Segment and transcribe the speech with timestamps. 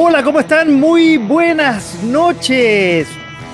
[0.00, 0.78] Hola, ¿cómo están?
[0.78, 3.08] Muy buenas noches.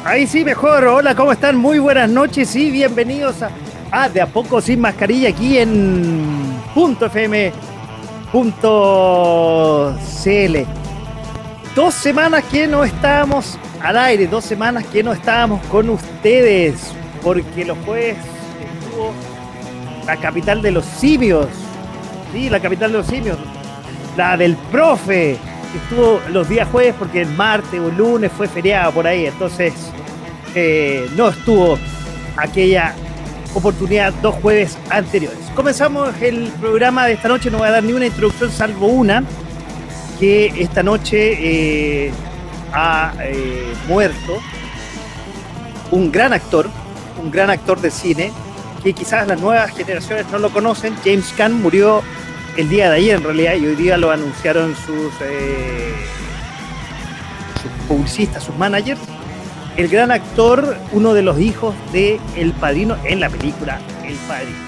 [0.05, 0.85] Ahí sí, mejor.
[0.85, 1.57] Hola, ¿cómo están?
[1.57, 3.49] Muy buenas noches y bienvenidos a,
[3.91, 7.57] a De a poco sin mascarilla aquí en punto .fm.cl.
[11.75, 16.93] Dos semanas que no estábamos al aire, dos semanas que no estábamos con ustedes,
[17.23, 18.19] porque los jueves
[18.83, 19.15] estuvo
[20.07, 21.47] la capital de los simios.
[22.35, 23.39] Sí, la capital de los simios.
[24.15, 25.39] La del profe
[25.77, 29.73] estuvo los días jueves porque el martes o el lunes fue feriado por ahí, entonces
[30.55, 31.79] eh, no estuvo
[32.37, 32.95] aquella
[33.55, 35.39] oportunidad dos jueves anteriores.
[35.55, 39.25] Comenzamos el programa de esta noche, no voy a dar ni una introducción salvo una,
[40.19, 42.13] que esta noche eh,
[42.73, 44.39] ha eh, muerto
[45.91, 46.69] un gran actor,
[47.23, 48.33] un gran actor de cine,
[48.83, 52.03] que quizás las nuevas generaciones no lo conocen, James Caan murió
[52.57, 55.93] el día de ayer en realidad y hoy día lo anunciaron sus, eh,
[57.61, 59.01] sus publicistas, sus managers.
[59.77, 64.65] El gran actor, uno de los hijos de El Padrino en la película El Padrino.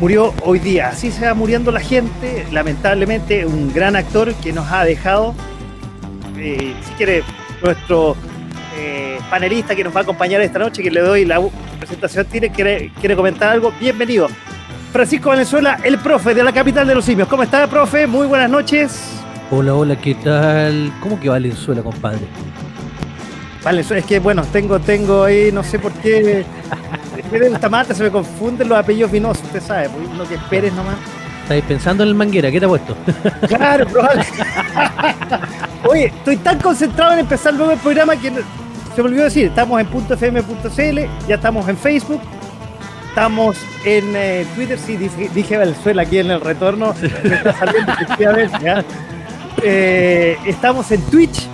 [0.00, 4.70] Murió hoy día, así se va muriendo la gente, lamentablemente un gran actor que nos
[4.70, 5.34] ha dejado,
[6.38, 7.24] eh, si quiere,
[7.62, 8.16] nuestro
[8.78, 11.40] eh, panelista que nos va a acompañar esta noche, que le doy la
[11.78, 14.28] presentación, tiene, quiere, quiere comentar algo, bienvenido.
[14.92, 17.28] Francisco Valenzuela, el profe de la capital de los simios.
[17.28, 18.06] ¿Cómo está, profe?
[18.06, 19.00] Muy buenas noches.
[19.50, 20.92] Hola, hola, ¿qué tal?
[21.00, 22.26] ¿Cómo que Valenzuela, compadre?
[23.62, 26.44] Valenzuela, es que bueno, tengo, tengo ahí, no sé por qué.
[27.30, 30.72] Me gusta mata, se me confunden los apellidos vinosos, usted sabe, pues uno que esperes
[30.72, 30.96] nomás.
[31.42, 32.50] ¿Estáis pensando en el manguera?
[32.50, 32.96] ¿Qué te ha puesto?
[33.48, 34.24] Claro, probable.
[35.88, 39.80] Oye, estoy tan concentrado en empezar luego el programa que se me olvidó decir, estamos
[39.80, 42.20] en .fm.cl, ya estamos en Facebook,
[43.18, 47.92] estamos en eh, Twitter, sí, dije, dije, Venezuela aquí en el retorno, me está saliendo.
[49.60, 51.48] Eh, estamos en Twitch,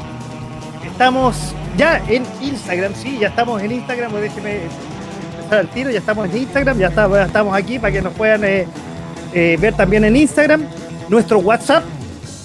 [0.84, 4.58] estamos ya en Instagram, sí, ya estamos en Instagram, pues déjeme
[5.38, 8.12] empezar al tiro, ya estamos en Instagram, ya, está, ya estamos aquí para que nos
[8.12, 8.66] puedan eh,
[9.32, 10.66] ver también en Instagram,
[11.08, 11.82] nuestro WhatsApp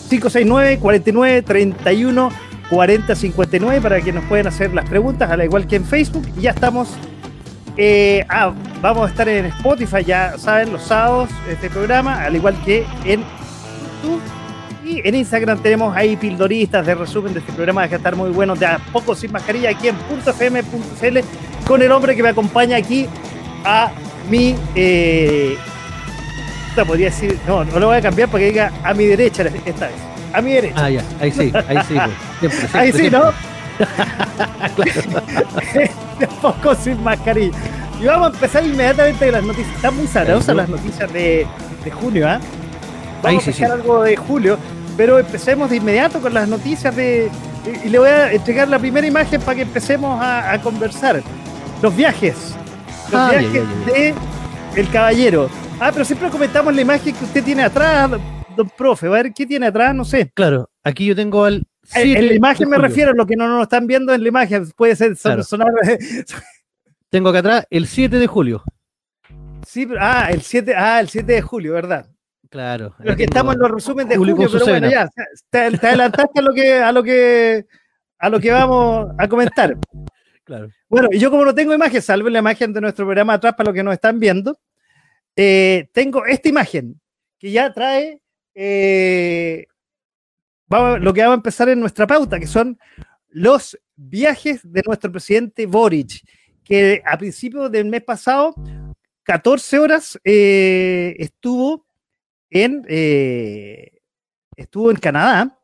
[0.10, 2.30] 569 49 31
[2.70, 6.44] 40 59 para que nos puedan hacer las preguntas, al igual que en Facebook, y
[6.44, 6.88] ya estamos
[7.82, 8.52] eh, ah,
[8.82, 13.24] vamos a estar en Spotify, ya saben, los sábados, este programa, al igual que en
[14.04, 14.22] YouTube.
[14.84, 18.56] Y en Instagram tenemos ahí pildoristas de resumen de este programa que estar muy bueno,
[18.56, 21.20] de a poco sin mascarilla, aquí en .fm.cl,
[21.66, 23.08] con el hombre que me acompaña aquí
[23.64, 23.92] a
[24.30, 24.56] mi.
[24.76, 25.58] Eh,
[26.86, 29.88] podría decir, no, no lo voy a cambiar para que diga a mi derecha esta
[29.88, 29.96] vez.
[30.34, 30.86] A mi derecha.
[30.86, 31.96] Ah, ya, ahí sí, ahí sí.
[32.40, 32.52] Pues.
[32.52, 33.20] Siempre, siempre, ahí sí, siempre.
[33.20, 33.59] ¿no?
[36.20, 37.58] de poco sin mascarilla.
[38.02, 39.76] Y vamos a empezar inmediatamente con las noticias.
[39.76, 41.46] Están muy sabrosas las noticias de,
[41.84, 42.36] de junio, ¿ah?
[42.36, 42.40] ¿eh?
[43.22, 43.82] Vamos Ahí sí, a empezar sí.
[43.82, 44.58] algo de julio,
[44.96, 47.30] pero empecemos de inmediato con las noticias de.
[47.84, 51.22] Y le voy a entregar la primera imagen para que empecemos a, a conversar.
[51.82, 52.56] Los viajes.
[53.12, 53.94] Los ah, viajes yeah, yeah, yeah.
[53.94, 54.16] de
[54.76, 55.50] El Caballero.
[55.80, 58.12] Ah, pero siempre comentamos la imagen que usted tiene atrás,
[58.56, 59.08] don profe.
[59.08, 59.96] A ver, ¿qué tiene atrás?
[59.96, 60.32] No sé.
[60.34, 63.64] Claro, aquí yo tengo al Sí, en la imagen me refiero, lo que no nos
[63.64, 65.44] están viendo en la imagen, puede ser claro.
[65.44, 65.70] sonar.
[67.10, 68.64] Tengo acá atrás el 7 de julio.
[69.66, 72.06] Sí, ah, el 7, ah, el 7 de julio, ¿verdad?
[72.50, 72.94] Claro.
[73.00, 75.10] Pero que estamos en los resúmenes de julio, julio pero bueno, ya,
[75.50, 77.66] te, te, adelantaste a lo que, a lo que
[78.20, 79.76] a lo que vamos a comentar.
[80.44, 80.70] Claro.
[80.88, 83.70] Bueno, y yo como no tengo imagen, salvo la imagen de nuestro programa atrás para
[83.70, 84.60] los que nos están viendo,
[85.36, 87.00] eh, tengo esta imagen
[87.38, 88.22] que ya trae
[88.56, 89.68] eh,
[90.70, 92.78] lo que vamos a empezar en nuestra pauta, que son
[93.30, 96.24] los viajes de nuestro presidente Boric,
[96.64, 98.54] que a principios del mes pasado,
[99.24, 101.86] 14 horas eh, estuvo
[102.50, 104.00] en eh,
[104.56, 105.58] estuvo en Canadá,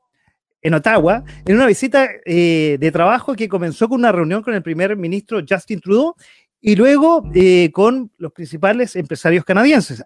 [0.61, 4.63] en Ottawa, en una visita eh, de trabajo que comenzó con una reunión con el
[4.63, 6.15] primer ministro Justin Trudeau
[6.59, 10.03] y luego eh, con los principales empresarios canadienses.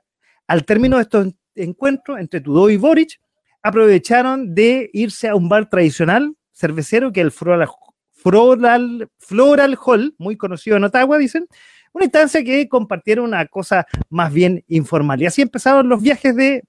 [0.47, 3.21] Al término de estos encuentros entre Trudeau y Boric,
[3.61, 7.69] aprovecharon de irse a un bar tradicional cervecero que el Floral,
[8.11, 11.47] Floral, Floral Hall, muy conocido en Ottawa, dicen,
[11.93, 15.21] una instancia que compartieron una cosa más bien informal.
[15.21, 16.63] Y así empezaron los viajes de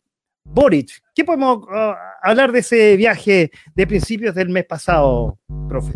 [0.44, 1.02] Boric.
[1.14, 5.38] ¿Qué podemos uh, hablar de ese viaje de principios del mes pasado,
[5.68, 5.92] profe?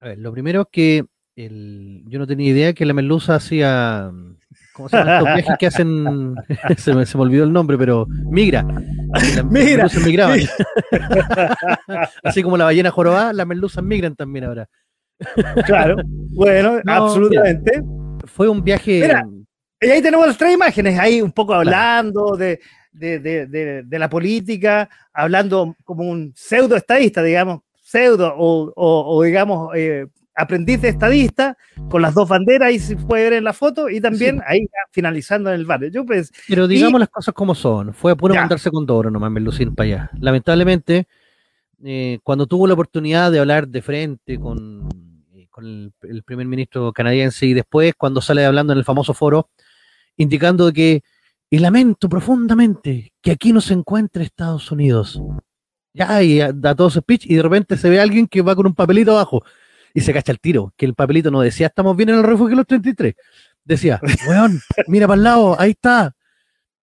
[0.00, 1.04] A ver, lo primero es que
[1.36, 4.10] yo no tenía idea que la merluza hacía.
[4.78, 6.34] ¿Cómo se llaman estos viajes que hacen?
[6.78, 8.64] se, me, se me olvidó el nombre, pero migra.
[9.12, 10.38] Las Migra, merluzas migraban.
[10.38, 10.48] sí.
[12.24, 14.68] Así como la ballena jorobada, las merluzas migran también ahora.
[15.66, 17.82] Claro, bueno, No, absolutamente.
[18.26, 19.00] Fue un viaje.
[19.02, 19.26] Mira.
[19.80, 22.60] Y ahí tenemos las tres imágenes, ahí un poco hablando de,
[22.92, 29.16] de- de- de- de la política, hablando como un pseudo estadista, digamos, pseudo o, o-
[29.16, 30.06] o, digamos eh,
[30.38, 31.56] aprendiz de estadista,
[31.90, 34.42] con las dos banderas, ahí se puede ver en la foto, y también Sí.
[34.46, 35.88] ahí finalizando en el barrio.
[35.90, 37.92] Yo pues, Pero digamos las cosas como son.
[37.92, 38.40] Fue a puro Ya.
[38.40, 40.10] mandarse con Doro nomás, Merlucín para allá.
[40.20, 41.08] Lamentablemente,
[41.84, 44.88] eh, cuando tuvo la oportunidad de hablar de frente con,
[45.34, 49.14] eh, con el, el primer ministro canadiense y después cuando sale hablando en el famoso
[49.14, 49.50] foro,
[50.16, 51.02] indicando que,
[51.50, 55.20] y lamento profundamente que aquí no se encuentre Estados Unidos.
[55.94, 58.54] Ya, y da todo su speech y de repente se ve a alguien que va
[58.54, 59.42] con un papelito abajo
[59.98, 62.50] y se cacha el tiro, que el papelito no decía estamos bien en el refugio
[62.50, 63.14] de los 33.
[63.64, 66.14] Decía, weón, mira para el lado, ahí está.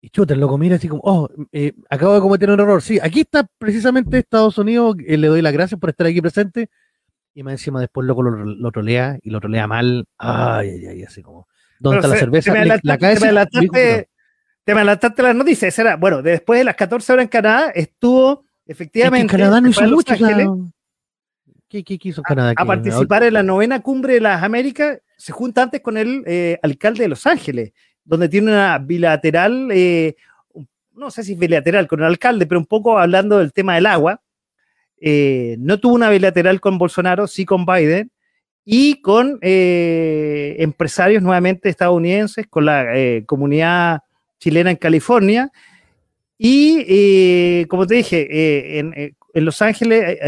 [0.00, 2.82] Y chuta, el loco mira así como, oh, eh, acabo de cometer un error.
[2.82, 6.68] Sí, aquí está precisamente Estados Unidos, eh, le doy las gracias por estar aquí presente.
[7.34, 10.04] Y más encima después loco lo, lo trolea y lo trolea mal.
[10.18, 11.48] Ay, ay, ay, así como.
[11.80, 12.52] ¿Dónde está la cerveza?
[12.52, 13.20] te me adelantaste- la cabeza.
[14.64, 15.78] te me adelantaste- las noticias.
[15.78, 19.68] era, bueno, después de las 14 horas en Canadá, estuvo Es que efectivamente Canadá no
[19.68, 20.14] hizo mucho.
[20.14, 20.48] o sea, Ángeles
[21.82, 22.50] ¿Qué, hizo Canadá?
[22.50, 22.66] a aquí?
[22.66, 27.02] participar en la novena cumbre de las Américas, se junta antes con el eh, alcalde
[27.04, 27.72] de Los Ángeles,
[28.04, 30.14] donde tiene una bilateral, eh,
[30.92, 34.20] no sé si bilateral con el alcalde, pero un poco hablando del tema del agua.
[35.00, 38.10] Eh, no tuvo una bilateral con Bolsonaro, sí con Biden,
[38.66, 42.86] y con empresarios nuevamente estadounidenses, con la
[43.26, 44.00] comunidad
[44.38, 45.52] chilena en California.
[46.38, 48.94] Y como te dije, en,
[49.34, 50.18] en Los Ángeles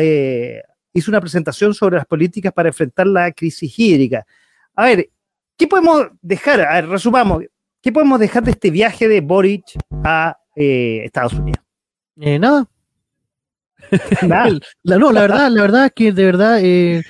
[0.97, 4.27] hizo una presentación sobre las políticas para enfrentar la crisis hídrica.
[4.75, 5.11] A ver,
[5.57, 6.63] ¿qué podemos dejar?
[6.63, 7.45] A ver, resumamos.
[7.83, 9.65] ¿Qué podemos dejar de este viaje de Boric
[10.03, 11.63] a eh, Estados Unidos?
[12.19, 12.67] Eh, nada.
[14.27, 14.59] Nada.
[14.83, 17.05] La, no, la verdad, la verdad es que de verdad eh,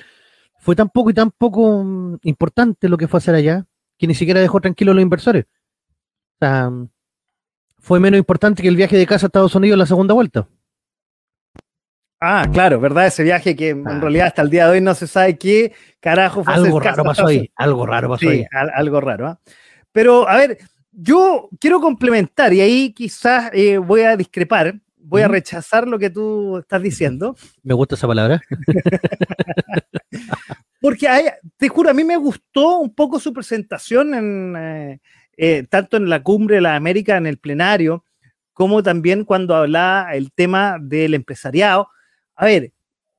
[0.58, 3.64] fue tan poco y tan poco mm, importante lo que fue a hacer allá,
[3.96, 5.44] que ni siquiera dejó tranquilos a los inversores.
[5.44, 6.90] O sea, mm,
[7.78, 10.48] fue menos importante que el viaje de casa a Estados Unidos en la segunda vuelta.
[12.28, 13.06] Ah, claro, ¿verdad?
[13.06, 14.00] Ese viaje que en Ah.
[14.00, 17.26] realidad hasta el día de hoy no se sabe qué carajo fue Algo raro pasó
[17.28, 18.46] ahí, algo raro pasó Sí, ahí.
[18.50, 19.28] al- algo raro.
[19.28, 19.40] ¿ah?
[19.92, 20.58] Pero, a ver,
[20.90, 26.10] yo quiero complementar y ahí quizás eh, voy a discrepar, voy a rechazar lo que
[26.10, 28.42] tú estás diciendo, Me gusta esa palabra.
[30.80, 31.26] porque hay-
[31.56, 35.00] te juro, a mí me gustó un poco su presentación en, eh,
[35.36, 38.04] eh, tanto en la cumbre de la América, en el plenario,
[38.52, 41.88] como también cuando hablaba el tema del empresariado.
[42.36, 42.72] A ver,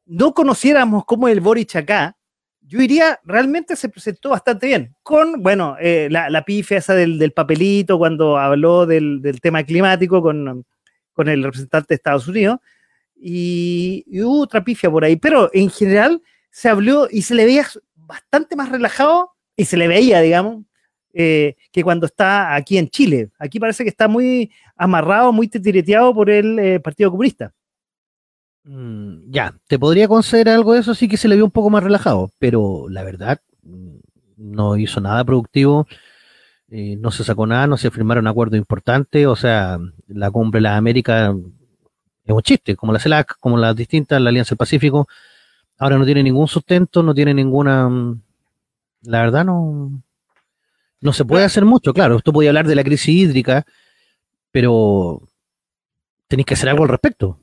[0.05, 2.17] no conociéramos cómo el Boric acá,
[2.61, 4.93] yo diría, realmente se presentó bastante bien.
[5.01, 9.63] Con, bueno, eh, la, la pifia esa del, del papelito cuando habló del, del tema
[9.63, 10.65] climático con,
[11.13, 12.59] con el representante de Estados Unidos.
[13.15, 15.15] Y, hubo otra pifia por ahí.
[15.15, 16.21] Pero en general
[16.51, 17.65] se habló y se le veía
[17.95, 20.63] bastante más relajado y se le veía, digamos,
[21.13, 23.29] eh, que cuando está aquí en Chile.
[23.39, 27.53] Aquí parece que está muy amarrado, muy titireteado por el eh, Partido Comunista.
[28.67, 31.69] Mm, ya, te podría conceder algo de eso, sí que se le vio un poco
[31.69, 33.95] más relajado, pero la verdad mm,
[34.35, 35.87] no hizo nada productivo,
[36.69, 40.63] eh, no se sacó nada, no se firmaron acuerdos importantes, o sea, la cumbre de
[40.63, 41.33] las Américas
[42.25, 45.07] es un chiste, como la CELAC, como las distintas, la Alianza del Pacífico,
[45.77, 48.21] ahora no tiene ningún sustento, no tiene ninguna, mm,
[49.03, 50.03] la verdad no,
[51.01, 53.65] no se puede hacer mucho, claro, esto podía hablar de la crisis hídrica,
[54.51, 55.21] pero
[56.27, 57.39] tenéis que hacer algo al respecto.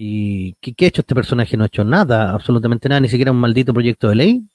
[0.00, 1.56] ¿Y qué, ha hecho este personaje?
[1.56, 4.48] No ha hecho nada, absolutamente nada, ni siquiera un maldito proyecto de ley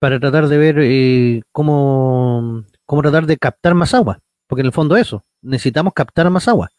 [0.00, 4.18] para tratar de ver eh, cómo, cómo tratar de captar más agua,
[4.48, 6.70] porque en el fondo eso, necesitamos captar más agua.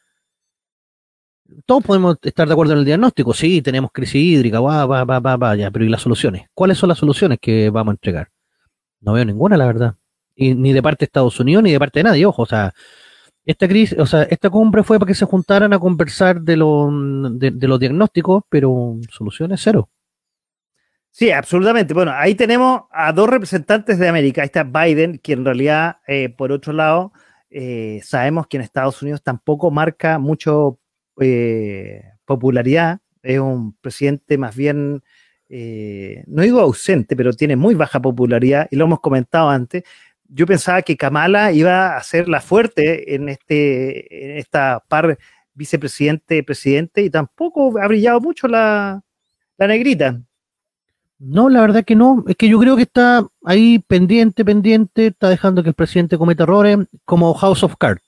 [1.66, 5.22] Todos podemos estar de acuerdo en el diagnóstico, sí, tenemos crisis hídrica, va, va, va,
[5.22, 6.50] va, va, ya, pero ¿y las soluciones?
[6.54, 8.28] ¿Cuáles son las soluciones que vamos a entregar?
[9.00, 9.96] No veo ninguna, la verdad.
[10.36, 12.74] Y ni de parte de Estados Unidos ni de parte de nadie, ojo, o sea,
[13.46, 16.90] esta crisis, o sea, esta cumbre fue para que se juntaran a conversar de, lo,
[17.32, 19.90] de, los diagnósticos, pero soluciones cero.
[21.12, 21.94] Sí, absolutamente.
[21.94, 24.42] Bueno, ahí tenemos a dos representantes de América.
[24.42, 27.12] Ahí está Biden, que en realidad, eh, por otro lado,
[27.50, 30.80] eh, sabemos que en Estados Unidos tampoco marca mucho
[31.20, 33.00] eh, popularidad.
[33.22, 35.04] Es un presidente más bien,
[36.28, 39.84] no digo ausente, pero tiene muy baja popularidad y lo hemos comentado antes.
[40.28, 45.18] Yo pensaba que Kamala iba a ser la fuerte en, este, en esta par
[45.54, 49.04] vicepresidente-presidente y tampoco ha brillado mucho la,
[49.58, 50.20] la negrita.
[51.20, 52.24] No, la verdad que no.
[52.28, 56.44] Es que yo creo que está ahí pendiente, pendiente, está dejando que el presidente cometa
[56.44, 58.04] errores como House of Cards.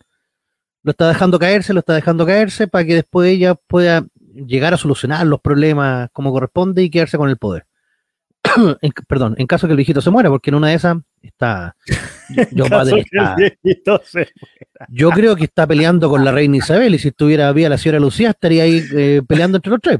[0.83, 4.77] Lo está dejando caerse, lo está dejando caerse para que después ella pueda llegar a
[4.77, 7.65] solucionar los problemas como corresponde y quedarse con el poder.
[9.07, 11.75] perdón, en caso que el viejito se muera, porque en una de esas está.
[12.51, 12.65] Yo,
[14.89, 17.99] yo creo que está peleando con la reina Isabel y si estuviera viva la señora
[17.99, 19.99] Lucía estaría ahí eh, peleando entre los tres.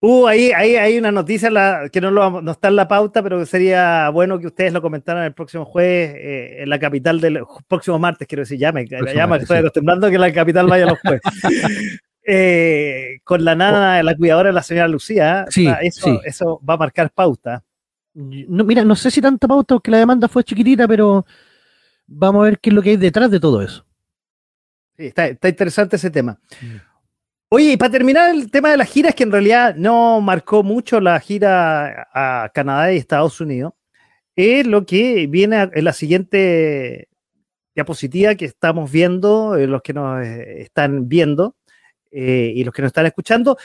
[0.00, 1.50] Uh, ahí, ahí hay una noticia
[1.90, 5.32] que no, no, está en la pauta, pero sería bueno que ustedes lo comentaran el
[5.32, 9.38] próximo jueves eh, en la capital del próximo martes, quiero decir, ya me, ya me
[9.38, 11.22] estoy acostumbrando que la capital vaya los jueves.
[12.28, 16.78] Eh, con la nana, la cuidadora de la señora Lucía, sí, eso, eso va a
[16.78, 17.62] marcar pauta.
[18.16, 21.26] No, mira, no sé si tanta pauta porque la demanda fue chiquitita, pero
[22.06, 23.84] vamos a ver qué es lo que hay detrás de todo eso.
[24.96, 26.40] Sí, está, está interesante ese tema.
[26.62, 26.76] Mm.
[27.50, 30.98] Oye, y para terminar el tema de las giras, que en realidad no marcó mucho
[30.98, 33.74] la gira a Canadá y Estados Unidos,
[34.34, 37.08] es lo que viene en la siguiente
[37.74, 41.54] diapositiva que estamos viendo, eh, los que nos eh, están viendo
[42.10, 43.58] eh, y los que nos están escuchando,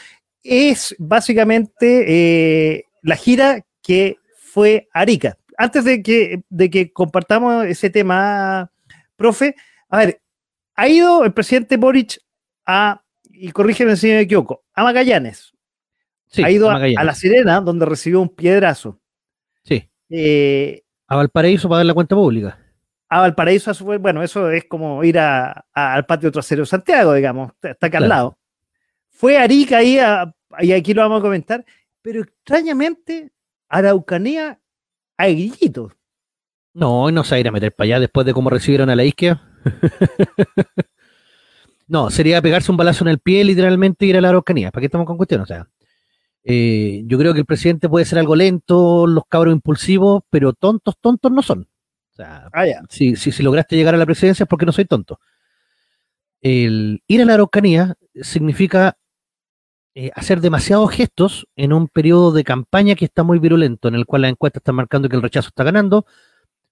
[0.43, 4.17] es básicamente la gira que
[4.51, 5.38] fue Arica.
[5.58, 8.70] Antes de que, de que compartamos ese tema,
[9.15, 9.55] profe,
[9.89, 10.22] a ver,
[10.75, 12.20] ha ido el presidente Boric
[12.65, 13.01] a
[13.34, 15.53] y corrígeme si me equivoco, a Magallanes.
[16.43, 19.00] ha ido a, La Sirena, donde recibió un piedrazo.
[19.63, 19.89] Sí.
[20.10, 22.60] Eh, a Valparaíso para dar la cuenta pública.
[23.10, 27.98] A Valparaíso, bueno, eso es como ir al patio trasero de Santiago, digamos, está acá
[27.98, 28.38] al lado.
[29.10, 29.98] Fue a Arica ahí,
[30.60, 31.65] y aquí lo vamos a comentar,
[32.01, 33.31] pero extrañamente,
[33.71, 34.59] Araucanía
[35.17, 35.91] a Grillito.
[36.73, 38.95] No, no se va a ir a meter para allá después de cómo recibieron a
[38.95, 39.41] la isquia.
[41.87, 44.71] No, sería pegarse un balazo en el pie, literalmente, ir a la Araucanía.
[44.71, 45.43] ¿Para qué estamos con cuestiones?
[45.43, 45.67] O sea,
[46.45, 50.95] eh, yo creo que el presidente puede ser algo lento, los cabros impulsivos, pero tontos,
[51.01, 51.67] tontos no son.
[52.11, 55.19] O sea, ah, si, si, lograste llegar a la presidencia es porque no soy tonto.
[56.39, 58.97] El ir a la Araucanía significa
[59.95, 64.05] eh, hacer demasiados gestos en un periodo de campaña que está muy virulento, en el
[64.05, 66.05] cual la encuesta está marcando que el rechazo está ganando.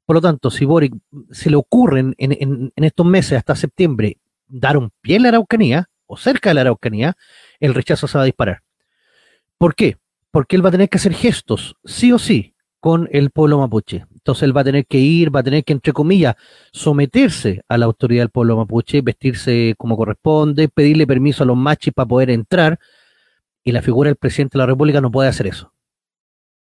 [0.06, 0.96] Por lo tanto, si Boric
[1.32, 6.18] se le ocurren en estos meses hasta septiembre dar un pie en la Araucanía o
[6.18, 7.16] cerca de la Araucanía,
[7.60, 8.64] el rechazo se va a disparar.
[9.58, 9.98] ¿Por qué?
[10.32, 14.06] Porque él va a tener que hacer gestos, sí o sí, con el pueblo mapuche.
[14.14, 16.36] Entonces él va a tener que ir, va a tener que, entre comillas,
[16.72, 21.94] someterse a la autoridad del pueblo mapuche, vestirse como corresponde, pedirle permiso a los machis
[21.94, 22.80] para poder entrar,
[23.70, 25.74] y la figura del presidente de la República no puede hacer eso.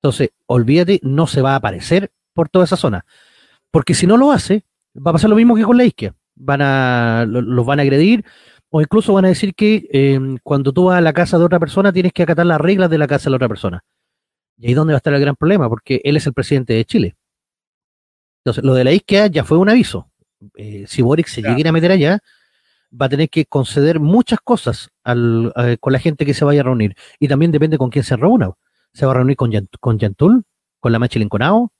[0.03, 3.05] Entonces, olvídate, no se va a aparecer por toda esa zona.
[3.71, 4.65] Porque si no lo hace,
[4.97, 8.25] va a pasar lo mismo que con la isquia van a, los van a agredir
[8.71, 11.61] o incluso van a decir que em, cuando tú vas a la casa de otra
[11.61, 13.85] persona tienes que acatar las reglas de la casa de la otra persona.
[14.59, 16.73] Y ahí es donde va a estar el gran problema, porque él es el presidente
[16.73, 17.17] de Chile.
[18.41, 20.11] Entonces, lo de la isquia ya fue un aviso.
[20.57, 22.21] Eh, si Boric se llega a meter allá,
[22.91, 26.65] va a tener que conceder muchas cosas al, con la gente que se vaya a
[26.65, 26.95] reunir.
[27.19, 28.51] Y también depende con quién se reúna.
[28.93, 29.51] Se va a reunir con,
[29.81, 30.45] con Yantul,
[30.81, 31.73] con la Machilinconao,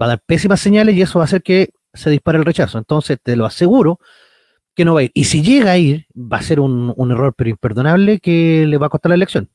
[0.00, 2.78] va a dar pésimas señales y eso va a hacer que se dispara el rechazo.
[2.78, 3.98] Entonces, te lo aseguro
[4.74, 5.10] que no va a ir.
[5.14, 8.86] Y si llega a ir, va a ser un, error pero imperdonable que le va
[8.86, 9.50] a costar la elección.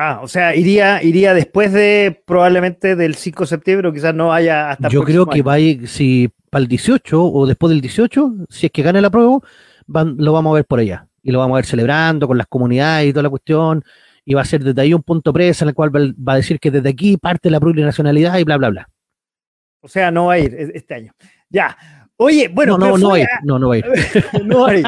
[0.00, 4.32] Ah, o sea, iría, iría después de probablemente del 5 de septiembre o quizás no
[4.32, 4.88] haya hasta.
[4.90, 8.66] Yo creo que va a ir, si para el 18 o después del 18, si
[8.66, 9.40] es que gane la prueba,
[9.88, 11.08] lo vamos a ver por allá.
[11.20, 13.82] Y lo vamos a ver celebrando con las comunidades y toda la cuestión.
[14.24, 16.60] Y va a ser desde ahí un punto presa en el cual va a decir
[16.60, 18.88] que desde aquí parte la plurinacionalidad y bla, bla, bla.
[19.80, 21.12] O sea, no va a ir este año.
[21.50, 21.76] Ya.
[22.18, 22.78] Oye, bueno.
[22.78, 23.28] No, no, no, va a ir.
[23.42, 23.86] no, no va a ir.
[24.44, 24.86] no va a ir.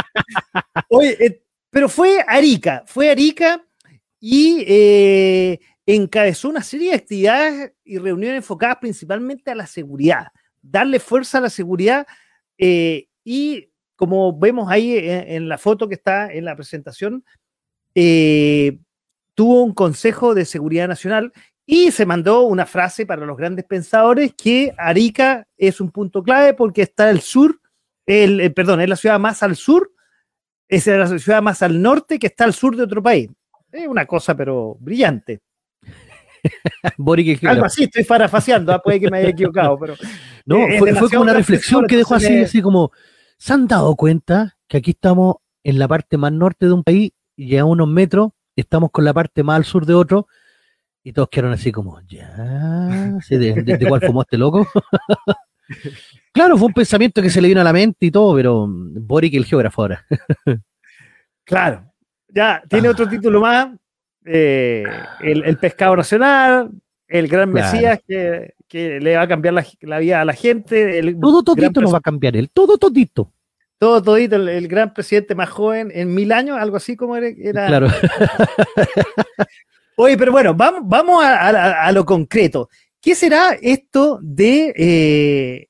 [0.89, 3.61] Oye, eh, pero fue Arica, fue Arica
[4.21, 10.29] y eh, encabezó una serie de actividades y reuniones enfocadas principalmente a la seguridad,
[10.63, 12.07] darle fuerza a la seguridad
[12.59, 17.23] eh, y como vemos ahí en, la foto que está en la presentación,
[19.35, 21.33] tuvo un Consejo de Seguridad Nacional
[21.73, 26.53] y se mandó una frase para los grandes pensadores que Arica es un punto clave
[26.53, 27.61] porque está al sur,
[28.07, 29.93] el, eh, perdón, es la ciudad más al sur,
[30.67, 33.31] es la ciudad más al norte que está al sur de otro país.
[33.73, 35.41] Es una cosa, pero brillante.
[37.43, 39.95] Algo así, estoy parafaseando, ah, puede que me haya equivocado, pero.
[40.47, 42.93] No, fue, como una reflexión que dejó así, así como,
[43.37, 47.13] ¿se han dado cuenta que aquí estamos en la parte más norte de un país
[47.37, 50.27] y a unos metros estamos con la parte más al sur de otro?
[51.03, 54.67] Y todos quedaron así como, ya, ¿de, cuál fumó este loco?
[56.33, 59.35] claro, fue un pensamiento que se le vino a la mente y todo, pero Boric
[59.35, 60.07] el geógrafo ahora.
[61.45, 61.90] claro,
[62.35, 63.11] ya, tiene otro ah.
[63.11, 63.69] título más,
[64.25, 64.85] eh,
[65.21, 66.71] el, pescado nacional,
[67.09, 71.03] el gran Mesías que, le va a cambiar la, vida a la gente.
[71.21, 73.33] todo todito lo va a cambiar él, todo todito.
[73.79, 77.67] Todo todito, el, gran presidente más joven en mil años, algo así como era.
[77.67, 77.89] Claro.
[79.97, 82.69] Oye, pero bueno, vamos, vamos a, lo concreto.
[83.01, 85.69] ¿Qué será esto de eh,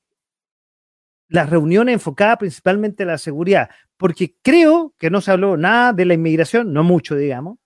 [1.29, 3.71] las reuniones enfocadas principalmente en la seguridad?
[4.01, 7.59] Porque creo que no se habló nada de la inmigración, no mucho, digamos.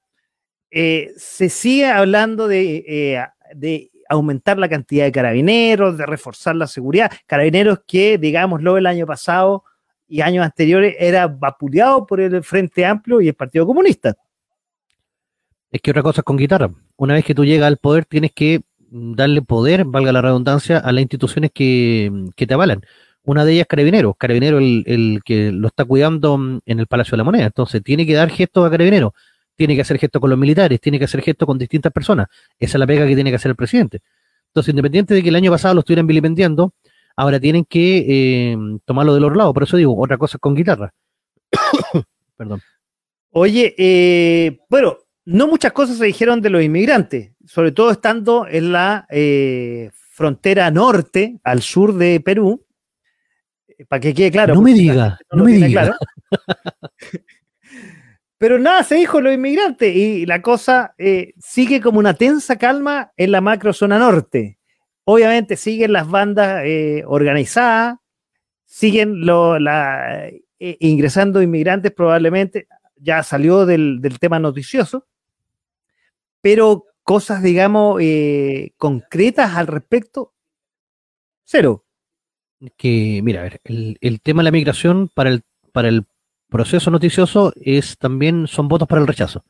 [0.72, 3.24] Eh, se sigue hablando de, eh,
[3.54, 7.08] de aumentar la cantidad de carabineros, de reforzar la seguridad.
[7.26, 9.62] Carabineros que, digámoslo, el año pasado
[10.08, 14.16] y años anteriores era vapuleado por el Frente Amplio y el Partido Comunista.
[15.70, 16.68] Es que otra cosa es con guitarra.
[16.96, 20.90] Una vez que tú llegas al poder, tienes que darle poder, valga la redundancia, a
[20.90, 22.82] las instituciones que, te avalan.
[23.24, 24.14] Una de ellas es Carabinero.
[24.14, 27.46] Carabinero el, el que lo está cuidando en el Palacio de la Moneda.
[27.46, 29.14] Entonces, tiene que dar gestos a Carabinero.
[29.56, 32.26] Tiene que hacer gestos con los militares, tiene que hacer gestos con distintas personas.
[32.58, 34.00] Esa es la pega que tiene que hacer el presidente.
[34.48, 36.74] Entonces, independiente de que el año pasado lo estuvieran vilipendiando,
[37.16, 38.04] ahora tienen que
[38.52, 39.54] eh, tomarlo de los lados.
[39.54, 40.92] Por eso digo, otra cosa con guitarra.
[42.36, 42.60] Perdón.
[43.30, 48.72] Oye, eh, bueno, no muchas cosas se dijeron de los inmigrantes, sobre todo estando en
[48.72, 52.63] la eh, frontera norte, al sur de Perú.
[53.78, 54.54] Eh, para que quede claro.
[54.54, 55.96] No me diga, no, me diga.
[58.38, 63.12] Pero nada se dijo los inmigrantes y la cosa eh, sigue como una tensa calma
[63.16, 64.58] en la macro zona norte.
[65.04, 66.64] Obviamente siguen las bandas
[67.06, 67.98] organizadas,
[68.64, 69.22] siguen
[70.58, 72.66] ingresando inmigrantes probablemente,
[72.96, 75.06] ya salió del tema noticioso,
[76.40, 80.32] pero cosas, digamos, eh, concretas al respecto,
[81.44, 81.84] cero.
[82.76, 85.42] Que, mira, a ver, el, tema de la migración para el,
[85.72, 86.04] para el
[86.48, 89.44] proceso noticioso es también, son votos para el rechazo.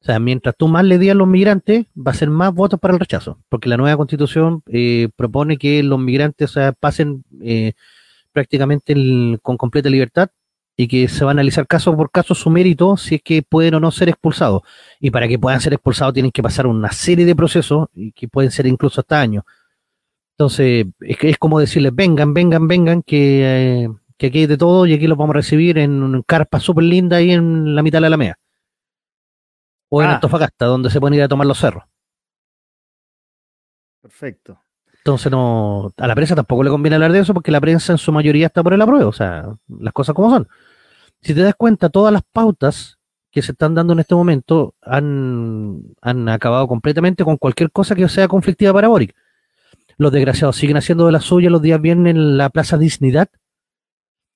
[0.00, 2.80] O sea, mientras tú más le digas a los migrantes, va a ser más votos
[2.80, 7.74] para el rechazo, porque la nueva constitución eh, propone que los migrantes pasen eh,
[8.32, 8.94] prácticamente
[9.42, 10.30] con completa libertad
[10.76, 13.74] y que se va a analizar caso por caso su mérito si es que pueden
[13.74, 14.62] o no ser expulsados.
[14.98, 18.50] Y para que puedan ser expulsados tienen que pasar una serie de procesos que pueden
[18.50, 19.44] ser incluso hasta años.
[20.42, 24.58] Entonces, es, que es como decirles, vengan, vengan, vengan, que, eh, que aquí hay de
[24.58, 27.82] todo y aquí los vamos a recibir en una carpa súper linda ahí en la
[27.84, 28.40] mitad de la Alameda.
[29.88, 30.14] O en ah.
[30.14, 31.84] Antofagasta, donde se pueden ir a tomar los cerros.
[34.00, 34.58] Perfecto.
[34.96, 37.98] Entonces no, a la prensa tampoco le conviene hablar de eso porque la prensa en
[37.98, 40.48] su mayoría está por el apruebo, o sea, las cosas como son.
[41.20, 42.98] Si te das cuenta, todas las pautas
[43.30, 48.08] que se están dando en este momento han, han acabado completamente con cualquier cosa que
[48.08, 49.14] sea conflictiva para Boric.
[50.02, 53.28] Los desgraciados siguen haciendo de la suya los días viernes en la Plaza Dignidad.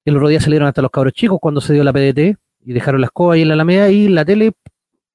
[0.04, 3.00] El otro día salieron hasta los cabros chicos cuando se dio la PDT y dejaron
[3.00, 4.52] la escoba ahí en la Alameda y la tele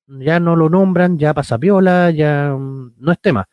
[0.08, 3.48] ya no lo nombran, ya pasa piola, ya mm, no es tema.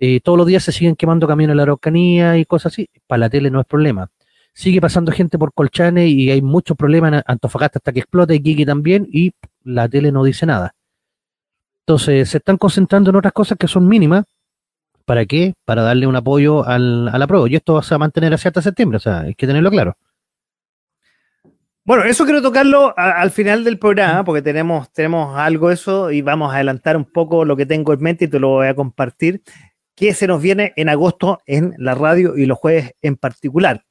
[0.00, 2.90] Eh, todos los días se siguen quemando camiones en la Araucanía y cosas así.
[3.06, 4.10] Para la tele no es problema.
[4.52, 8.40] Sigue pasando gente por Colchane y hay muchos problemas en Antofagasta hasta que explota y
[8.40, 9.30] Kiki también y
[9.62, 10.74] la tele no dice nada.
[11.86, 14.24] Entonces se están concentrando en otras cosas que son mínimas.
[15.04, 15.54] ¿Para qué?
[15.64, 17.48] Para darle un apoyo al, a la prueba.
[17.48, 18.96] Y esto va a mantener así hasta septiembre.
[18.96, 19.96] O sea, hay que tenerlo claro.
[21.86, 26.50] Bueno, eso quiero tocarlo al final del programa, porque tenemos, tenemos algo eso y vamos
[26.50, 29.42] a adelantar un poco lo que tengo en mente y te lo voy a compartir
[29.94, 33.84] que se nos viene en agosto en la radio y los jueves en particular.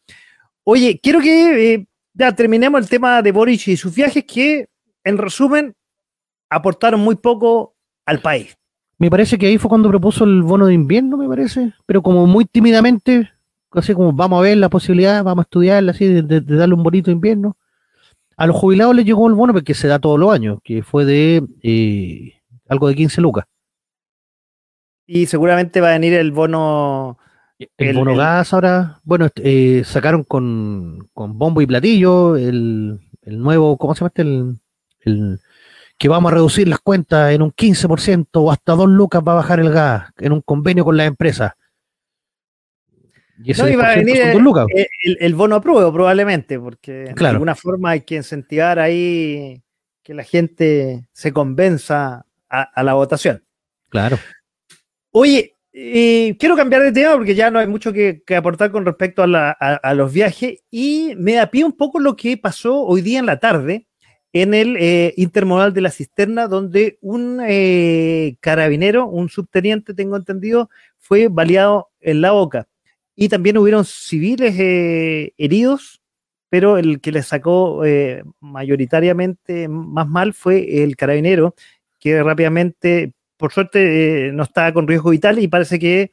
[0.63, 4.69] Oye, quiero que eh, ya terminemos el tema de Boric y sus viajes que,
[5.04, 5.76] en resumen,
[6.49, 7.76] aportaron muy poco
[8.08, 8.58] al país.
[9.03, 12.25] Me parece que ahí fue cuando propuso el bono de invierno, me parece, pero como
[12.25, 13.29] muy tímidamente,
[13.71, 17.11] así como vamos a ver la posibilidad, vamos a estudiarla, así, de, darle un bonito
[17.11, 17.57] invierno.
[18.37, 21.03] A los jubilados les llegó el bono porque se da todos los años, que fue
[21.03, 23.43] de eh, algo de 15 lucas.
[25.05, 27.17] Y seguramente va a venir el bono.
[27.77, 29.01] El, bono gas ahora.
[29.03, 34.21] Bueno, eh, sacaron con, bombo y platillo el, nuevo, ¿cómo se llama este?
[35.01, 35.41] El,
[35.97, 39.36] que vamos a reducir las cuentas en un 15% o hasta dos lucas va a
[39.36, 41.53] bajar el gas en un convenio con las empresas.
[43.43, 48.01] Y ese no, iba a venir el, bono apruebo probablemente, porque de alguna forma hay
[48.01, 49.62] que incentivar ahí
[50.03, 53.43] que la gente se convenza a la votación.
[53.89, 54.19] Claro.
[55.12, 59.23] Oye, eh, quiero cambiar de tema porque ya no hay mucho que, aportar con respecto
[59.23, 63.25] a, los viajes y me da pie un poco lo que pasó hoy día en
[63.25, 63.88] la tarde
[64.33, 70.71] en el eh, intermodal de la cisterna, donde un eh, carabinero, un subteniente, tengo entendido,
[70.97, 72.67] fue baleado en la boca.
[73.15, 74.55] Y también hubieron civiles
[75.37, 76.01] heridos,
[76.49, 77.83] pero el que le sacó
[78.39, 81.53] mayoritariamente más mal fue el carabinero
[81.99, 86.11] que rápidamente, por suerte, no estaba con riesgo vital y parece que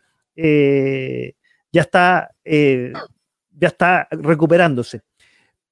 [1.73, 5.01] ya está, ya está recuperándose.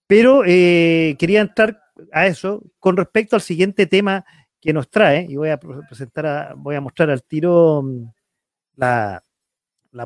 [0.06, 4.24] Pero quería entrar a eso con respecto al siguiente tema
[4.60, 8.04] que nos trae, y voy a presentar, voy a mostrar al tiro mm,
[8.76, 9.22] la,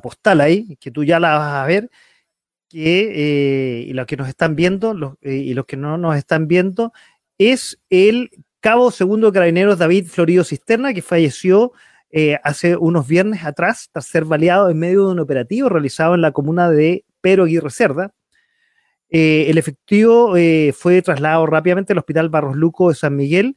[0.03, 1.91] postal ahí, que tú ya la vas a ver,
[2.69, 6.17] que eh, y los que nos están viendo los, eh, y los que no nos
[6.17, 6.93] están viendo,
[7.39, 11.73] es el cabo segundo carabineros David Florido Cisterna, que falleció
[12.11, 16.21] eh, hace unos viernes atrás tras ser baleado en medio de un operativo realizado en
[16.21, 18.13] la comuna de Pedro Aguirre Cerda.
[19.13, 20.35] El efectivo
[20.75, 23.57] fue trasladado rápidamente al Hospital Barros Luco de San Miguel,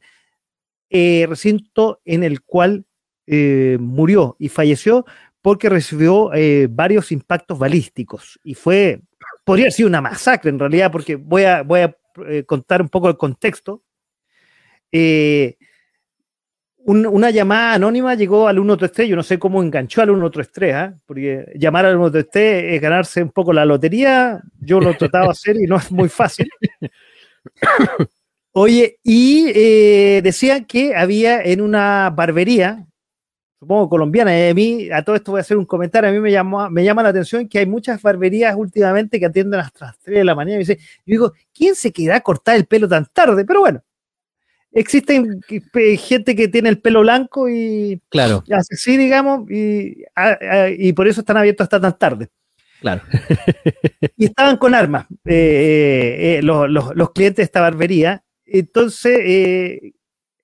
[0.90, 2.84] recinto en el cual
[3.26, 5.04] murió y falleció
[5.46, 9.02] porque recibió eh, varios impactos balísticos y fue,
[9.44, 12.88] podría haber sido una masacre en realidad, porque voy a, voy a eh, contar un
[12.88, 13.84] poco el contexto.
[16.86, 20.94] Eh, una llamada anónima llegó al 133, yo no sé cómo enganchó al 133, ¿eh?
[21.04, 25.56] porque llamar al 133 es ganarse un poco la lotería, yo lo trataba de hacer
[25.56, 26.48] y no es muy fácil.
[28.52, 29.52] Oye, y
[30.22, 32.86] decían que había en una barbería,
[33.58, 36.20] supongo colombiana, y a mí, a todo esto voy a hacer un comentario, a mí
[36.20, 39.98] me, llama, me llama la atención que hay muchas barberías últimamente que atienden hasta las
[39.98, 42.88] 3 de la mañana, y dice, yo digo, ¿quién se queda a cortar el pelo
[42.88, 43.44] tan tarde?
[43.44, 43.82] Pero bueno,
[44.76, 45.40] existen
[45.98, 48.44] gente que tiene el pelo blanco y claro.
[48.50, 50.04] así, digamos, y,
[50.78, 52.28] y por eso están abiertos hasta tan tarde.
[52.80, 53.02] Claro.
[54.16, 58.22] y estaban con armas eh, eh, eh, los, los, los, clientes de esta barbería.
[58.44, 59.18] Entonces,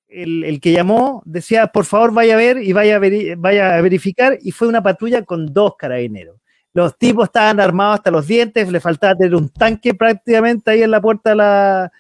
[0.08, 3.00] el, que llamó decía, por favor vaya a ver y vaya a,
[3.36, 6.38] vaya a verificar, y fue una patrulla con dos carabineros.
[6.74, 10.90] Los tipos estaban armados hasta los dientes, le faltaba tener un tanque prácticamente ahí en
[10.90, 11.92] la puerta de la,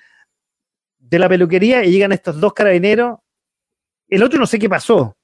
[1.12, 3.18] de la peluquería y llegan estos dos carabineros.
[4.08, 5.14] El otro no sé qué pasó,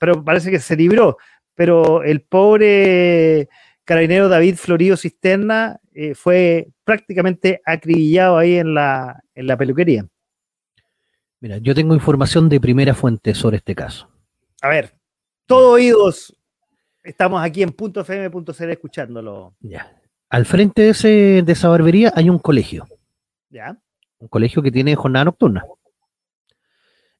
[0.00, 1.18] pero parece que se libró.
[1.54, 3.50] Pero el pobre
[3.84, 10.06] carabinero David Florido Cisterna eh, fue prácticamente acribillado ahí en la, en la peluquería.
[11.40, 14.08] Mira, yo tengo información de primera fuente sobre este caso.
[14.62, 14.94] A ver,
[15.44, 16.34] todo oídos.
[17.02, 19.54] Estamos aquí en .fm.cl escuchándolo.
[19.60, 20.00] Ya.
[20.30, 22.86] Al frente de, ese, de esa barbería hay un colegio.
[23.50, 23.78] Ya.
[24.18, 25.64] Un colegio que tiene jornada nocturna.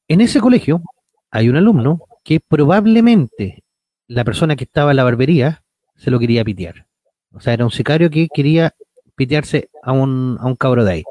[0.09, 0.83] En ese colegio
[1.31, 3.65] hay un alumno que probablemente
[4.07, 5.65] la persona que estaba en la barbería
[5.97, 6.87] se lo quería pitear.
[7.33, 8.75] O sea, era un sicario que quería
[9.17, 11.05] pitearse a un, a un cabro de ahí.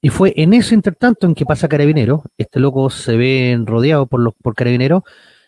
[0.00, 4.20] Y fue en ese intertanto en que pasa Carabinero, este loco se ve rodeado por,
[4.20, 5.02] los, por Carabinero,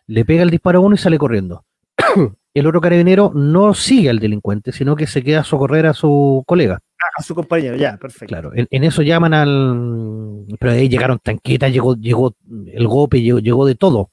[0.07, 1.65] le pega el disparo a uno y sale corriendo.
[2.55, 6.43] el otro Carabinero no sigue al delincuente, sino que se queda a socorrer a su
[6.47, 6.81] colega.
[7.17, 8.27] A su compañero, ya, perfecto.
[8.27, 10.47] Claro, en, eso llaman al...
[10.59, 12.35] Pero ahí llegaron tanquetas, llegó, llegó
[12.67, 14.11] el golpe, llegó, de todo.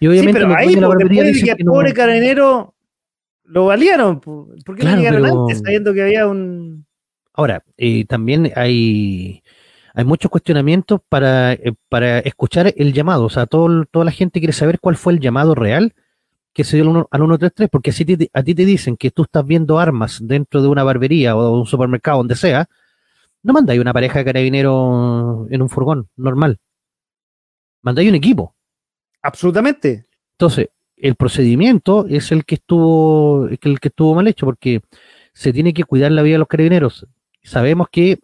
[0.00, 2.74] Y obviamente sí, pero ahí, la que el pobre carabinero
[3.44, 4.20] lo valieron.
[4.20, 6.86] ¿Por qué no llegaron antes sabiendo que había un
[7.36, 9.42] Ahora, eh, también hay,
[9.92, 13.24] hay muchos cuestionamientos para, eh, para escuchar el llamado.
[13.24, 15.94] O sea, todo, toda la gente quiere saber cuál fue el llamado real
[16.56, 19.78] que se dio al, 133, porque si a ti te dicen que tú estás viendo
[19.78, 22.66] armas dentro de una barbería o de un supermercado, donde sea,
[23.42, 26.58] no mandáis una pareja de carabineros en un furgón normal.
[27.82, 28.54] Mandáis un equipo.
[29.20, 30.06] Absolutamente.
[30.32, 34.80] Entonces, el procedimiento es el que estuvo, el que estuvo mal hecho, porque
[35.34, 37.06] se tiene que cuidar la vida de los carabineros
[37.46, 38.18] sabemos que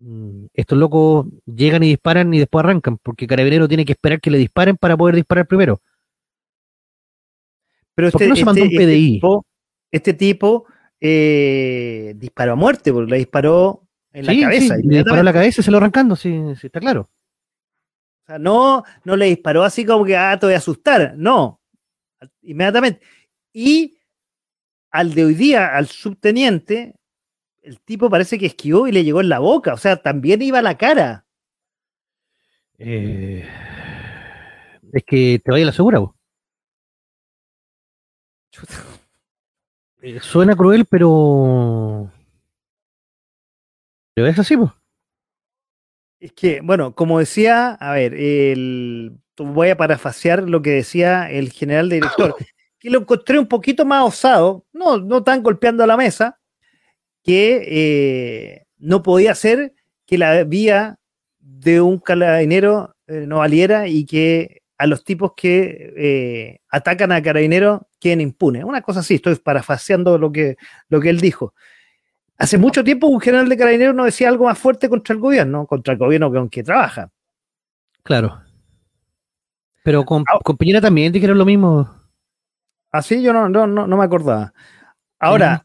[0.00, 4.30] mm, estos locos llegan y disparan y después arrancan, porque Carabinero tiene que esperar que
[4.30, 5.80] le disparen para poder disparar primero.
[7.94, 9.26] Pero este, no se mandó un este, este?
[9.90, 10.66] Este tipo,
[11.00, 14.76] eh, disparó a muerte, porque le disparó en la cabeza.
[14.76, 17.10] le disparó en la cabeza y se lo arrancando, sí, sí, está claro.
[18.22, 21.14] O sea, no, no le disparó así como que, ah, te voy a asustar.
[21.16, 21.60] No,
[22.42, 23.00] inmediatamente.
[23.52, 23.98] Y
[24.90, 26.94] al de hoy día, al subteniente,
[27.62, 30.58] el tipo parece que esquivó y le llegó en la boca, o sea, también iba
[30.58, 31.26] a la cara.
[32.78, 33.46] Eh,
[34.92, 36.14] es que te vaya la segura, vos.
[40.02, 42.10] Eh, suena cruel, pero.
[44.14, 44.70] Pero es así, pues.
[46.20, 51.50] Es que, bueno, como decía, a ver, el, voy a parafasear lo que decía el
[51.52, 52.34] general director,
[52.78, 56.38] que lo encontré un poquito más osado, no, no tan golpeando a la mesa,
[57.22, 59.74] que eh, no podía ser
[60.06, 60.98] que la vía
[61.38, 67.22] de un carabinero eh, no valiera y que a los tipos que eh, atacan a
[67.22, 68.64] carabinero queden impunes.
[68.64, 70.58] Una cosa así, estoy parafaseando lo que,
[70.90, 71.54] lo que él dijo.
[72.36, 75.66] Hace mucho tiempo un general de carabineros no decía algo más fuerte contra el gobierno,
[75.66, 77.08] contra el gobierno con que trabaja.
[78.02, 78.42] Claro.
[79.82, 80.38] Pero con, ah.
[80.44, 81.88] con Piñera también dijeron lo mismo.
[82.92, 84.52] Así yo no, no, no, me acordaba.
[85.18, 85.64] Ahora,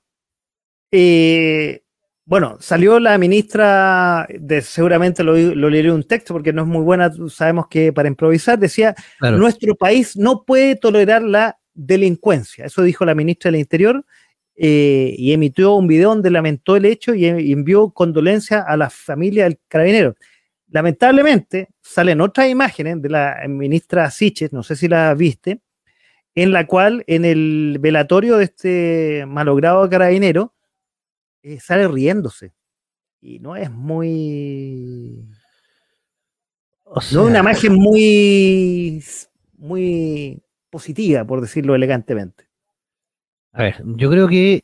[0.90, 1.84] eh,
[2.24, 6.84] bueno, salió la ministra, de, seguramente lo, lo leeré un texto porque no es muy
[6.84, 12.66] buena, sabemos que para improvisar, decía, nuestro país no puede tolerar la delincuencia.
[12.66, 14.06] Eso dijo la ministra del Interior
[14.56, 19.46] eh, y emitió un video donde lamentó el hecho y, envió condolencias a la familia
[19.46, 20.16] del carabinero.
[20.68, 25.62] Lamentablemente, salen otras imágenes de la ministra Siches, no sé si la viste,
[26.36, 30.54] en la cual en el velatorio de este malogrado carabinero
[31.42, 32.52] eh, sale riéndose.
[33.22, 35.26] Y no es muy...
[36.86, 39.04] no es una imagen muy,
[39.58, 42.48] muy positiva, por decirlo elegantemente.
[43.54, 44.64] A ver, yo creo que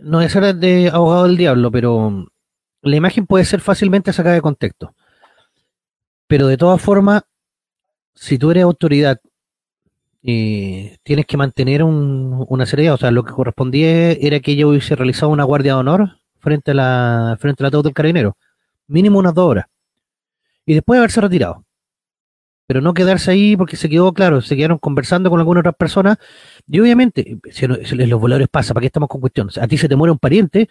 [0.00, 2.26] no es hora de abogado del diablo, pero
[2.82, 4.94] la imagen puede ser fácilmente sacada de contexto.
[6.26, 7.22] Pero de todas formas,
[8.14, 9.20] si tú eres autoridad
[10.22, 14.96] y tienes que mantener una seriedad, o sea, lo que correspondía era que yo hubiese
[14.96, 18.36] realizado una guardia de honor frente a la frente al del carabinero,
[18.86, 19.66] mínimo unas dos horas,
[20.66, 21.64] y después de haberse retirado
[22.68, 26.18] pero no quedarse ahí porque se quedó claro, se quedaron conversando con algunas otras personas,
[26.66, 29.56] y obviamente, si, los voladores pasa, ¿para qué estamos con cuestiones?
[29.56, 30.68] A ti se te muere un pariente,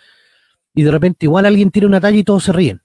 [0.75, 2.83] y de repente igual alguien tira una talla y todos se ríen.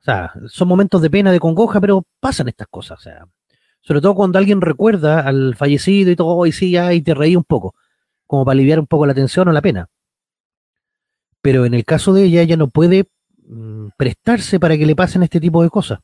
[0.00, 2.98] O sea, son momentos de pena, de congoja, pero pasan estas cosas.
[2.98, 3.24] O sea,
[3.80, 7.36] sobre todo cuando alguien recuerda al fallecido y todo, y sí, ya, y te reí
[7.36, 7.74] un poco,
[8.26, 9.88] como para aliviar un poco la tensión o la pena.
[11.40, 13.08] Pero en el caso de ella, ella no puede
[13.46, 16.00] mm, prestarse para que le pasen este tipo de cosas.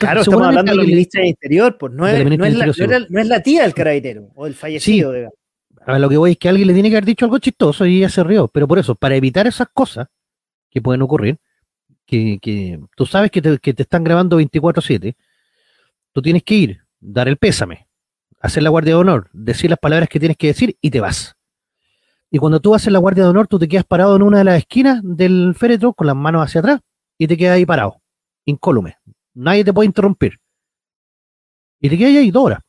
[0.00, 4.30] Claro, estamos hablando de la ministra del Interior, pues no es, la, tía del carabinero
[4.34, 5.12] o el fallecido.
[5.12, 5.28] Sí.
[5.84, 7.98] A lo que voy es que alguien le tiene que haber dicho algo chistoso y
[7.98, 8.48] ella se rió.
[8.48, 10.08] Pero por eso, para evitar esas cosas
[10.70, 11.38] que pueden ocurrir,
[12.06, 15.14] que, tú sabes que te, que te están grabando 24-7,
[16.12, 17.86] tú tienes que ir, dar el pésame,
[18.40, 21.36] hacer la guardia de honor, decir las palabras que tienes que decir y te vas.
[22.30, 24.44] Y cuando tú haces la guardia de honor, tú te quedas parado en una de
[24.44, 26.80] las esquinas del féretro con las manos hacia atrás
[27.18, 28.00] y te quedas ahí parado,
[28.44, 28.96] incólume,
[29.34, 30.38] Nadie te puede interrumpir.
[31.80, 32.60] Y te quedas ahí dos horas,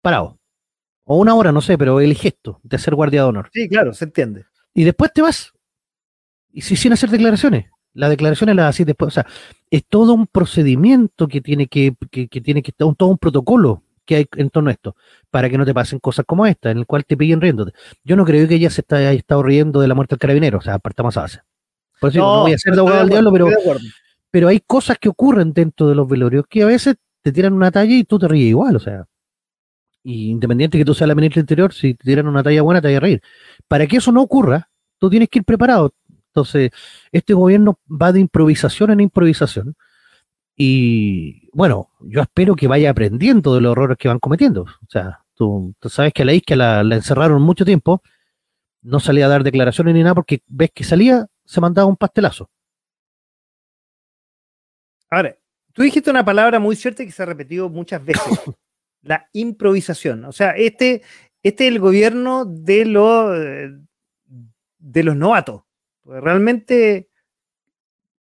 [0.00, 0.38] parado.
[1.04, 3.50] O una hora, no sé, pero el gesto de ser guardia de honor.
[3.52, 4.44] Sí, claro, se entiende.
[4.74, 5.52] Y después te vas.
[6.52, 7.66] Y si sin hacer declaraciones.
[7.94, 9.08] Las declaraciones las haces después.
[9.08, 9.26] O sea,
[9.70, 14.16] es todo un procedimiento que tiene que, que, tiene que estar, todo un protocolo que
[14.16, 14.96] hay en torno a esto,
[15.30, 17.72] para que no te pasen cosas como esta, en el cual te pillen riéndote.
[18.04, 20.60] Yo no creo que ella se haya estado riendo de la muerte del carabinero, o
[20.62, 21.40] sea, apartamos a base.
[22.00, 23.48] Por eso no, voy a ser de abogado del diablo, pero,
[24.30, 27.70] pero hay cosas que ocurren dentro de los velorios que a veces te tiran una
[27.70, 29.06] talla y tú te ríes igual, o sea.
[30.02, 32.88] Y independiente que tú seas la ministra interior, si te tiran una talla buena, te
[32.88, 33.22] vas a reír.
[33.66, 35.92] Para que eso no ocurra, tú tienes que ir preparado.
[36.28, 36.70] Entonces,
[37.12, 39.74] este gobierno va de improvisación en improvisación.
[40.56, 44.62] Y bueno, yo espero que vaya aprendiendo de los errores que van cometiendo.
[44.62, 48.02] O sea, tú, sabes que a la isca la, la encerraron mucho tiempo,
[48.82, 52.50] no salía a dar declaraciones ni nada, porque ves que salía, se mandaba un pastelazo.
[55.10, 55.36] Ahora,
[55.72, 58.22] tú dijiste una palabra muy cierta que se ha repetido muchas veces,
[59.02, 60.24] la improvisación.
[60.24, 61.02] O sea, este,
[61.42, 63.38] este es el gobierno de, los
[64.78, 65.62] de los novatos.
[66.04, 67.08] realmente,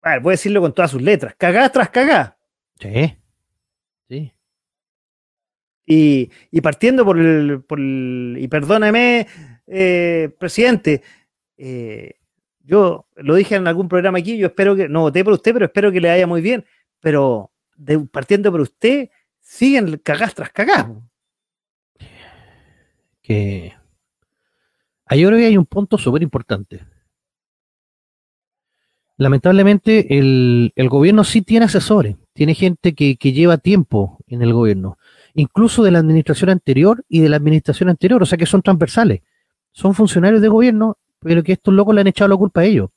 [0.02, 2.38] a ver, voy a decirlo con todas sus letras, cagá tras cagá.
[2.78, 3.16] Sí,
[4.08, 4.32] sí.
[5.86, 9.26] Y, y partiendo por el, por el, y perdóname,
[9.66, 11.02] eh, presidente,
[11.56, 12.19] eh,
[12.70, 15.64] yo lo dije en algún programa aquí, yo espero que, no voté por usted, pero
[15.66, 16.64] espero que le vaya muy bien.
[17.00, 17.50] Pero
[18.12, 20.86] partiendo por usted, siguen cagás tras cagás.
[23.20, 23.72] Que
[25.10, 26.86] yo creo que hay un punto súper importante.
[29.16, 34.96] Lamentablemente, el, gobierno sí tiene asesores, tiene gente que, que lleva tiempo en el gobierno,
[35.34, 39.22] incluso de la administración anterior y de la administración anterior, o sea que son transversales.
[39.72, 42.90] Son funcionarios de gobierno pero que estos locos le han echado la culpa a ellos.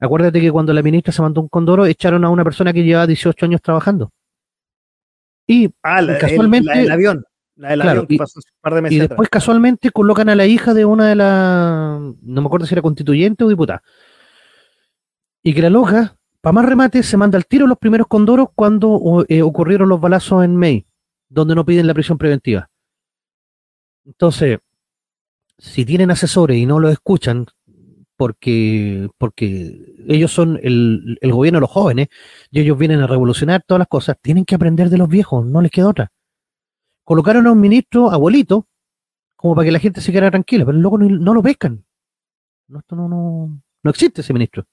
[0.00, 3.06] Acuérdate que cuando la ministra se mandó un condoro, echaron a una persona que llevaba
[3.06, 4.12] 18 años trabajando.
[5.46, 6.70] Y ah, casualmente.
[6.72, 7.24] El, avión.
[7.56, 10.46] La del avión que pasó un par de meses y después casualmente colocan a la
[10.46, 12.00] hija de una de las.
[12.22, 13.82] No me acuerdo si era constituyente o diputada.
[15.42, 19.24] Y que la loca, para más remate, se manda al tiro los primeros condoros cuando
[19.28, 20.86] eh, ocurrieron los balazos en May,
[21.28, 22.68] donde no piden la prisión preventiva.
[24.04, 24.58] Entonces,
[25.58, 27.46] si tienen asesores y no los escuchan,
[28.18, 32.08] porque, porque ellos son el, el, gobierno de los jóvenes
[32.50, 35.62] y ellos vienen a revolucionar todas las cosas, tienen que aprender de los viejos, no
[35.62, 36.12] les queda otra.
[37.04, 38.66] Colocaron a un ministro abuelito
[39.36, 41.84] como para que la gente se quedara tranquila, pero luego no, lo pescan.
[42.66, 44.66] No, esto no, no, no existe ese ministro.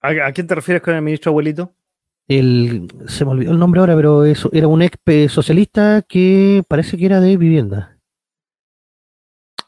[0.00, 1.74] ¿A, quién te refieres con el ministro abuelito?
[2.28, 6.96] El, se me olvidó el nombre ahora, pero eso, era un ex socialista que parece
[6.96, 7.98] que era de vivienda.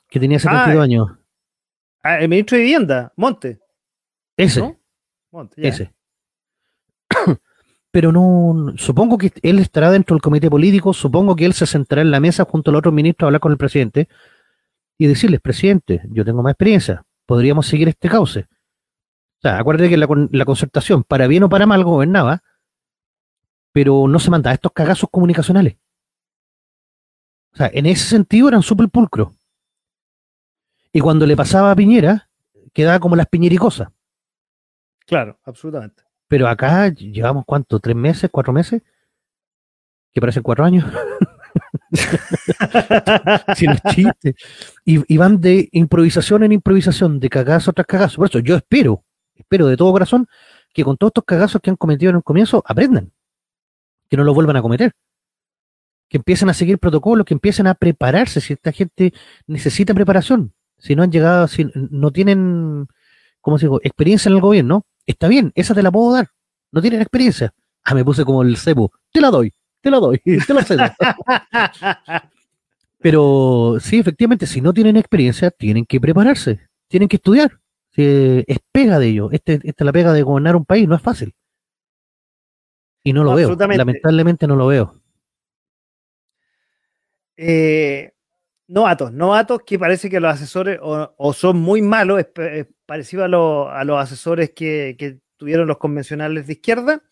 [0.09, 1.22] Que tenía 72 Ah, años.
[2.03, 3.61] Ah, el ministro de Vivienda, Monte.
[4.37, 4.77] Ese, ¿no?
[5.31, 5.69] Monte, ya.
[5.69, 5.95] ese.
[7.91, 12.03] Pero no, supongo que él estará dentro del comité político, supongo que él se sentará
[12.03, 14.09] en la mesa junto al otro ministro a hablar con el presidente
[14.99, 18.41] y decirles, presidente, yo tengo más experiencia, podríamos seguir este cauce.
[18.41, 22.43] O sea, acuérdate que la, la concertación, para bien o para mal, gobernaba,
[23.73, 25.77] pero no se mandaba estos cagazos comunicacionales.
[27.53, 29.29] O sea, en ese sentido eran súper pulcros.
[30.93, 32.29] Y cuando le pasaba a Piñera,
[32.73, 33.89] quedaba como las piñericosas.
[35.07, 36.03] Claro, absolutamente.
[36.29, 38.83] Pero acá llevamos cuánto, tres meses, cuatro meses,
[40.13, 40.85] que parecen cuatro años,
[43.57, 44.35] si no es chiste.
[44.85, 48.17] Y, y van de improvisación en improvisación, de cagazo tras cagazo.
[48.17, 50.27] Por eso yo espero, espero de todo corazón
[50.73, 53.13] que con todos estos cagazos que han cometido en el comienzo aprendan,
[54.09, 54.93] que no lo vuelvan a cometer,
[56.09, 58.41] que empiecen a seguir protocolos, que empiecen a prepararse.
[58.41, 59.13] Si esta gente
[59.47, 62.88] necesita preparación, si no han llegado, si no tienen,
[63.40, 66.29] ¿cómo se digo?, experiencia en el gobierno, está bien, esa te la puedo dar.
[66.73, 67.55] No tienen experiencia.
[67.85, 68.90] Ah, me puse como el cebu.
[69.12, 70.83] Te la doy, te la doy, te la cedo.
[72.99, 77.61] Pero sí, efectivamente, si no tienen experiencia, tienen que prepararse, tienen que estudiar.
[77.90, 78.03] Sí,
[78.47, 79.31] es pega de ello.
[79.31, 81.33] Este, esta es la pega de gobernar un país, no es fácil.
[83.05, 85.01] Y no lo No, veo, lamentablemente no lo veo.
[87.37, 88.12] Eh,
[88.73, 93.25] novatos, novatos que parece que los asesores o, son muy malos, es, pa- es parecido
[93.25, 97.03] a, a los asesores que, tuvieron los convencionales de izquierda,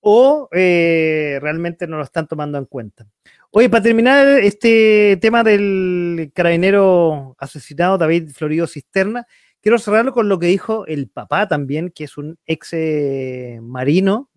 [0.00, 3.06] o eh, realmente no lo están tomando en cuenta.
[3.52, 9.24] Oye, para terminar este tema del carabinero asesinado David Florido Cisterna,
[9.60, 14.30] quiero cerrarlo con lo que dijo el papá también, que es un ex eh, marino,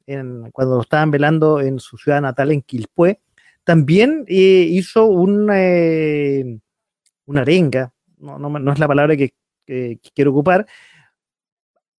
[0.51, 3.19] cuando lo estaban velando en su ciudad natal, en Quilpué.
[3.63, 6.59] También eh, hizo un, eh,
[7.25, 9.33] una arenga, no, no, no es la palabra que,
[10.13, 10.67] quiero ocupar,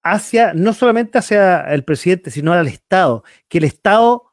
[0.03, 4.25] hacia, no solamente hacia el presidente, sino al Estado, que el Estado,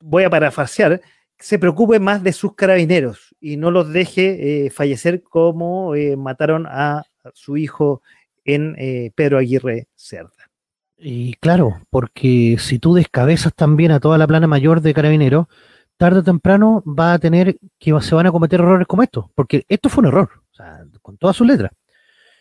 [0.00, 1.02] voy a parafrasear,
[1.38, 7.02] se preocupe más de sus carabineros y no los deje eh, fallecer como mataron a
[7.34, 8.00] su hijo
[8.46, 8.74] en
[9.14, 10.50] Pedro Aguirre Cerda.
[10.98, 15.46] Y claro, porque si tú descabezas también a toda la plana mayor de carabineros,
[15.96, 19.64] tarde o temprano va a tener que se van a cometer errores como estos, porque
[19.68, 21.72] esto fue un error, o sea, con todas sus letras.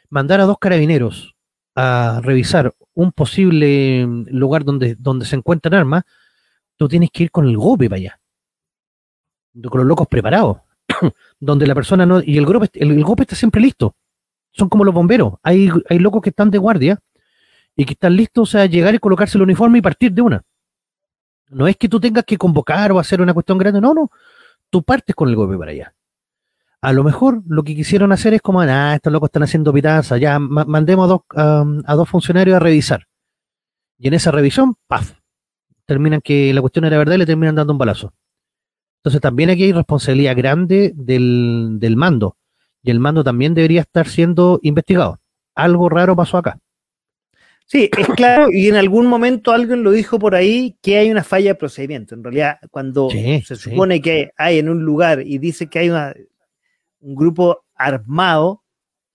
[0.10, 1.36] Mandar a dos carabineros
[1.76, 6.04] a revisar un posible mm, lugar donde, donde se encuentran armas,
[6.78, 8.20] tú tienes que ir con el golpe para allá,
[9.70, 10.58] con los locos preparados,
[11.40, 13.96] donde la persona no, y el el, el golpe está siempre listo,
[14.52, 17.00] son como los bomberos, hay, hay locos que están de guardia
[17.76, 20.44] y que están listos a llegar y colocarse el uniforme y partir de una.
[21.50, 24.10] No es que tú tengas que convocar o hacer una cuestión grande, no, no.
[24.70, 25.94] Tú partes con el golpe para allá.
[26.82, 30.18] A lo mejor lo que quisieron hacer es como, ah, estos locos están haciendo pitanza,
[30.18, 33.08] ya ma- mandemos a dos, um, a dos funcionarios a revisar.
[33.98, 35.14] Y en esa revisión, ¡paf!
[35.86, 38.14] Terminan que la cuestión era verdad y le terminan dando un balazo.
[39.00, 42.38] Entonces también aquí hay responsabilidad grande del, del mando.
[42.84, 45.20] Y el mando también debería estar siendo investigado.
[45.56, 46.60] Algo raro pasó acá.
[47.68, 51.24] Sí, es claro, y en algún momento alguien lo dijo por ahí que hay una
[51.24, 52.14] falla de procedimiento.
[52.14, 53.72] En realidad, cuando Sí, se sí.
[53.72, 56.14] supone que hay en un lugar y dice que hay una-
[57.02, 58.62] un grupo armado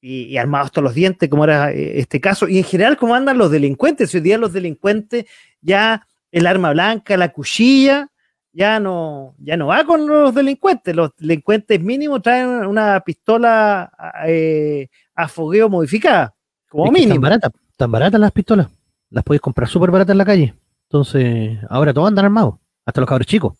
[0.01, 3.15] y, y armado hasta los dientes, como era eh, este caso, y en general cómo
[3.15, 4.13] andan los delincuentes.
[4.15, 5.27] Hoy día los delincuentes
[5.61, 8.11] ya el arma blanca, la cuchilla,
[8.53, 10.95] ya no, ya no va con los delincuentes.
[10.97, 13.93] Los delincuentes mínimo traen una pistola
[14.27, 16.35] eh, a fogueo modificada,
[16.69, 17.29] como Es mínimo.
[17.29, 18.69] Tan tan baratas las pistolas.
[19.09, 20.55] Las podéis comprar súper baratas en la calle.
[20.91, 23.57] Entonces, ahora todos andan armados, hasta los cabros chicos.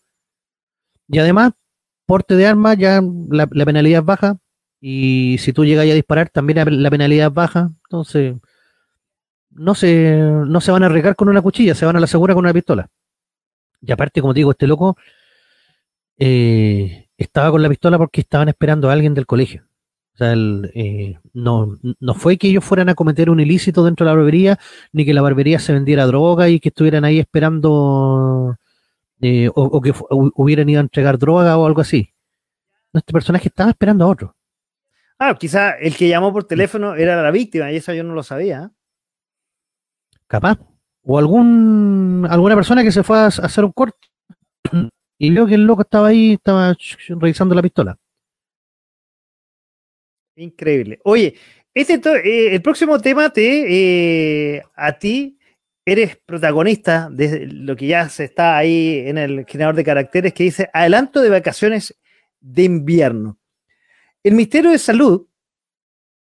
[1.07, 1.53] Y además,
[2.05, 4.37] porte de armas, ya la, penalidad es baja.
[4.79, 7.71] Y si tú llegas a disparar, también la, penalidad es baja.
[7.85, 8.35] Entonces,
[9.49, 12.35] no se, no se van a arriesgar con una cuchilla, se van a la segura
[12.35, 12.89] con una pistola.
[13.81, 14.97] Y aparte, como digo, este loco
[16.19, 19.63] eh, estaba con la pistola porque estaban esperando a alguien del colegio.
[20.13, 24.05] O sea, el, eh, no, no fue que ellos fueran a cometer un ilícito dentro
[24.05, 24.59] de la barbería,
[24.91, 28.57] ni que la barbería se vendiera droga y que estuvieran ahí esperando
[29.21, 32.09] eh, o, o que hubieran ido a entregar droga o algo así.
[32.93, 34.35] No, este personaje estaba esperando a otro.
[35.17, 38.23] Ah, quizá el que llamó por teléfono era la víctima y eso yo no lo
[38.23, 38.63] sabía.
[38.63, 38.81] ¿eh?
[40.31, 40.57] capaz.
[41.03, 44.07] O algún alguna persona que se fue a, hacer un corte
[45.17, 46.75] y vio que el loco estaba ahí, estaba
[47.09, 47.97] revisando la pistola.
[50.35, 50.99] Increíble.
[51.03, 51.35] Oye,
[51.73, 55.37] este eh, el próximo tema te eh, a ti
[55.85, 60.43] eres protagonista de lo que ya se está ahí en el generador de caracteres que
[60.43, 61.95] dice adelanto de vacaciones
[62.39, 63.37] de invierno.
[64.23, 65.27] El Ministerio de Salud,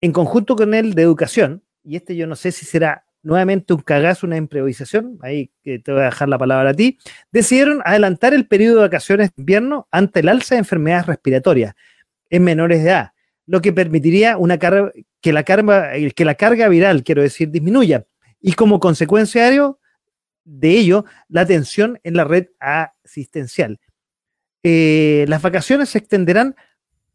[0.02, 3.82] en conjunto con el de Educación, y este yo no sé si será nuevamente un
[3.82, 7.00] cagazo, una improvisación, ahí te voy a dejar la palabra a ti,
[7.32, 11.74] decidieron adelantar el periodo de vacaciones de invierno ante el alza de enfermedades respiratorias
[12.30, 13.15] en menores de edad,
[13.46, 14.92] lo que permitiría carga,
[15.22, 15.34] que,
[16.26, 18.06] la carga, viral, quiero decir, disminuya
[18.42, 19.50] y como consecuencia
[20.44, 23.80] de ello, la atención en la red asistencial.
[24.64, 26.56] Eh, las vacaciones se extenderán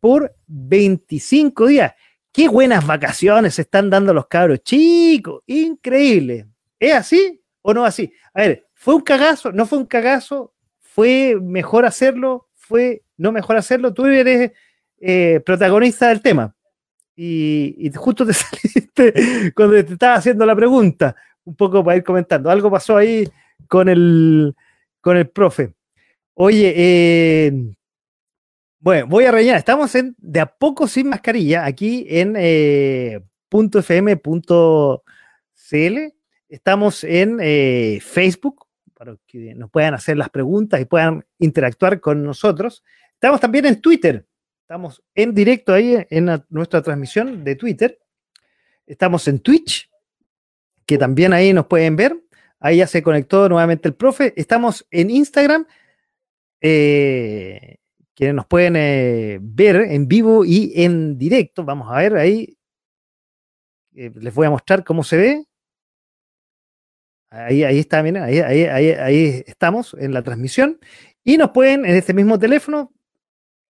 [0.00, 1.94] por 25 días.
[2.32, 6.46] Qué buenas vacaciones se están dando los cabros chicos, increíble.
[6.78, 8.12] ¿Es así o no así?
[8.34, 9.52] A ver, ¿fue un cagazo?
[9.52, 10.54] ¿No fue un cagazo?
[10.78, 12.48] ¿Fue mejor hacerlo?
[12.54, 13.92] ¿Fue no mejor hacerlo?
[13.92, 14.52] Tú eres
[15.00, 16.54] eh, protagonista del tema
[17.22, 22.50] y, justo te saliste cuando te estaba haciendo la pregunta, un poco para ir comentando.
[22.50, 23.28] Algo pasó ahí
[23.68, 24.54] con el,
[25.00, 25.74] con el profe.
[26.34, 27.52] Oye, eh,
[28.78, 29.58] bueno, voy a rellenar.
[29.58, 33.20] Estamos en de a poco sin mascarilla aquí en eh,
[33.50, 34.98] .fm.cl.
[36.48, 42.24] Estamos en eh, Facebook para que nos puedan hacer las preguntas y puedan interactuar con
[42.24, 42.82] nosotros.
[43.12, 44.26] Estamos también en Twitter
[44.70, 47.98] Estamos en directo ahí en nuestra transmisión de Twitter.
[48.86, 49.90] Estamos en Twitch,
[50.86, 52.16] que también ahí nos pueden ver.
[52.60, 54.32] Ahí ya se conectó nuevamente el profe.
[54.36, 55.66] Estamos en Instagram,
[56.60, 57.78] eh,
[58.14, 61.64] que nos pueden eh, ver en vivo y en directo.
[61.64, 62.56] Vamos a ver ahí.
[63.96, 65.46] Eh, les voy a mostrar cómo se ve.
[67.28, 70.78] Ahí, ahí está, miren, ahí, ahí, ahí estamos en la transmisión.
[71.24, 72.92] Y nos pueden en este mismo teléfono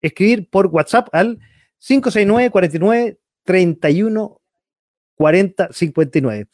[0.07, 1.39] escribir por WhatsApp al
[1.79, 4.41] 569 49 31
[5.17, 6.47] 40 59.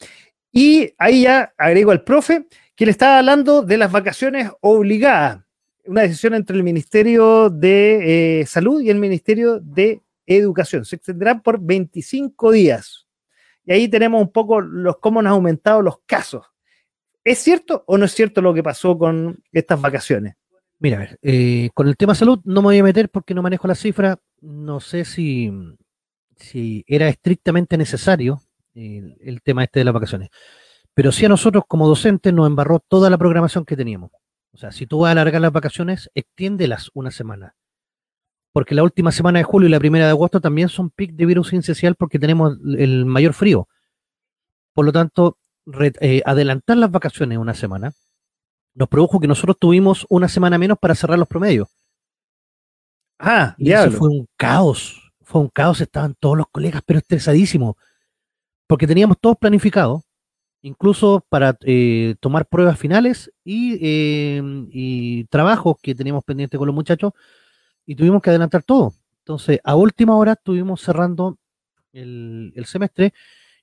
[0.53, 5.45] Y ahí ya agrego al profe que le estaba hablando de las vacaciones obligadas,
[5.85, 10.85] una decisión entre el Ministerio de eh, Salud y el Ministerio de Educación.
[10.85, 13.07] Se extenderán por 25 días.
[13.65, 16.47] Y ahí tenemos un poco los cómo han aumentado los casos.
[17.25, 20.37] ¿Es cierto o no es cierto lo que pasó con estas vacaciones?
[20.81, 23.43] Mira, a ver, eh, con el tema salud no me voy a meter porque no
[23.43, 24.19] manejo la cifra.
[24.41, 25.53] No sé si,
[26.37, 28.41] si era estrictamente necesario
[28.75, 30.31] el, tema este de las vacaciones.
[30.95, 34.11] Pero sí a nosotros como docentes nos embarró toda la programación que teníamos.
[34.53, 37.55] O sea, si tú vas a alargar las vacaciones, extiéndelas una semana.
[38.53, 41.27] Porque la última semana de julio y la primera de agosto también son pic de
[41.27, 43.69] virus incisional porque tenemos el mayor frío.
[44.73, 45.37] Por lo tanto,
[46.01, 47.93] eh, adelantar las vacaciones una semana
[48.75, 51.69] nos produjo que nosotros tuvimos una semana menos para cerrar los promedios.
[53.19, 55.13] Ah, y eso fue un caos.
[55.23, 57.77] Fue un caos, estaban todos los colegas, pero estresadísimos.
[58.67, 60.03] Porque teníamos todos planificado,
[60.63, 67.13] incluso para eh, tomar pruebas finales y, eh, trabajos que teníamos pendientes con los muchachos,
[67.87, 68.95] y tuvimos que adelantar todo.
[69.19, 71.39] Entonces, a última hora estuvimos cerrando
[71.93, 73.13] el, el semestre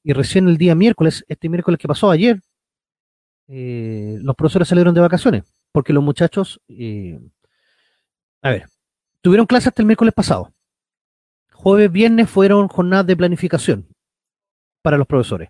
[0.04, 2.42] y recién el día miércoles, este miércoles que pasó ayer,
[3.48, 7.20] eh, los profesores salieron de vacaciones, porque los muchachos, eh,
[8.42, 8.66] a ver,
[9.22, 10.54] tuvieron clases hasta el miércoles pasado.
[11.54, 13.88] Jueves, viernes fueron jornadas de planificación
[14.82, 15.50] para los profesores.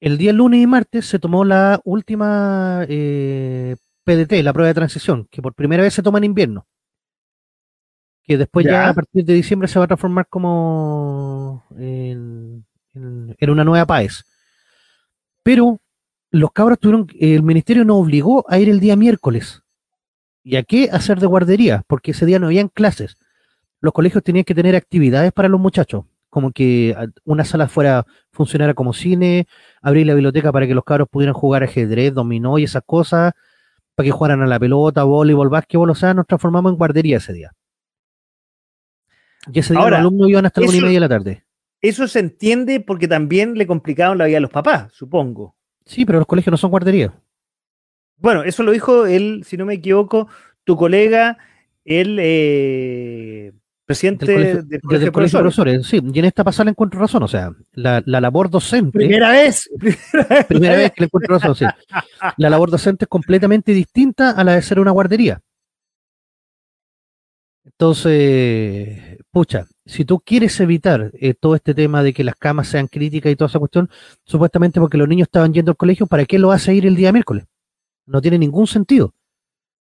[0.00, 5.26] El día lunes y martes se tomó la última eh, PDT, la prueba de transición,
[5.30, 6.66] que por primera vez se toma en invierno.
[8.22, 12.64] Que después ya, a partir de diciembre se va a transformar como en,
[12.94, 14.24] en una nueva PAES.
[15.44, 15.80] Pero
[16.36, 19.62] los cabros tuvieron, el ministerio nos obligó a ir el día miércoles.
[20.42, 21.82] ¿Y a qué hacer de guardería?
[21.86, 23.16] Porque ese día no habían clases.
[23.80, 28.74] Los colegios tenían que tener actividades para los muchachos, como que una sala fuera funcionara
[28.74, 29.48] como cine,
[29.82, 33.32] abrir la biblioteca para que los cabros pudieran jugar ajedrez, dominó y esas cosas,
[33.94, 37.32] para que jugaran a la pelota, voleibol, básquetbol, o sea, nos transformamos en guardería ese
[37.32, 37.52] día.
[39.52, 41.44] Y ese día los alumnos iban hasta la una y media de la tarde.
[41.80, 45.55] Eso se entiende porque también le complicaron la vida a los papás, supongo.
[45.86, 47.12] Sí, pero los colegios no son guarderías.
[48.18, 50.28] Bueno, eso lo dijo él, si no me equivoco,
[50.64, 51.38] tu colega,
[51.84, 53.52] el eh,
[53.84, 55.86] presidente del colegio, de profesores.
[55.86, 58.98] Sí, y en esta pasada le encuentro razón, o sea, la, labor docente.
[58.98, 59.70] Primera vez.
[60.48, 61.64] Primera, vez que le encuentro razón, sí.
[62.36, 65.40] La labor docente es completamente distinta a la de ser una guardería.
[67.64, 72.86] Entonces, pucha, si tú quieres evitar eh, todo este tema de que las camas sean
[72.86, 73.90] críticas y toda esa cuestión,
[74.24, 77.12] supuestamente porque los niños estaban yendo al colegio, ¿para qué lo hace ir el día
[77.12, 77.44] miércoles?
[78.06, 79.12] No tiene ningún sentido.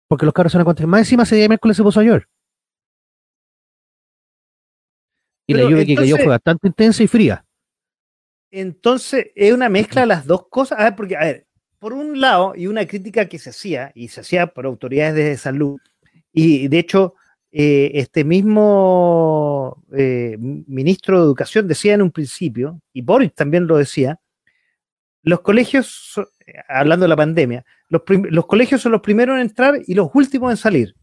[0.07, 0.85] Porque los carros se van a contar.
[0.85, 2.27] Más encima ese día miércoles se puso a llover.
[5.47, 7.43] Y la lluvia que cayó fue bastante intensa y fría.
[8.51, 10.79] Entonces, es una mezcla de las dos cosas.
[10.79, 11.47] A ver, porque, a ver,
[11.79, 15.35] por un lado, y una crítica que se hacía, y se hacía por autoridades de
[15.35, 15.79] salud,
[16.31, 17.15] y de hecho,
[17.51, 23.77] eh, este mismo eh, ministro de Educación decía en un principio, y Boris también lo
[23.77, 24.19] decía,
[25.23, 26.19] los colegios,
[26.67, 30.51] hablando de la pandemia, los, los, colegios son los primeros en entrar y los últimos
[30.51, 30.95] en salir.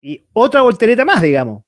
[0.00, 1.62] Y otra voltereta más, digamos.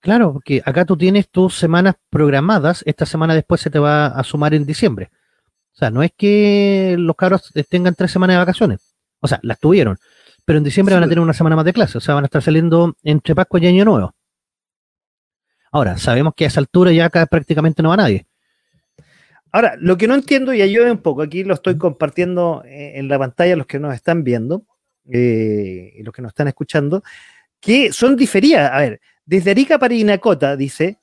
[0.00, 4.22] Claro, porque acá tú tienes tus semanas programadas, esta semana después se te va a
[4.22, 5.10] sumar en diciembre.
[5.72, 8.94] O sea, no es que los cabros tengan tres semanas de vacaciones.
[9.18, 9.98] O sea, las tuvieron.
[10.44, 11.98] Pero en diciembre van a tener una semana más de clase.
[11.98, 14.14] O sea, van a estar saliendo entre Pascua y Año Nuevo.
[15.72, 18.26] Ahora, sabemos que a esa altura ya acá prácticamente no va nadie.
[19.50, 23.08] Ahora, lo que no entiendo, y ayude un poco, aquí lo estoy compartiendo eh, en
[23.08, 24.66] la pantalla los que nos están viendo
[25.08, 27.02] eh, y los que nos están escuchando,
[27.60, 28.70] que son diferidas.
[28.72, 30.98] A ver, desde Arica para Inacota, dice,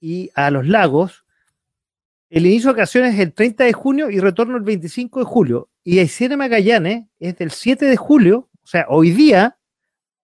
[0.00, 1.24] y a los lagos,
[2.30, 5.68] el inicio de vacaciones es el 30 de junio y retorno el 25 de julio.
[5.84, 9.58] Y a Magallanes es del 7 de julio, o sea, hoy día,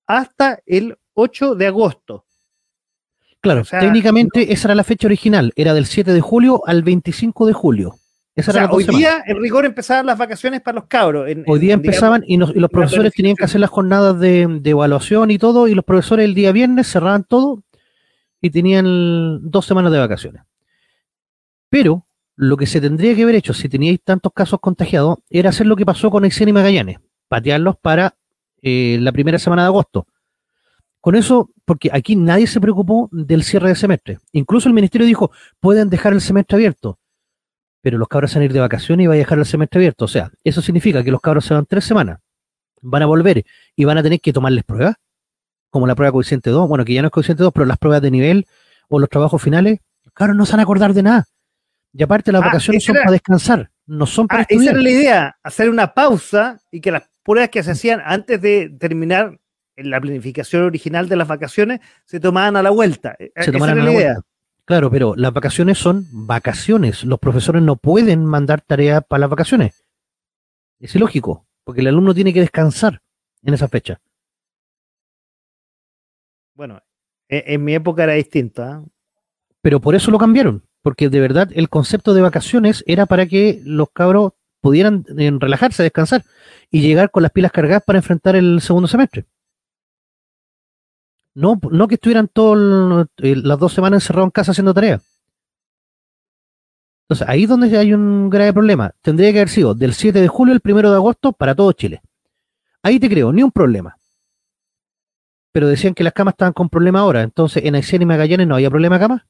[0.06, 2.24] hasta el 8 de agosto.
[3.40, 7.52] Claro, técnicamente esa era la fecha original, era del 7 de julio al 25 de
[7.52, 7.94] julio.
[8.34, 11.28] Esa o sea, hoy día, en rigor, empezaban las vacaciones para los cabros.
[11.46, 15.38] hoy día empezaban y, los profesores tenían que hacer las jornadas de, de, evaluación y
[15.38, 17.64] todo, y los profesores el día viernes cerraban todo
[18.40, 20.42] y tenían dos semanas de vacaciones.
[21.68, 22.07] Pero
[22.40, 25.74] lo que se tendría que haber hecho si teníais tantos casos contagiados era hacer lo
[25.74, 28.14] que pasó con Aysén y Magallanes, patearlos para
[28.62, 30.06] eh, la primera semana de agosto.
[31.00, 34.18] Con eso, porque aquí nadie se preocupó del cierre de semestre.
[34.30, 37.00] Incluso el ministerio dijo, pueden dejar el semestre abierto,
[37.82, 40.04] pero los cabros van a ir de vacaciones y va a dejar el semestre abierto.
[40.04, 42.20] O sea, eso significa que los cabros se van tres semanas,
[42.82, 44.94] van a volver y van a tener que tomarles pruebas,
[45.70, 48.00] como la prueba coeficiente 2, bueno, que ya no es coeficiente 2, pero las pruebas
[48.00, 48.46] de nivel
[48.88, 51.26] o los trabajos finales, los cabros no se van a acordar de nada
[51.92, 54.62] y aparte las ah, vacaciones son para descansar, no son para ah, estudiar.
[54.62, 58.40] Esa era la idea, hacer una pausa y que las pruebas que se hacían antes
[58.40, 59.38] de terminar
[59.76, 63.16] la planificación original de las vacaciones se tomaban a la vuelta.
[63.18, 64.16] E, se tomaban a la, idea.
[64.64, 67.04] Claro, pero las vacaciones son vacaciones.
[67.04, 69.84] Los profesores no pueden mandar tareas para las vacaciones.
[70.80, 73.00] Es ilógico, porque el alumno tiene que descansar
[73.42, 74.00] en esa fecha.
[76.54, 76.82] Bueno,
[77.28, 78.82] e, en, mi época era distinta.
[78.82, 78.90] ¿eh?
[79.62, 83.60] Pero por eso lo cambiaron porque de verdad el concepto de vacaciones era para que
[83.64, 86.24] los cabros pudieran eh, relajarse, descansar
[86.70, 89.26] y llegar con las pilas cargadas para enfrentar el segundo semestre.
[91.34, 95.02] No, no que estuvieran todas eh, las dos semanas encerrados en casa haciendo tareas.
[97.02, 98.92] Entonces, ahí es donde hay un grave problema.
[99.00, 102.02] Tendría que haber sido del 7 de julio al 1 de agosto para todo Chile.
[102.82, 103.96] Ahí te creo, ni un problema.
[105.52, 107.22] Pero decían que las camas estaban con problema ahora.
[107.22, 109.22] Entonces, en Aysén y Magallanes no había problema de camas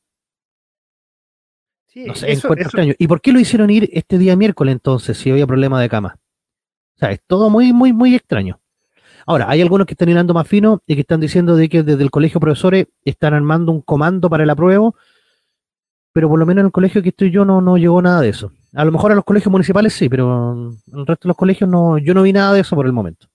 [2.06, 2.94] no sé, extraño.
[2.98, 6.18] ¿Y por qué lo hicieron ir este día miércoles entonces, si había problema de cama?
[6.96, 8.60] O sea, es todo muy, muy, muy extraño.
[9.26, 12.02] Ahora, hay algunos que están hilando más fino y que están diciendo de que desde
[12.02, 14.96] el colegio profesores están armando un comando para el apruebo,
[16.12, 18.30] pero por lo menos en el colegio que estoy yo no, no llegó nada de
[18.30, 18.52] eso.
[18.74, 21.68] A lo mejor a los colegios municipales sí, pero en el resto de los colegios
[21.68, 23.28] no, yo no vi nada de eso por el momento.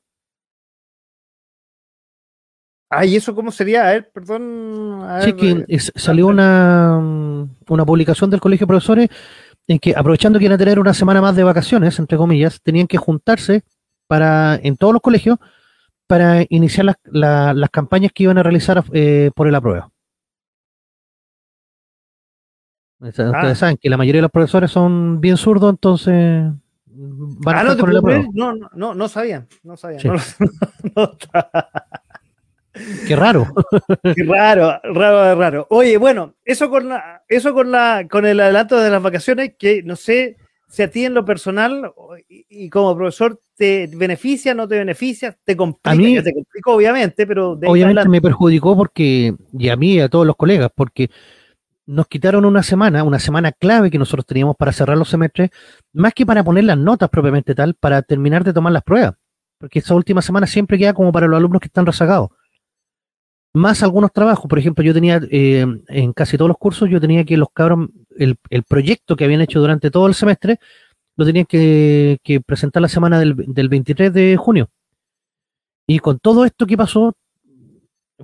[2.95, 3.87] Ah, ¿y eso cómo sería?
[3.87, 5.03] A ver, perdón.
[5.21, 6.97] sí, que eh, salió una,
[7.67, 9.09] una publicación del Colegio de Profesores
[9.67, 12.87] en que, aprovechando que iban a tener una semana más de vacaciones, entre comillas, tenían
[12.87, 13.63] que juntarse
[14.07, 15.39] para en todos los colegios
[16.07, 19.91] para iniciar las, campañas que iban a realizar eh, por el apruebo.
[22.99, 23.55] Ustedes ah.
[23.55, 26.51] saben que la mayoría de los profesores son bien zurdos, entonces
[26.85, 30.01] van a ah, no, el No, no, no, sabían, no sabían.
[33.07, 33.47] Qué raro.
[34.15, 35.67] Qué raro, raro, raro.
[35.69, 39.83] Oye, bueno, eso con la, eso con la, con el adelanto de las vacaciones, que
[39.83, 41.93] no sé si a ti en lo personal
[42.27, 47.27] y, como profesor te beneficia, no te beneficia, te complica, a mí, te complicó obviamente,
[47.27, 51.11] pero obviamente me perjudicó porque y a mí y a todos los colegas porque
[51.85, 55.51] nos quitaron una semana, una semana clave que nosotros teníamos para cerrar los semestres,
[55.91, 59.13] más que para poner las notas propiamente tal, para terminar de tomar las pruebas,
[59.59, 62.31] porque esa última semana siempre queda como para los alumnos que están rezagados
[63.53, 64.49] más algunos trabajos.
[64.49, 67.89] Por ejemplo, yo tenía eh, en casi todos los cursos, yo tenía que los cabros,
[68.17, 68.37] el,
[68.67, 70.59] proyecto que habían hecho durante todo el semestre,
[71.15, 74.69] lo tenían que, presentar la semana del, 23 de junio.
[75.87, 77.13] Y con todo esto que pasó,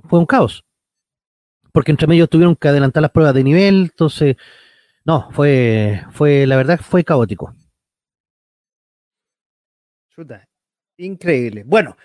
[0.08, 0.64] fue un caos.
[1.72, 4.36] Porque entre medio tuvieron que adelantar las pruebas de nivel, entonces,
[5.04, 7.54] no, fue, fue, la verdad, fue caótico.
[10.96, 11.62] Increíble.
[11.64, 11.96] Bueno,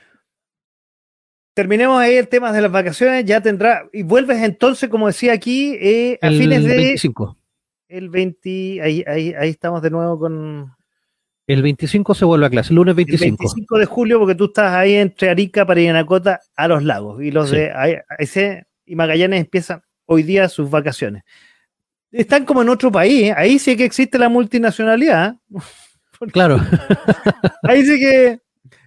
[1.55, 5.75] terminemos ahí el tema de las vacaciones, ya tendrá, y vuelves entonces, como decía aquí,
[5.79, 6.75] eh, a fines de...
[6.75, 7.37] 25.
[7.87, 10.75] El 20, ahí, ahí, ahí estamos de nuevo con...
[11.47, 13.23] El 25 se vuelve a clase, el lunes 25.
[13.23, 17.21] El 25 de julio, porque tú estás ahí entre Arica, Parinacota, a los lagos.
[17.21, 17.71] Y los de
[18.17, 21.23] ese y Magallanes empiezan hoy día sus vacaciones.
[22.11, 23.33] Están como en otro país, ¿eh?
[23.35, 25.35] ahí sí que existe la multinacionalidad.
[26.31, 26.61] Claro.
[27.63, 28.39] ahí sí que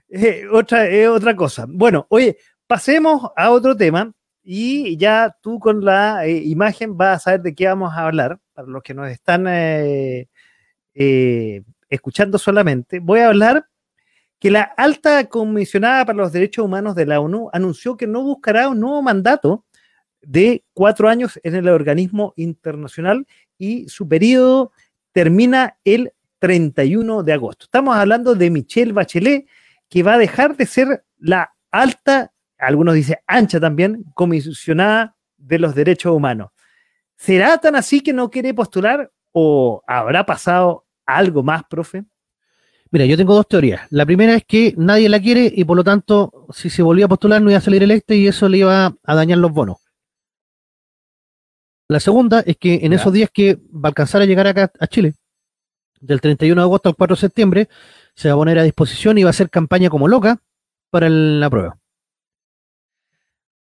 [0.09, 1.67] es otra, es otra cosa.
[1.69, 2.39] Bueno, oye,
[2.69, 4.13] pasemos a otro tema
[4.45, 8.39] y ya tú con la eh, imagen vas a saber de qué vamos a hablar.
[8.53, 10.29] Para los que nos están eh,
[11.89, 13.67] escuchando solamente, voy a hablar
[14.39, 18.69] que la alta comisionada para los derechos humanos de la ONU anunció que no buscará
[18.69, 19.65] un nuevo mandato
[20.21, 24.73] de cuatro años en el organismo internacional y su periodo
[25.13, 27.65] termina el 31 de agosto.
[27.65, 29.47] Estamos hablando de Michelle Bachelet,
[29.89, 35.75] que va a dejar de ser la alta, algunos dicen ancha también, comisionada de los
[35.75, 36.51] derechos humanos.
[37.17, 42.05] ¿Será tan así que no quiere postular o habrá pasado algo más, profe?
[42.91, 43.83] Mira, yo tengo dos teorías.
[43.91, 47.09] La primera es que nadie la quiere y por lo tanto, si se volvía a
[47.09, 49.79] postular no iba a salir electa y eso le iba a dañar los bonos.
[51.89, 54.87] La segunda es que en esos días que va a alcanzar a llegar acá a
[54.87, 55.15] Chile,
[56.01, 57.69] del 31 de agosto al 4 de septiembre,
[58.15, 60.41] se va a poner a disposición y va a hacer campaña como loca
[60.91, 61.79] para la prueba.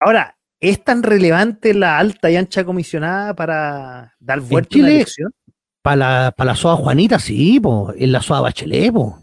[0.05, 5.33] Ahora, ¿es tan relevante la alta y ancha comisionada para dar vuelta a la elección?
[5.81, 9.17] Para la, para la SOA Juanita, sí, po, en la SOA Bachelet, po.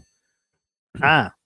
[0.99, 1.37] Ah.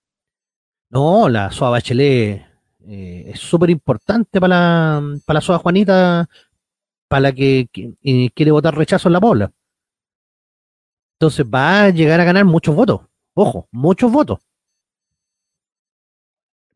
[0.89, 2.47] No, la SOA Bachelet
[2.87, 6.27] eh, es súper importante para la, para la SOA Juanita
[7.07, 7.69] para la que,
[8.33, 9.51] quiere votar rechazo en la pobla.
[11.19, 13.01] Entonces va a llegar a ganar muchos votos.
[13.35, 14.39] Ojo, muchos votos.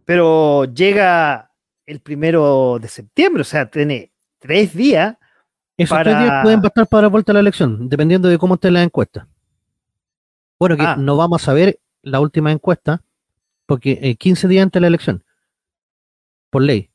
[0.06, 1.51] Pero llega
[1.92, 5.18] el primero de septiembre, o sea, tiene tres días.
[5.78, 8.72] Esos tres días pueden bastar para la vuelta a la elección, dependiendo de cómo esté
[8.72, 9.28] la encuesta.
[10.60, 10.96] Bueno, que ah.
[10.98, 13.02] no vamos a ver la última encuesta,
[13.66, 15.24] porque 15 días antes de la elección,
[16.50, 16.90] por ley.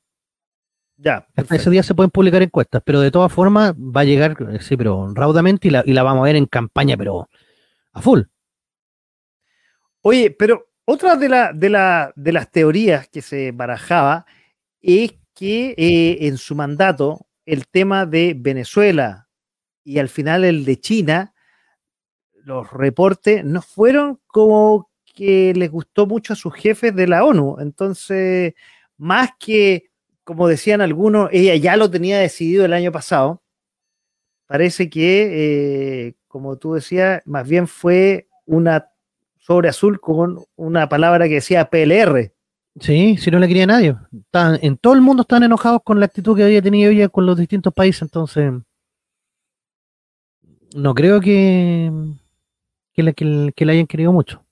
[0.97, 1.27] Ya.
[1.37, 4.77] Hasta ese día se pueden publicar encuestas, pero de todas formas va a llegar, sí,
[4.77, 7.29] pero raudamente y la, y la vamos a ver en campaña, pero
[7.93, 8.23] a full.
[10.01, 14.25] Oye, pero otra de, la, de, la, de las teorías que se barajaba
[14.87, 19.29] es que eh, en su mandato el tema de Venezuela
[19.83, 21.35] y al final el de China,
[22.33, 27.57] los reportes no fueron como que les gustó mucho a sus jefes de la ONU.
[27.59, 28.55] Entonces,
[28.97, 29.91] más que
[30.23, 33.43] como decían algunos, ella ya lo tenía decidido el año pasado.
[34.47, 38.91] Parece que, eh, como tú decías, más bien fue una
[39.39, 42.36] sobre azul con una palabra que decía PLR.
[42.81, 43.97] Sí, si no le quería nadie.
[44.33, 47.39] en todo el mundo están enojados con la actitud que había tenido ella con los
[47.39, 48.53] distintos países, entonces
[50.75, 51.91] no creo que,
[52.93, 54.45] que, la, que la hayan querido mucho.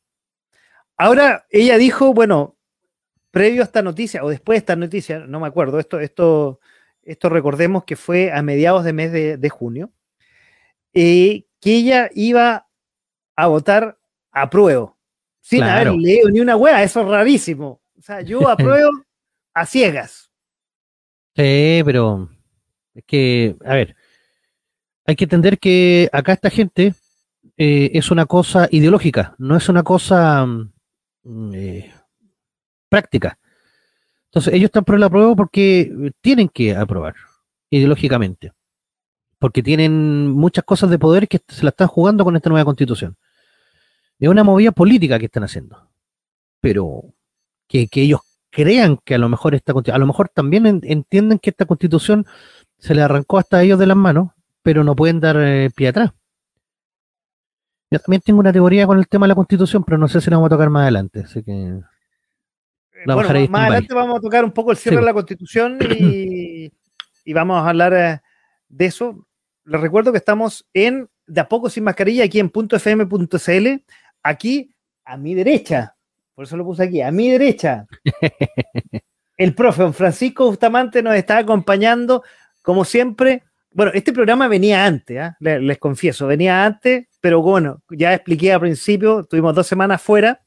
[0.96, 2.56] Ahora, ella dijo, bueno,
[3.30, 6.60] previo a esta noticia, o después de esta noticia, no me acuerdo, esto, esto,
[7.02, 9.90] esto recordemos que fue a mediados de mes de, junio,
[10.94, 12.68] eh, que ella iba
[13.36, 13.98] a votar
[14.30, 14.94] a prueba,
[15.40, 17.83] sin haber leído ni una hueá, eso es rarísimo.
[18.04, 18.90] O sea, yo apruebo
[19.54, 20.30] a ciegas.
[21.36, 22.28] Sí, pero
[22.94, 23.96] es que, a ver,
[25.04, 26.94] hay que entender que acá esta gente
[27.56, 30.46] eh, es una cosa ideológica, no es una cosa
[31.24, 31.92] mm, eh,
[32.88, 33.36] práctica.
[34.26, 37.16] Entonces, ellos están por la prueba porque tienen que aprobar,
[37.68, 38.52] ideológicamente.
[39.40, 43.16] Porque tienen muchas cosas de poder que se la están jugando con esta nueva constitución.
[44.20, 45.90] Es una movida política que están haciendo.
[46.60, 47.12] Pero
[47.68, 51.66] que, ellos crean que a lo mejor esta a lo mejor también entienden que esta
[51.66, 52.26] constitución
[52.78, 54.30] se le arrancó hasta ellos de las manos,
[54.62, 56.12] pero no pueden dar eh, pie atrás.
[57.90, 60.30] Yo también tengo una teoría con el tema de la constitución, pero no sé si
[60.30, 61.80] la vamos a tocar más adelante, así que
[63.06, 66.72] bueno, más adelante vamos a tocar un poco el cierre de la Constitución y,
[67.32, 68.20] vamos a hablar eh,
[68.68, 69.26] de eso.
[69.64, 73.84] Les recuerdo que estamos en De a poco sin mascarilla aquí en .fm.cl,
[74.22, 75.93] aquí a mi derecha,
[76.34, 77.86] por eso lo puse aquí, a mi derecha.
[79.36, 82.22] El profe Francisco Bustamante nos está acompañando,
[82.62, 83.42] como siempre.
[83.72, 85.36] Bueno, este programa venía antes, ¿ah?
[85.40, 90.42] les, les confieso, venía antes, pero bueno, ya expliqué al principio, tuvimos dos semanas fuera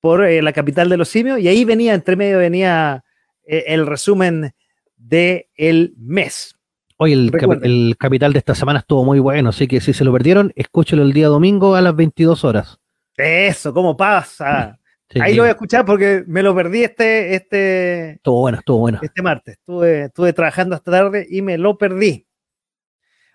[0.00, 3.02] por eh, la capital de los simios y ahí venía, entre medio venía
[3.46, 4.52] eh, el resumen
[4.96, 6.54] del el mes.
[6.96, 10.12] Hoy el, el, capital de esta semana estuvo muy bueno, así que si se lo
[10.12, 12.78] perdieron, escúchelo el día domingo a las 22 horas.
[13.16, 14.78] Eso, ¿cómo pasa?
[15.20, 18.10] Ahí lo voy a escuchar porque me lo perdí este, este.
[18.12, 18.98] Estuvo bueno, estuvo bueno.
[19.02, 19.54] Este martes.
[19.58, 22.26] Estuve, estuve trabajando hasta tarde y me lo perdí.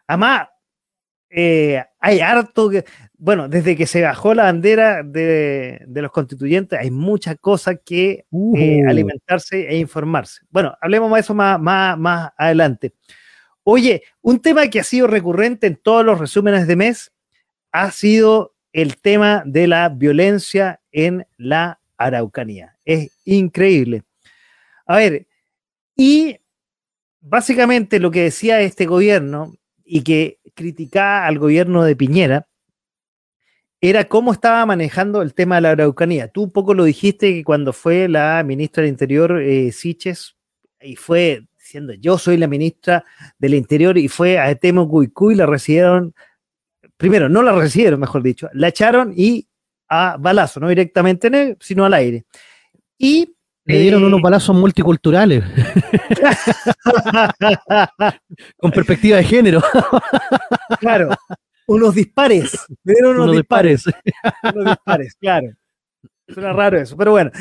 [0.08, 0.50] Además,
[1.30, 2.86] eh, hay harto que,
[3.18, 8.90] bueno, desde que se bajó la bandera de, los constituyentes, hay muchas cosas que uh.
[8.90, 10.42] alimentarse e informarse.
[10.50, 12.94] Bueno, hablemos de eso más, más, más adelante.
[13.64, 17.12] Oye, un tema que ha sido recurrente en todos los resúmenes de mes
[17.72, 22.78] ha sido el tema de la violencia en la Araucanía.
[22.86, 24.04] Es increíble.
[24.86, 25.28] A ver,
[25.96, 26.38] y
[27.22, 29.54] básicamente lo que decía este gobierno
[29.84, 32.48] y que criticaba al gobierno de Piñera
[33.82, 36.28] era cómo estaba manejando el tema de la Araucanía.
[36.28, 40.36] Tú un poco lo dijiste que cuando fue la ministra del Interior, eh, Siches,
[40.82, 43.06] y fue diciendo yo soy la ministra
[43.38, 46.14] del Interior y fue a Temo y la recibieron,
[47.00, 49.48] primero, no la recibieron, mejor dicho, la echaron y
[49.88, 52.26] a balazo, no directamente en él, sino al aire.
[52.98, 55.44] Y le dieron unos eh, balazos multiculturales.
[58.58, 59.62] Con perspectiva de género.
[60.80, 61.12] claro,
[61.68, 62.66] unos dispares.
[62.84, 63.86] Le dieron unos, dispares.
[64.44, 65.54] unos dispares, claro.
[66.28, 67.32] Suena raro eso, pero bueno.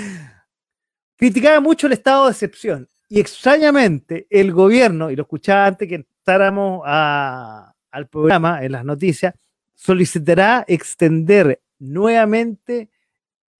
[1.16, 2.88] Criticaba mucho el estado de excepción.
[3.09, 9.34] Y extrañamente, el gobierno, y lo escuchaba antes que entráramos al programa en las noticias,
[9.78, 12.90] solicitará extender nuevamente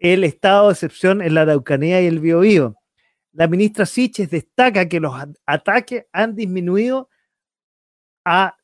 [0.01, 2.77] el estado de excepción en la Araucanía y el Biobío.
[3.33, 5.15] La ministra Siches destaca que los
[5.47, 7.09] ataques han disminuido
[8.25, 8.57] a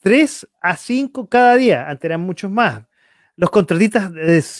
[0.00, 2.84] 3 a 5 cada día, antes eran muchos más.
[3.34, 4.12] Los contratistas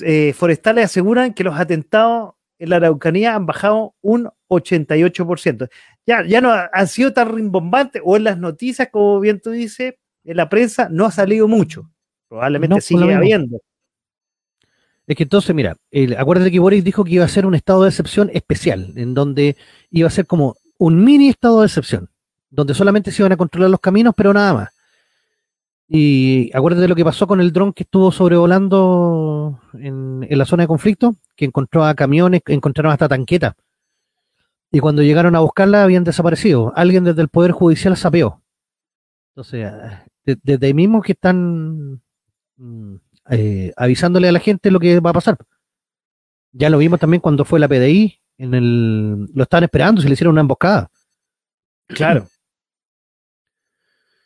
[0.03, 5.69] eh, forestales aseguran que los atentados en la Araucanía han bajado un 88%.
[6.07, 9.95] Ya, ya no han sido tan rimbombantes, o en las noticias, como bien tú dices,
[10.25, 11.91] en la prensa no ha salido mucho.
[12.29, 13.61] Probablemente sigue habiendo.
[15.07, 15.77] Es que entonces, mira,
[16.17, 19.57] acuérdate que Boris dijo que iba a ser un estado de excepción especial, en donde
[19.91, 22.09] iba a ser como un mini estado de excepción,
[22.51, 24.71] donde solamente se iban a controlar los caminos, pero nada más.
[25.87, 30.63] Y acuérdate de lo que pasó con el dron que estuvo sobrevolando en, la zona
[30.63, 33.55] de conflicto, que encontró a camiones, encontraron hasta tanquetas.
[34.73, 36.73] Y cuando llegaron a buscarla habían desaparecido.
[36.75, 38.43] Alguien desde el Poder Judicial sapeó.
[39.31, 39.71] Entonces,
[40.25, 42.01] desde ahí mismo que están
[42.57, 42.95] mm,
[43.31, 45.37] eh, avisándole a la gente lo que va a pasar.
[46.53, 50.15] Ya lo vimos también cuando fue la PDI, en el, lo estaban esperando, se le
[50.15, 50.91] hicieron una emboscada.
[51.89, 52.27] Claro.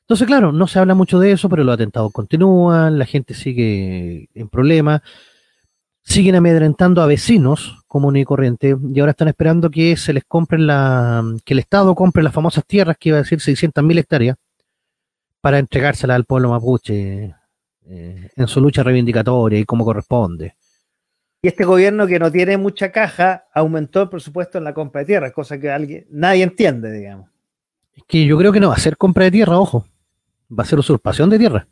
[0.03, 4.31] Entonces, claro, no se habla mucho de eso, pero los atentados continúan, la gente sigue
[4.35, 5.03] en problemas,
[6.03, 10.67] siguen amedrentando a vecinos común y corriente, y ahora están esperando que se les compren
[10.67, 14.37] la, que el Estado compre las famosas tierras, que iba a decir 600.000 hectáreas,
[15.49, 17.35] para entregárselas al pueblo mapuche
[17.87, 20.57] eh, en su lucha reivindicatoria y como corresponde.
[21.41, 25.07] Y este gobierno que no tiene mucha caja aumentó el presupuesto en la compra de
[25.07, 27.31] tierra, cosa que alguien, nadie entiende, digamos.
[27.95, 29.87] Es que yo creo que no va a ser compra de tierra, ojo.
[30.53, 31.67] Va a ser usurpación de tierra.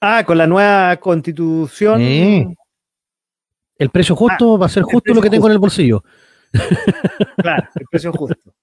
[0.00, 2.00] Ah, con la nueva constitución.
[2.00, 6.02] El precio justo ah, va a ser justo lo que tengo en el bolsillo.
[7.36, 8.54] Claro, el precio justo.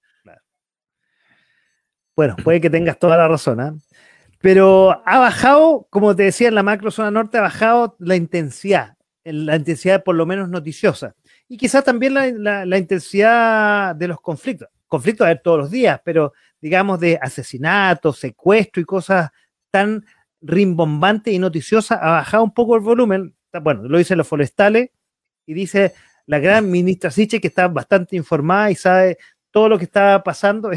[2.16, 3.60] Bueno, puede que tengas toda la razón.
[3.60, 3.72] ¿eh?
[4.40, 8.96] Pero ha bajado, como te decía, en la macro zona norte ha bajado la intensidad,
[9.24, 11.14] la intensidad por lo menos noticiosa.
[11.48, 14.68] Y quizás también la, intensidad de los conflictos.
[14.86, 19.30] Conflictos a ver todos los días, pero digamos de asesinatos, secuestro y cosas
[19.70, 20.04] tan
[20.40, 23.34] rimbombantes y noticiosas, ha bajado un poco el volumen.
[23.62, 24.90] Bueno, lo dicen los forestales
[25.46, 25.94] y dice
[26.26, 29.18] la gran ministra Siche que está bastante informada y sabe
[29.50, 30.70] todo lo que está pasando.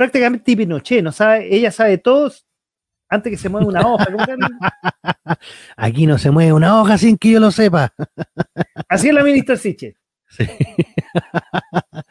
[0.00, 1.54] Prácticamente Pinochet, ¿no sabe?
[1.54, 2.32] Ella sabe todo,
[3.10, 4.06] antes que se mueva una hoja.
[5.76, 7.92] Aquí no se mueve una hoja sin que yo lo sepa.
[8.88, 9.96] Así es la ministra Siche.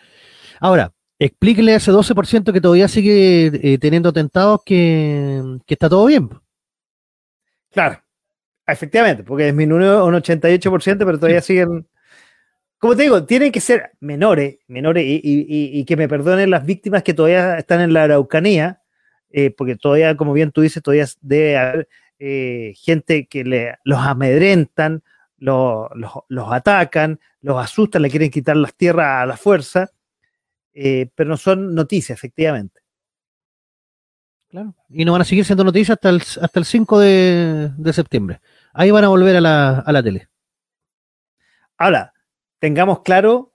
[0.59, 6.29] Ahora, explíquele a ese 12% que todavía sigue eh, teniendo tentados que, está todo bien.
[7.71, 8.03] Claro,
[8.67, 11.87] efectivamente, porque disminuyó un 88%, pero todavía siguen.
[12.79, 17.13] Como te digo, tienen que ser menores, menores, y que me perdonen las víctimas que
[17.13, 18.81] todavía están en la Araucanía,
[19.31, 23.99] eh, porque todavía, como bien tú dices, todavía debe haber eh, gente que le, los
[23.99, 25.03] amedrentan,
[25.37, 25.89] los
[26.51, 29.91] atacan, los asustan, le quieren quitar las tierras a la fuerza,
[30.73, 32.81] eh, pero no son noticias, efectivamente.
[34.49, 34.73] Claro.
[34.89, 38.41] Y no van a seguir siendo noticias hasta el, hasta el 5 de, septiembre.
[38.73, 40.27] Ahí van a volver a la, a la tele.
[41.77, 42.13] Ahora,
[42.59, 43.53] tengamos claro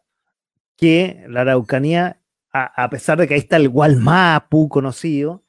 [0.77, 2.21] que la Araucanía,
[2.53, 5.45] a, a, pesar de que ahí está el Gualmapu conocido,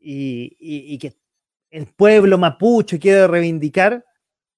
[0.00, 1.16] y, que
[1.70, 4.04] el pueblo mapuche quiere reivindicar,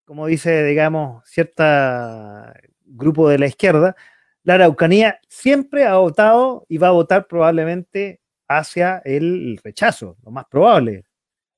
[0.04, 2.54] como dice, digamos, cierta
[2.84, 3.96] grupo de la izquierda,
[4.44, 10.46] la Araucanía siempre ha votado y va a votar probablemente hacia el rechazo, lo más
[10.46, 11.04] probable.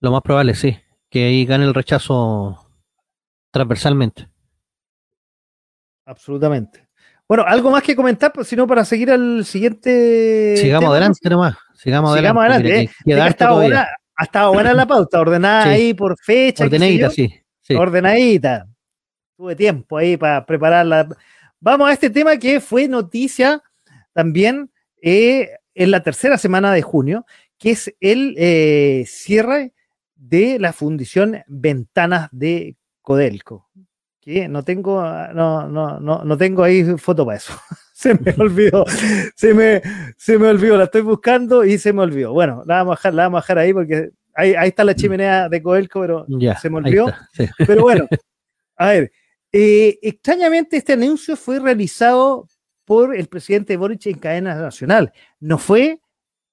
[0.01, 0.77] Lo más probable, sí,
[1.09, 2.59] que ahí gane el rechazo
[3.51, 4.29] transversalmente.
[6.07, 6.87] Absolutamente.
[7.27, 10.57] Bueno, algo más que comentar, pues, sino para seguir al siguiente.
[10.59, 11.57] Sigamos adelante nomás.
[11.75, 12.69] Sigamos, Sigamos adelante.
[12.73, 13.11] adelante.
[13.13, 13.21] eh.
[13.21, 13.87] Ha estado, buena,
[14.17, 15.69] ha estado buena la pauta, ordenada Sí.
[15.71, 16.65] ahí por fecha.
[16.65, 17.31] Ordenadita, sí.
[17.75, 18.67] ordenadita.
[19.37, 21.09] Tuve tiempo ahí para prepararla.
[21.61, 23.63] Vamos a este tema que fue noticia
[24.13, 24.71] también
[25.03, 27.25] eh, en la tercera semana de junio,
[27.59, 29.73] que es el eh, cierre
[30.15, 33.69] de la fundición Ventanas de Codelco.
[34.25, 35.03] Que no tengo,
[35.35, 37.53] no, no, no, no tengo ahí foto para eso.
[37.93, 38.85] se me olvidó.
[39.37, 39.83] Se me,
[40.17, 40.77] se me olvidó.
[40.79, 42.33] La estoy buscando y se me olvidó.
[42.33, 44.95] Bueno, la vamos a dejar, la vamos a dejar ahí porque ahí, ahí está la
[44.95, 47.09] chimenea de Codelco, pero Ya, se me olvidó.
[47.09, 47.47] está, sí.
[47.67, 48.07] pero bueno,
[48.77, 49.13] a ver,
[49.53, 52.49] eh, extrañamente este anuncio fue realizado
[52.87, 55.13] por el presidente Boric en cadena nacional.
[55.39, 56.01] No fue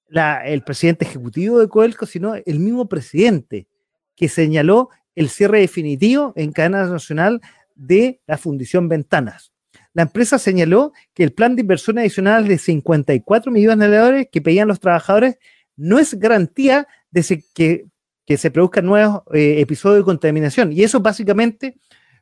[0.08, 3.66] la- el presidente ejecutivo de Coelco, sino el mismo presidente
[4.14, 7.40] que señaló el cierre definitivo en cadena nacional
[7.74, 9.52] de la fundición Ventanas.
[9.94, 14.40] La empresa señaló que el plan de inversión adicional de 54 millones de dólares que
[14.40, 15.38] pedían los trabajadores
[15.76, 17.86] no es garantía de que,
[18.26, 20.72] que se produzcan nuevos eh, episodios de contaminación.
[20.72, 21.76] Y eso básicamente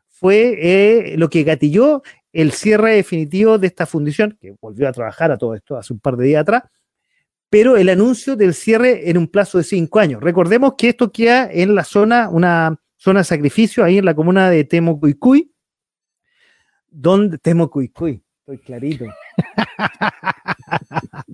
[0.09, 5.33] fue eh, lo que gatilló el cierre definitivo de esta fundición, que volvió a trabajar
[5.33, 6.65] a todo esto hace un par de días atrás,
[7.49, 10.23] pero el anuncio del cierre en un plazo de cinco años.
[10.23, 14.51] Recordemos que esto queda en la zona, una zona de sacrificio, ahí en la comuna
[14.51, 15.51] de Temocuicuy,
[16.91, 19.07] donde Temocuicuy, estoy clarito.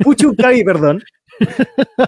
[0.00, 1.02] Puchucaví, perdón.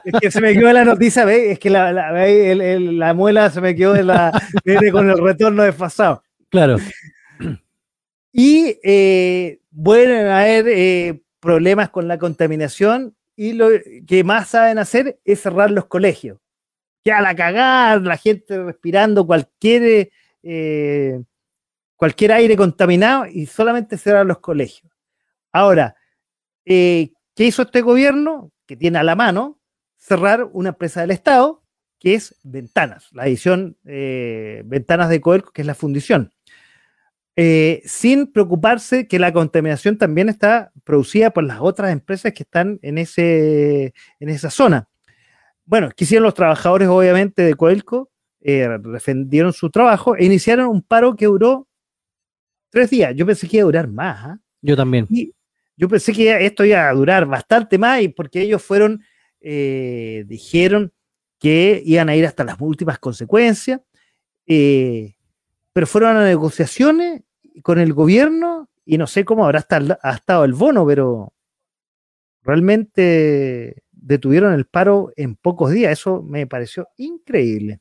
[0.05, 1.53] Es que se me quedó la noticia, ¿ves?
[1.53, 2.53] Es que la, la, ¿ve?
[2.53, 4.31] el- el- la muela se me quedó la,
[4.93, 6.23] con el retorno desfasado.
[6.51, 6.77] Claro.
[8.39, 13.69] Y eh, vuelven a haber eh, problemas con la contaminación y lo
[14.07, 16.37] que más saben hacer es cerrar los colegios.
[17.07, 20.11] Que a la cagada, la gente respirando cualquier,
[20.43, 21.23] eh,
[21.95, 24.93] cualquier aire contaminado y solamente cerrar los colegios.
[25.53, 25.95] Ahora,
[26.65, 28.51] eh, ¿qué hizo este gobierno?
[28.67, 29.61] Que tiene a la mano
[29.97, 31.63] cerrar una empresa del Estado
[32.01, 36.33] que es Ventanas, la edición eh, Ventanas de Coelco, que es la fundición
[37.85, 42.99] sin preocuparse que la contaminación también está producida por las otras empresas que están en,
[42.99, 44.89] ese, en esa zona.
[45.67, 48.11] Bueno, ¿qué hicieron los trabajadores, obviamente, de Coelco?
[48.41, 51.67] Eh, defendieron su trabajo e iniciaron un paro que duró
[52.71, 53.13] tres días.
[53.17, 54.25] Yo pensé que iba a durar más.
[54.25, 54.41] ¿ah?
[54.63, 55.07] Yo también.
[55.11, 55.35] Y
[55.77, 59.03] yo pensé que esto iba a durar bastante más y porque ellos fueron,
[59.41, 60.93] eh, dijeron
[61.39, 63.81] que iban a ir hasta las últimas consecuencias,
[64.47, 65.17] eh,
[65.73, 67.23] pero fueron a negociaciones
[67.63, 71.35] con el gobierno y no sé cómo habrá estado el bono, pero
[72.43, 75.93] realmente detuvieron el paro en pocos días.
[75.93, 77.81] Eso me pareció increíble.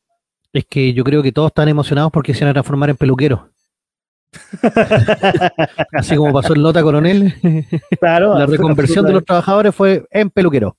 [0.52, 3.42] Es que yo creo que todos están emocionados porque se van a transformar en peluqueros.
[5.94, 7.34] Así como pasó en Lota Coronel,
[8.00, 10.78] Claro, la reconversión de los trabajadores fue en peluquero.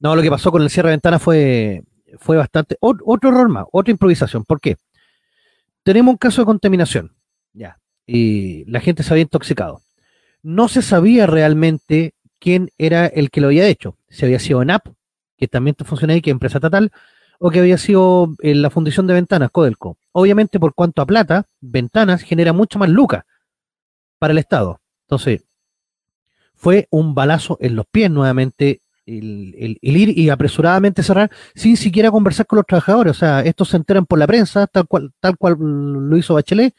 [0.00, 1.82] No, lo que pasó con el cierre de ventana fue,
[2.18, 2.76] fue bastante.
[2.80, 4.44] ot- otro error más, otra improvisación.
[4.44, 4.76] ¿Por qué?
[5.84, 7.12] Tenemos un caso de contaminación.
[7.52, 7.78] Ya.
[8.06, 9.80] Y la gente se había intoxicado.
[10.42, 13.96] No se sabía realmente quién era el que lo había hecho.
[14.08, 14.88] Si había sido ENAP,
[15.36, 16.90] que también funciona ahí, que es empresa estatal,
[17.38, 19.96] o que había sido eh, la fundición de ventanas, Codelco.
[20.10, 23.24] Obviamente, por cuanto a plata, ventanas genera mucho más lucas
[24.18, 24.80] para el Estado.
[25.06, 25.44] Entonces,
[26.54, 32.46] fue un balazo en los pies nuevamente el, ir y apresuradamente cerrar sin siquiera conversar
[32.46, 33.12] con los trabajadores.
[33.12, 36.74] O sea, estos se enteran por la prensa, tal cual, tal cual lo hizo Bachelet,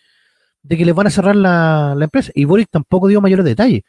[0.62, 2.32] de que les van a cerrar la, la empresa.
[2.36, 3.84] Y Boric tampoco dio mayores detalles.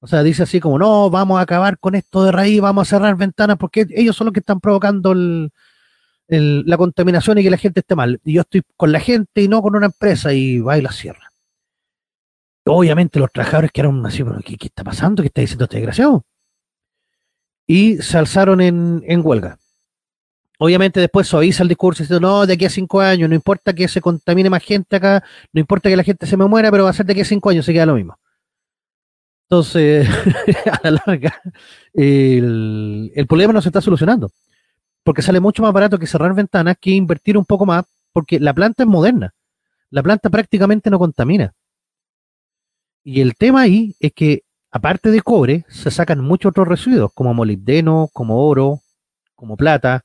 [0.00, 2.90] O sea, dice así como, no, vamos a acabar con esto de raíz, vamos a
[2.96, 5.14] cerrar ventanas porque ellos son los que están provocando
[6.28, 8.20] la contaminación y que la gente esté mal.
[8.24, 10.92] Y yo estoy con la gente y no con una empresa y va y la
[10.92, 11.28] cierra.
[12.64, 15.22] Obviamente los trabajadores quedaron así, pero ¿qué, qué está pasando?
[15.22, 16.24] ¿Qué está diciendo este desgraciado?
[17.66, 19.58] Y se alzaron en, en huelga.
[20.58, 23.88] Obviamente después suaviza el discurso diciendo, no, de aquí a cinco años, no importa que
[23.88, 26.90] se contamine más gente acá, no importa que la gente se me muera, pero va
[26.90, 28.18] a ser de aquí a cinco años, se queda lo mismo.
[29.50, 30.06] Entonces,
[30.72, 31.40] a la larga,
[31.94, 34.30] el, problema no se está solucionando,
[35.04, 38.54] porque sale mucho más barato que cerrar ventanas que invertir un poco más, porque la
[38.54, 39.34] planta es moderna,
[39.90, 41.54] la planta prácticamente no contamina.
[43.04, 47.32] Y el tema ahí es que, aparte de cobre, se sacan muchos otros residuos, como
[47.34, 48.80] molibdeno, como oro,
[49.34, 50.04] como plata,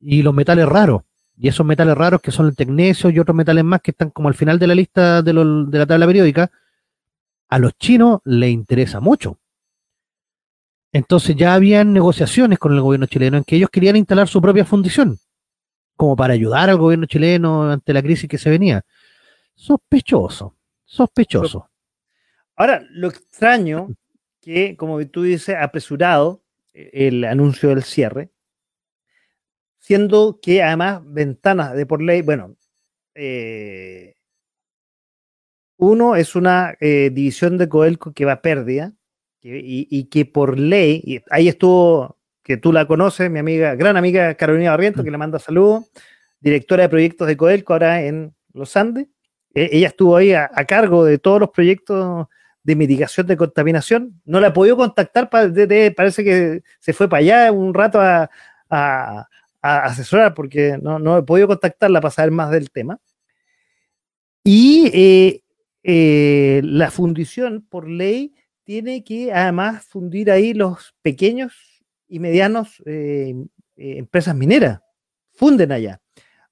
[0.00, 1.02] y los metales raros.
[1.38, 4.28] Y esos metales raros que son el tecnesio y otros metales más que están como
[4.28, 6.50] al final de la lista de, lo- de la tabla periódica,
[7.52, 9.38] a los chinos les interesa mucho.
[10.90, 14.64] Entonces ya habían negociaciones con el gobierno chileno en que ellos querían instalar su propia
[14.64, 15.18] fundición,
[15.94, 18.80] como para ayudar al gobierno chileno ante la crisis que se venía.
[19.54, 21.68] Sospechoso, sospechoso.
[22.56, 23.88] Ahora, lo extraño
[24.40, 26.42] que, como tú dices, apresurado
[26.72, 28.30] eh, el anuncio del cierre,
[29.78, 32.56] siendo que además ventanas de por ley, bueno,
[33.14, 34.11] eh,
[35.82, 38.92] uno es una eh, división de Coelco que va a pérdida
[39.42, 44.36] y, que por ley, y ahí estuvo, que tú la conoces, mi amiga, gran amiga
[44.36, 45.90] Carolina Barriento, que le manda saludos,
[46.38, 49.08] directora de proyectos de Coelco ahora en Los Andes.
[49.54, 52.28] E, ella estuvo ahí a, cargo de todos los proyectos
[52.62, 54.22] de mitigación de contaminación.
[54.24, 58.30] No la he podido contactar, parece que se fue para allá un rato a,
[59.60, 63.00] asesorar porque no, no, he podido contactarla para saber más del tema.
[64.44, 65.41] Y eh,
[65.82, 71.52] eh, la fundición, por ley, tiene que además fundir ahí los pequeños
[72.08, 73.34] y medianos eh,
[73.76, 74.80] eh, empresas mineras.
[75.32, 76.00] Funden allá.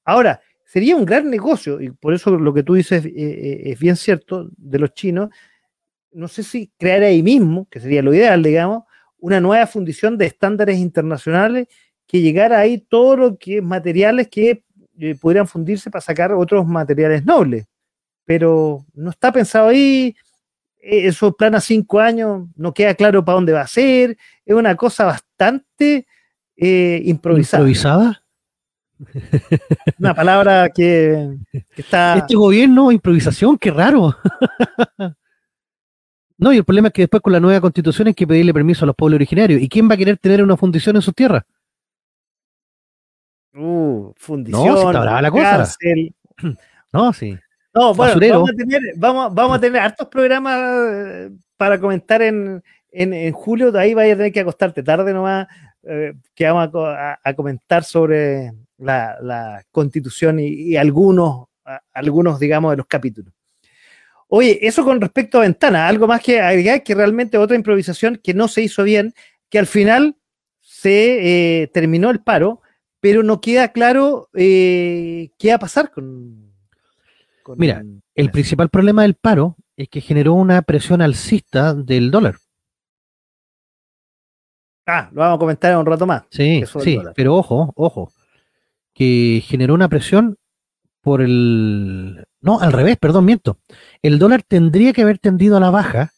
[0.04, 4.50] Ahora, sería un gran negocio, y por eso lo que tú dices es bien cierto,
[4.56, 5.28] de los chinos,
[6.12, 8.84] no sé si crear ahí mismo, que sería lo ideal, digamos,
[9.18, 11.68] una nueva fundición de estándares internacionales
[12.06, 14.64] que llegara ahí todo lo que materiales que
[15.20, 17.66] pudieran fundirse para sacar otros materiales nobles
[18.30, 20.14] pero no está pensado ahí.
[20.78, 24.16] E, Eso plan a cinco años, no queda claro para dónde va a ser.
[24.46, 26.06] Es una cosa bastante
[26.56, 27.62] eh, improvisada.
[27.62, 28.22] ¿Improvisada?
[29.98, 31.38] Una palabra que,
[31.76, 32.18] está.
[32.18, 34.16] Este gobierno, improvisación, qué raro.
[36.38, 38.84] no, y el problema es que después con la nueva constitución hay que pedirle permiso
[38.84, 39.60] a los pueblos originarios.
[39.60, 41.42] ¿Y quién va a querer tener una fundición en sus tierras?
[43.54, 45.66] Uh, fundición, no, la cosa.
[46.92, 47.38] No, sí.
[47.72, 53.32] No, bueno, vamos a, tener, vamos, a tener hartos programas eh, para comentar en, en,
[53.32, 53.70] julio.
[53.70, 55.46] De ahí vaya a tener que acostarte tarde nomás,
[55.84, 61.46] eh, que vamos a, comentar sobre la, constitución y, algunos,
[61.92, 63.32] algunos, digamos, de los capítulos.
[64.26, 68.34] Oye, eso con respecto a Ventana, algo más que agregar que realmente otra improvisación que
[68.34, 69.14] no se hizo bien,
[69.48, 70.16] que al final
[70.60, 72.62] se eh, terminó el paro,
[73.00, 76.49] pero no queda claro qué va a pasar con,
[77.56, 77.84] Mira,
[78.14, 82.36] el principal problema del paro es que generó una presión alcista del dólar.
[84.86, 86.24] Ah, lo vamos a comentar en un rato más.
[86.30, 88.12] Sí, sí, pero ojo, ojo,
[88.92, 90.36] que generó una presión
[91.00, 92.26] por el...
[92.40, 93.58] No, al revés, perdón, miento.
[94.02, 96.10] El dólar tendría que haber tendido a la baja,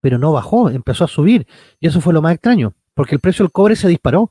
[0.00, 1.46] pero no bajó, empezó a subir.
[1.80, 4.30] Y eso fue lo más extraño, porque el precio del cobre se disparó.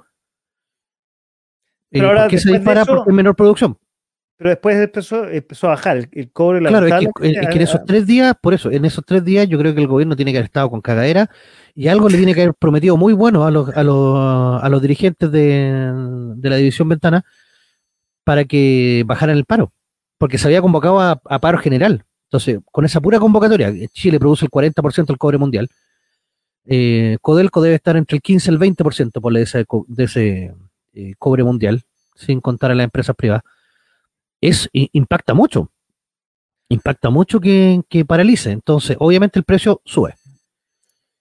[1.90, 2.86] Pero ¿Por qué se dispara?
[2.86, 3.78] Porque hay menor producción
[4.42, 6.62] pero después empezó, empezó a bajar el, cobre.
[6.62, 9.60] La claro, es que, en esos tres días, por eso, en esos tres días yo
[9.60, 11.30] creo que el gobierno tiene que haber estado con cagadera
[11.76, 14.82] y algo le tiene que haber prometido muy bueno a los, a los, a los
[14.82, 15.94] dirigentes de,
[16.42, 17.24] la división Ventana
[18.24, 19.74] para que bajaran el paro,
[20.18, 22.04] porque se había convocado a, paro general.
[22.24, 25.70] Entonces, con esa pura convocatoria, Chile produce el 40% del cobre mundial,
[26.66, 30.56] eh, Codelco debe estar entre el 15 y el 20% por de ese, de ese
[30.94, 31.84] eh, cobre mundial,
[32.16, 33.44] sin contar a las empresas privadas
[34.42, 35.72] es, impacta mucho.
[36.70, 38.52] Impacta mucho que, paralice.
[38.52, 40.16] Entonces, obviamente el precio sube.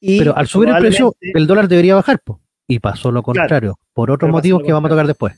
[0.00, 2.22] Pero al subir el precio, el dólar debería bajar.
[2.66, 5.34] y pasó lo contrario, por otros motivos que vamos a tocar después.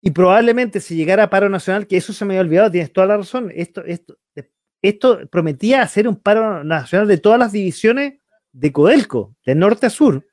[0.00, 3.06] Y probablemente si llegara a paro nacional, que eso se me había olvidado, tienes toda
[3.06, 4.18] la razón, esto, esto,
[4.82, 8.20] esto prometía hacer un paro nacional de todas las divisiones
[8.52, 10.24] de Codelco, de norte a sur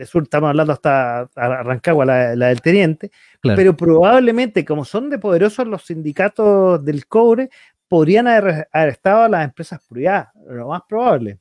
[0.00, 3.10] de sur estamos hablando hasta Arrancagua, la, la del teniente,
[3.42, 7.50] pero probablemente, como son de poderosos los sindicatos del cobre,
[7.86, 11.38] podrían haber estado a las empresas privadas, lo más probable.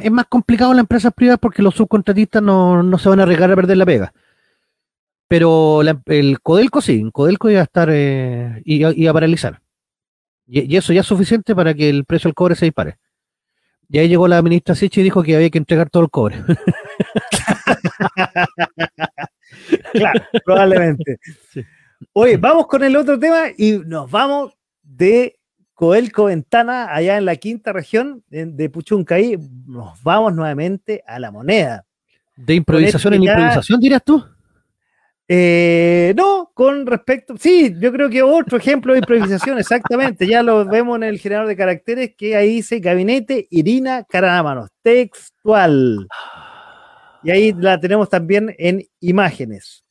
[0.00, 3.56] es, más complicado las empresas privadas porque los subcontratistas no, se van a arriesgar a
[3.56, 4.12] perder la pega.
[5.26, 9.60] Pero el Codelco sí, el Codelco iba a estar, eh, iba, a paralizar.
[10.46, 12.96] Y, y, eso ya es suficiente para que el precio del cobre se dispare.
[13.90, 16.44] Y ahí llegó la ministra Sichi y dijo que había que entregar todo el cobre.
[19.92, 21.18] claro, probablemente.
[22.12, 25.38] Oye, vamos con el otro tema y nos vamos de
[25.72, 29.38] Coelco Ventana, allá en la quinta región de Puchuncaí.
[29.66, 31.86] Nos vamos nuevamente a la moneda.
[32.36, 34.22] ¿De improvisación en improvisación, dirías tú?
[35.30, 40.64] Eh, no, con respecto, sí, yo creo que otro ejemplo de improvisación, exactamente, ya lo
[40.64, 46.08] vemos en el generador de caracteres que ahí dice gabinete Irina Caranámanos, textual.
[47.22, 49.84] Y ahí la tenemos también en imágenes.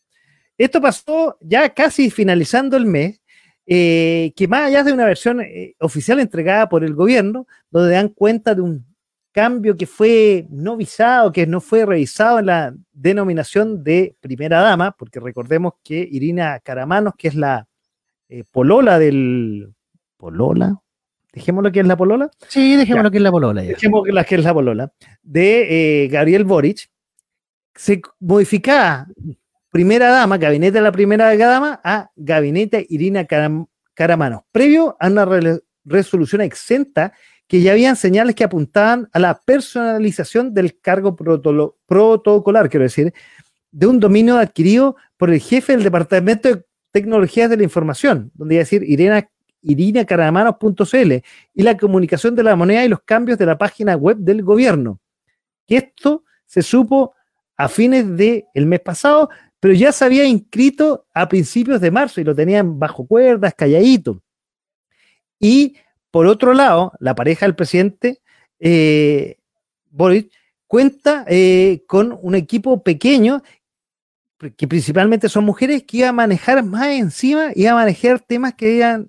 [0.57, 3.21] Esto pasó ya casi finalizando el mes,
[3.67, 8.09] eh, que más allá de una versión eh, oficial entregada por el gobierno, donde dan
[8.09, 8.86] cuenta de un
[9.37, 14.95] cambio que fue no visado, que no fue revisado en la denominación de primera dama,
[14.97, 17.67] porque recordemos que Irina Caramanos, que es la
[18.29, 19.75] eh, polola del...
[20.17, 20.81] ¿Polola?
[21.31, 22.31] Dejémoslo que es la polola.
[22.47, 23.61] Sí, dejémoslo que es la polola.
[23.61, 23.69] Ya.
[23.69, 24.91] Dejémoslo que es la polola.
[25.21, 26.89] De eh, Gabriel Boric.
[27.75, 29.05] Se modificaba
[29.69, 35.25] primera dama, gabinete de la primera dama, a gabinete Irina Caram Caramanos, previo a una
[35.25, 37.13] re resolución exenta
[37.47, 43.13] que ya habían señales que apuntaban a la personalización del cargo protocolar, quiero decir,
[43.71, 48.55] de un dominio adquirido por el jefe del Departamento de Tecnologías de la Información, donde
[48.55, 49.29] iba a decir Irina,
[49.61, 51.13] irinacaramanos.cl
[51.53, 54.99] y la comunicación de la moneda y los cambios de la página web del gobierno.
[55.65, 57.13] Que esto se supo
[57.55, 59.29] a fines del el mes pasado,
[59.59, 64.21] pero ya se había inscrito a principios de marzo y lo tenían bajo cuerdas, calladito.
[65.39, 65.75] Y
[66.17, 68.23] por otro lado, la pareja del presidente,
[68.59, 69.37] eh,
[69.91, 70.25] Boris,
[70.65, 73.43] cuenta eh, con un equipo pequeño,
[74.55, 79.05] que principalmente son mujeres, que iba a manejar más encima, iba a manejar temas que,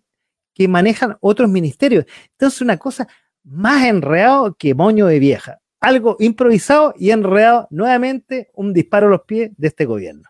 [0.53, 2.05] que manejan otros ministerios.
[2.33, 3.09] Entonces, una cosa
[3.43, 5.63] más enredado que moño de vieja.
[5.81, 10.28] Algo improvisado y enredado nuevamente un disparo a los pies de este gobierno.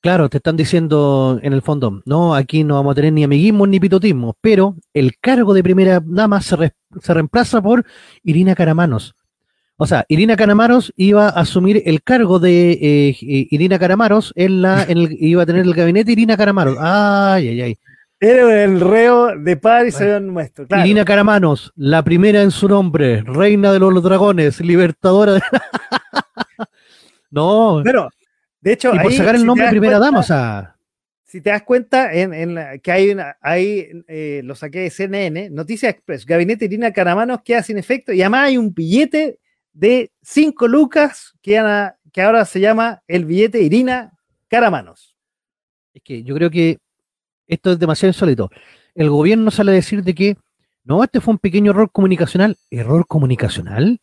[0.00, 3.66] Claro, te están diciendo en el fondo, no, aquí no vamos a tener ni amiguismo
[3.66, 6.72] ni pitotismo, pero el cargo de primera dama se, re,
[7.02, 7.84] se reemplaza por
[8.22, 9.14] Irina Caramanos.
[9.76, 14.84] O sea, Irina Caramanos iba a asumir el cargo de eh, Irina Caramanos, en la,
[14.84, 16.78] en el, iba a tener el gabinete Irina Caramanos.
[16.80, 17.78] Ay, ay, ay.
[18.20, 20.32] Era el reo de Paris bueno.
[20.32, 20.66] nuestro.
[20.66, 20.82] Claro.
[20.82, 25.42] Irina Caramanos, la primera en su nombre, reina de los dragones, libertadora de...
[27.30, 27.82] no.
[27.84, 28.08] Pero
[28.60, 30.22] de hecho, y por ahí, sacar el si nombre te das primera cuenta, dama, o
[30.22, 30.76] sea,
[31.24, 35.50] Si te das cuenta, en, en que hay, una, hay eh, lo saqué de CNN,
[35.50, 39.38] Noticias Express, Gabinete Irina Caramanos queda sin efecto y además hay un billete
[39.72, 44.12] de 5 lucas que, ana- que ahora se llama el billete Irina
[44.48, 45.16] Caramanos.
[45.94, 46.78] es que yo creo que
[47.46, 48.50] esto es demasiado insólito.
[48.94, 50.36] El gobierno sale a decir de que
[50.84, 52.56] no, este fue un pequeño error comunicacional.
[52.70, 54.00] ¿Error comunicacional?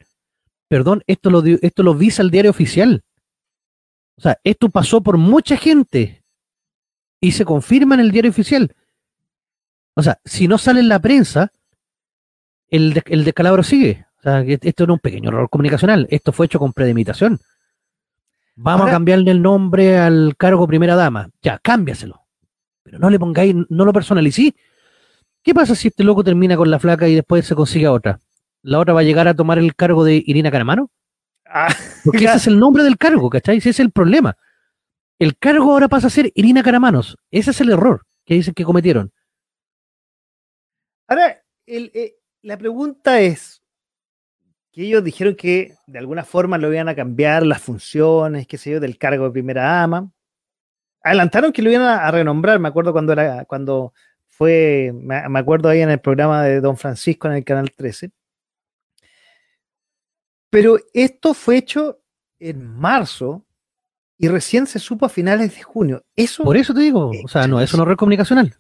[0.70, 3.03] Perdón, esto lo, esto lo visa el diario oficial.
[4.18, 6.24] O sea, esto pasó por mucha gente
[7.22, 8.76] y se confirma en el diario oficial.
[9.95, 11.51] O sea, si no sale en la prensa,
[12.70, 14.05] el, de- el descalabro sigue.
[14.20, 16.07] O sea, esto no es un pequeño error comunicacional.
[16.09, 17.39] Esto fue hecho con predimitación.
[18.55, 21.30] Vamos Ahora- a cambiarle el nombre al cargo primera dama.
[21.41, 22.22] Ya, cámbiaselo.
[22.84, 24.55] Pero no le pongáis, no lo personalicé.
[25.43, 28.20] ¿Qué pasa si este loco termina con la flaca y después se consigue a otra?
[28.63, 30.89] ¿La otra va a llegar a tomar el cargo de Irina Caramano?
[31.50, 31.74] Ah,
[32.04, 33.58] Porque ese es el nombre del cargo, ¿cachai?
[33.58, 34.38] Ese es el problema.
[35.20, 37.18] El cargo ahora pasa a ser Irina Caramanos.
[37.32, 39.12] Ese es el error que dicen que cometieron.
[41.08, 43.64] Ahora, el, eh, la pregunta es
[44.72, 48.72] que ellos dijeron que de alguna forma lo iban a cambiar las funciones, qué sé
[48.72, 50.12] yo, del cargo de primera dama.
[51.02, 53.93] Adelantaron que lo iban a, a renombrar, me acuerdo cuando era, cuando
[54.28, 58.12] fue, me, me acuerdo ahí en el programa de Don Francisco en el Canal 13.
[60.50, 62.00] Pero esto fue hecho
[62.39, 63.45] en marzo
[64.18, 66.04] y recién se supo a finales de junio.
[66.16, 68.56] Eso Por eso te digo, o sea, no, eso no es comunicacional.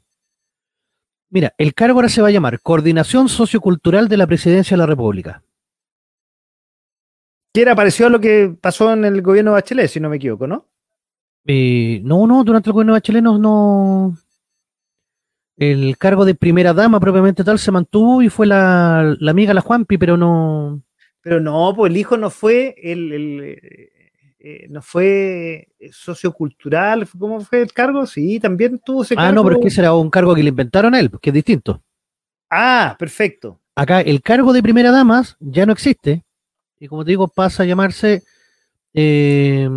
[1.29, 4.85] Mira, el cargo ahora se va a llamar Coordinación Sociocultural de la Presidencia de la
[4.85, 5.43] República.
[7.53, 10.17] que era parecido a lo que pasó en el gobierno de Bachelet, si no me
[10.17, 10.67] equivoco, ¿no?
[11.45, 14.15] Eh, no, no, durante el gobierno de Bachelet no, no-
[15.57, 19.61] El cargo de primera dama propiamente tal se mantuvo y fue la, la amiga, la
[19.61, 20.83] Juanpi, pero no...
[21.21, 23.89] Pero no, pues el hijo no fue el, el, eh,
[24.39, 28.05] eh, no fue sociocultural, ¿cómo fue el cargo?
[28.05, 29.35] Sí, también tuvo ese Ah, cargo.
[29.35, 31.33] no, pero es que ese era un cargo que le inventaron a él, que es
[31.33, 31.81] distinto.
[32.49, 33.59] Ah, perfecto.
[33.75, 36.23] Acá el cargo de primera damas ya no existe.
[36.79, 38.23] Y como te digo, pasa a llamarse
[38.93, 39.67] eh,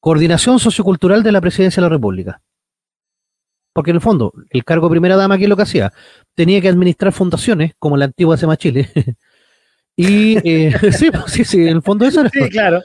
[0.00, 2.40] Coordinación Sociocultural de la Presidencia de la República.
[3.72, 5.92] Porque en el fondo, el cargo de primera dama, ¿qué es lo que hacía?
[6.34, 8.88] Tenía que administrar fundaciones, como la antigua Sema Chile.
[9.96, 12.30] y eh, sí, pues, sí, sí, en el fondo eso era.
[12.30, 12.82] Sí, claro.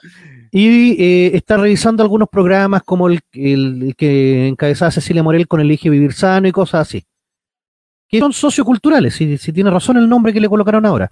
[0.51, 5.61] Y eh, está revisando algunos programas como el, el- el que encabezaba Cecilia Morel con
[5.61, 7.05] Elige Vivir Sano y cosas así.
[8.09, 11.09] Que son socioculturales, si, si tiene razón el nombre que le colocaron ahora.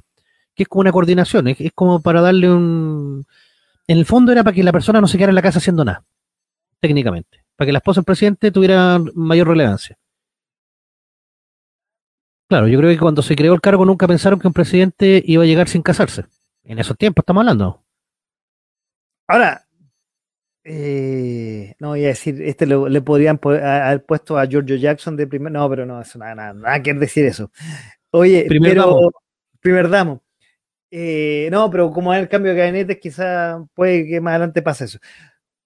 [0.53, 3.26] Que es como una coordinación, es, es como para darle un...
[3.88, 5.85] En el fondo era para que la persona no se quedara en la casa haciendo
[5.85, 6.03] nada,
[6.81, 7.43] técnicamente.
[7.55, 9.97] Para que la esposa del presidente tuviera mayor relevancia.
[12.49, 15.43] Claro, yo creo que cuando se creó el cargo nunca pensaron que un presidente iba
[15.43, 16.26] a llegar sin casarse.
[16.63, 17.84] En esos tiempos estamos hablando.
[19.27, 19.65] Ahora,
[20.63, 25.27] eh, no voy a decir, este lo- le podrían haber puesto a Giorgio Jackson de
[25.27, 27.51] primer, no, pero no, eso nada, nada, nada que decir eso.
[28.11, 29.11] Oye, Primer pero damo.
[29.59, 30.23] primer damo.
[30.91, 34.85] Eh, no, pero como hay el cambio de gabinete, quizá puede que más adelante pase
[34.85, 34.97] eso.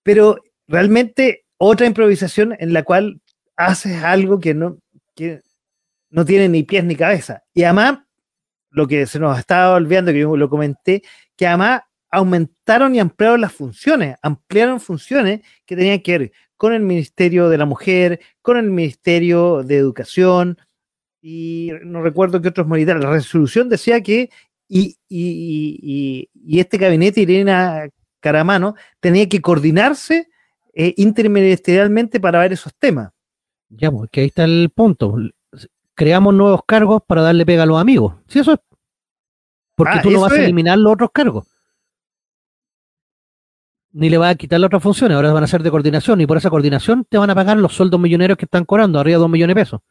[0.04, 0.38] Pero
[0.68, 3.22] realmente otra improvisación en la cual
[3.56, 4.80] haces algo que no,
[5.16, 5.42] que
[6.14, 7.44] no tiene ni pies ni cabeza.
[7.56, 8.00] Y además,
[8.70, 11.02] lo que se nos estaba olvidando, que yo lo comenté,
[11.36, 11.82] que además
[12.12, 17.58] aumentaron y ampliaron las funciones, ampliaron funciones que tenían que ver con el Ministerio de
[17.58, 20.60] la Mujer, con el Ministerio de Educación,
[21.20, 23.04] y no recuerdo qué otros militares.
[23.04, 24.30] La resolución decía que,
[24.70, 30.30] y, este gabinete, Irina Caramano, tenía que coordinarse
[30.76, 33.12] eh, interministerialmente para ver esos temas.
[33.70, 35.16] Ya, porque pues, ahí está el punto.
[35.96, 38.16] Creamos nuevos cargos para darle pega a los amigos.
[38.28, 38.60] Sí, eso es.
[39.76, 41.48] Porque ah, tú no vas a eliminar los otros cargos.
[43.92, 46.26] Ni le vas a quitar las otras funciones, ahora van a ser de coordinación y
[46.26, 49.22] por esa coordinación te van a pagar los sueldos millonarios que están cobrando, arriba de
[49.22, 49.82] dos millones de pesos.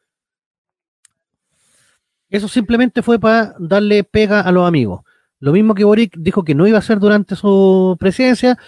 [2.28, 5.02] Eso simplemente fue para darle pega a los amigos.
[5.38, 8.58] Lo mismo que Boric dijo que no iba a hacer durante su presidencia,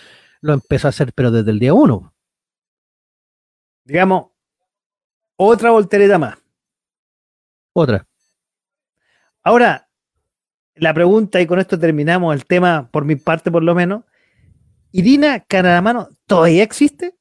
[0.40, 2.12] lo empezó a hacer, pero desde el día uno.
[3.84, 4.26] Digamos,
[5.36, 6.43] otra voltereta más.
[7.74, 8.06] Otra.
[9.42, 9.88] Ahora,
[10.76, 14.04] la pregunta, y con esto terminamos el tema, por mi parte por lo menos.
[14.92, 17.14] ¿Irina Caramano todavía existe?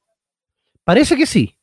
[0.84, 1.58] Parece que sí.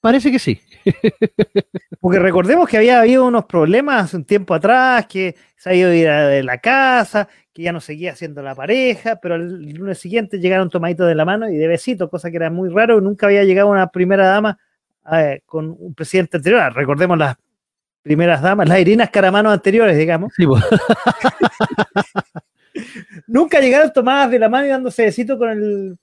[0.00, 0.60] Parece que sí.
[2.00, 5.88] Porque recordemos que había habido unos problemas hace un tiempo atrás, que se ha ido
[5.88, 10.38] a de la casa, que ya no seguía siendo la pareja, pero el lunes siguiente
[10.38, 13.44] llegaron tomaditos de la mano y de besito, cosa que era muy raro, nunca había
[13.44, 14.58] llegado una primera dama
[15.12, 16.74] eh, con un presidente anterior.
[16.74, 17.36] Recordemos las
[18.02, 20.32] primeras damas, las Irinas Caramanos anteriores, digamos.
[23.26, 25.98] nunca llegaron tomadas de la mano y dándose besito con el,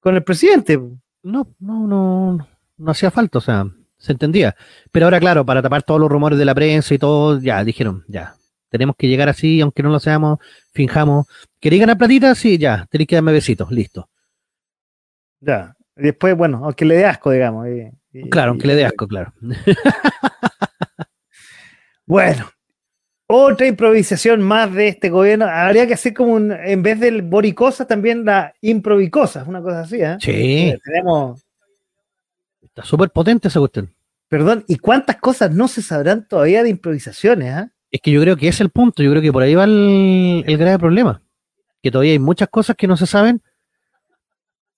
[0.00, 0.78] con el presidente.
[1.22, 3.66] No, no, no, no hacía falta, o sea,
[3.96, 4.54] se entendía.
[4.92, 8.04] Pero ahora, claro, para tapar todos los rumores de la prensa y todo, ya dijeron,
[8.08, 8.34] ya,
[8.68, 10.38] tenemos que llegar así, aunque no lo seamos,
[10.72, 11.26] finjamos.
[11.60, 12.34] ¿Queréis ganar platita?
[12.34, 14.08] Sí, ya, tenéis que darme besitos, listo.
[15.40, 17.66] Ya, después, bueno, aunque le dé asco, digamos.
[18.30, 19.32] claro, aunque le dé asco, claro.
[22.06, 22.50] bueno,
[23.26, 25.46] otra improvisación más de este gobierno.
[25.46, 30.00] Habría que hacer como un, en vez del boricosa, también la improvicosa, una cosa así,
[30.00, 30.16] ¿eh?
[30.20, 30.74] Sí.
[30.84, 31.44] Tenemos
[32.74, 33.94] Está súper potente esa cuestión.
[34.26, 37.54] Perdón, ¿y cuántas cosas no se sabrán todavía de improvisaciones?
[37.54, 37.70] Ah?
[37.88, 40.44] Es que yo creo que es el punto, yo creo que por ahí va el,
[40.58, 41.22] grave problema.
[41.80, 43.42] Que todavía hay muchas cosas que no se saben.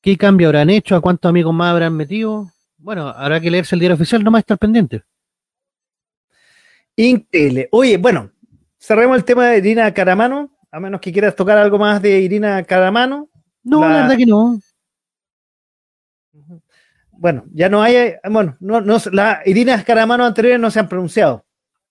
[0.02, 0.94] ¿Qué cambio habrán hecho?
[0.94, 2.50] ¿A cuántos amigos más habrán metido?
[2.76, 5.02] Bueno, habrá que leerse el diario oficial, no más estar pendiente.
[6.96, 7.68] Increíble.
[7.72, 8.30] Oye, bueno,
[8.78, 12.62] cerremos el tema de Irina Caramano, a menos que quieras tocar algo más de Irina
[12.64, 13.28] Caramano.
[13.62, 14.58] No, la verdad que no
[17.18, 21.44] bueno, ya no hay, bueno, no, no, las Irina Caramano anteriores no se han pronunciado.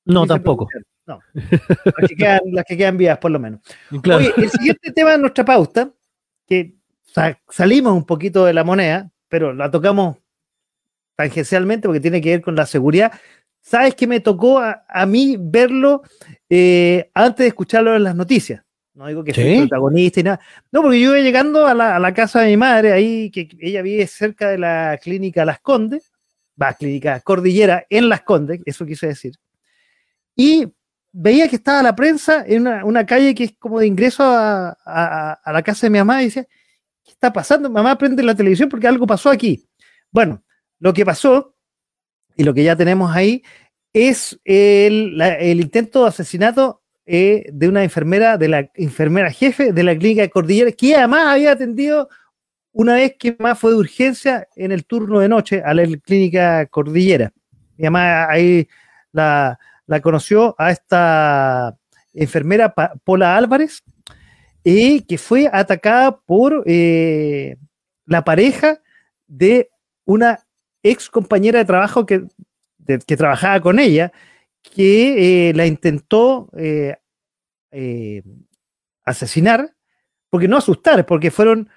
[0.06, 0.68] No, tampoco.
[1.08, 3.62] No, las que, quedan, las que quedan vivas, por lo menos.
[4.16, 5.92] Oye, el siguiente tema de nuestra pauta,
[6.48, 6.76] que
[7.50, 10.18] salimos un poquito de la moneda, pero la tocamos
[11.16, 13.12] tangencialmente porque tiene que ver con la seguridad.
[13.66, 16.04] ¿Sabes que me tocó a, mí verlo
[16.48, 18.64] eh, antes de escucharlo en las noticias?
[18.94, 20.40] No digo que sea protagonista y nada.
[20.72, 24.06] No, porque yo iba llegando a la, casa de mi madre, ahí que ella vive
[24.06, 26.14] cerca de la clínica Las Condes,
[26.62, 29.34] va, clínica Cordillera en Las Condes, eso quise decir.
[30.36, 30.72] Y
[31.12, 35.64] veía que estaba la prensa en una, calle que es como de ingreso a, la
[35.64, 36.46] casa de mi mamá y decía,
[37.04, 37.68] ¿qué está pasando?
[37.68, 39.68] Mamá prende la televisión porque algo pasó aquí.
[40.12, 40.44] Bueno,
[40.78, 41.55] lo que pasó
[42.36, 43.44] y lo que ya tenemos ahí
[43.94, 45.22] es el,
[45.60, 50.30] intento de asesinato eh, de una enfermera, de la enfermera jefe de la clínica de
[50.30, 52.10] Cordillera, que además había atendido
[52.74, 56.66] una vez que más fue de urgencia en el turno de noche a la clínica
[56.66, 57.32] Cordillera.
[57.78, 58.68] Mi mamá ahí
[59.14, 59.58] la,
[60.02, 61.78] conoció a esta
[62.14, 63.82] enfermera Pola Álvarez,
[64.62, 67.56] y que fue atacada por eh,
[68.06, 68.82] la pareja
[69.28, 69.70] de
[70.06, 70.45] una
[70.92, 72.26] ex compañera de trabajo que,
[73.06, 74.12] que trabajaba con ella
[74.74, 76.96] que eh, la intentó eh,
[77.72, 78.24] eh,
[79.04, 79.76] asesinar,
[80.30, 81.70] porque no asustar, porque fueron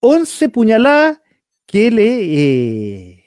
[0.00, 1.20] 11 puñaladas
[1.66, 3.24] que le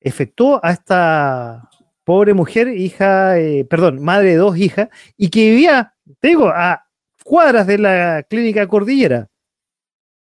[0.00, 1.68] efectuó a esta
[2.04, 3.34] pobre mujer, hija,
[3.68, 6.86] perdón, madre de dos hijas, y que vivía, te digo, a
[7.24, 9.30] cuadras de la clínica Cordillera.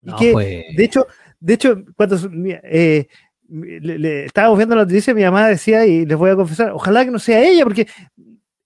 [0.02, 0.76] y que, pues.
[0.76, 1.06] de hecho,
[1.40, 2.18] de hecho, cuando
[3.52, 7.10] le, estábamos viendo la noticia, mi mamá decía, y les voy a confesar, ojalá que
[7.10, 7.86] no sea ella, porque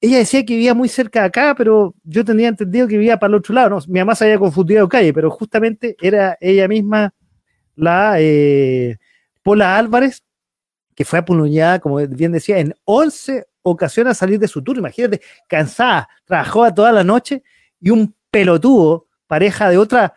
[0.00, 3.30] ella decía que vivía muy cerca de acá, pero yo tenía entendido que vivía para
[3.30, 3.70] el otro lado.
[3.70, 7.12] No, mi mamá se había confundido de calle, pero justamente era ella misma
[7.74, 8.98] la eh,
[9.42, 10.22] Pola Álvarez,
[10.94, 14.80] que fue apuñalada, como bien decía, en 11 ocasiones a salir de su turno.
[14.80, 17.42] Imagínate, cansada, trabajó toda la noche
[17.80, 20.14] y un pelotudo, pareja de otra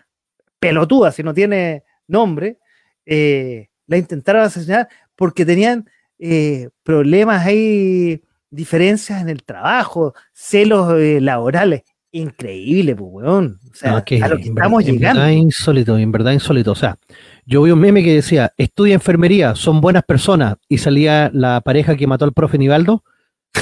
[0.60, 2.60] pelotuda, si no tiene nombre,
[3.06, 5.90] eh, la intentaron asesinar porque tenían
[6.20, 11.84] eh, problemas ahí, diferencias en el trabajo, celos eh, laborales.
[12.12, 13.60] Increíble, pues, weón.
[13.72, 15.20] O sea, a lo que estamos ver- en llegando.
[15.22, 16.72] verdad insólito, en verdad insólito.
[16.72, 16.98] O sea,
[17.46, 21.96] yo vi un meme que decía, estudia enfermería, son buenas personas, y salía la pareja
[21.96, 23.04] que mató al profe Nivaldo,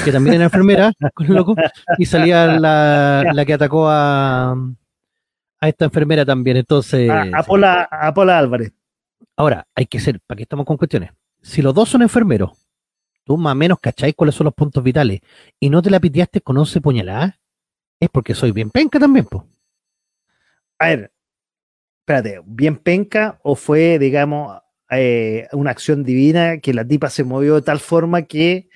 [0.04, 0.92] que también era enfermera,
[1.28, 1.54] loco,
[1.98, 4.52] y salía la, la que atacó a,
[5.60, 6.56] a esta enfermera también.
[6.56, 8.72] Entonces, A, a Pola, a Pola Álvarez.
[9.38, 11.10] Ahora, hay que ser, ¿para qué estamos con cuestiones?
[11.40, 12.50] Si los dos son enfermeros,
[13.24, 15.20] tú más o menos cacháis cuáles son los puntos vitales,
[15.60, 17.34] y no te la piteaste con 11 puñaladas,
[18.00, 19.44] es porque soy bien penca también, pues.
[20.78, 21.12] A ver,
[22.00, 24.58] espérate, ¿bien penca o fue, digamos,
[24.90, 28.68] eh, una acción divina que la tipa se movió de tal forma que.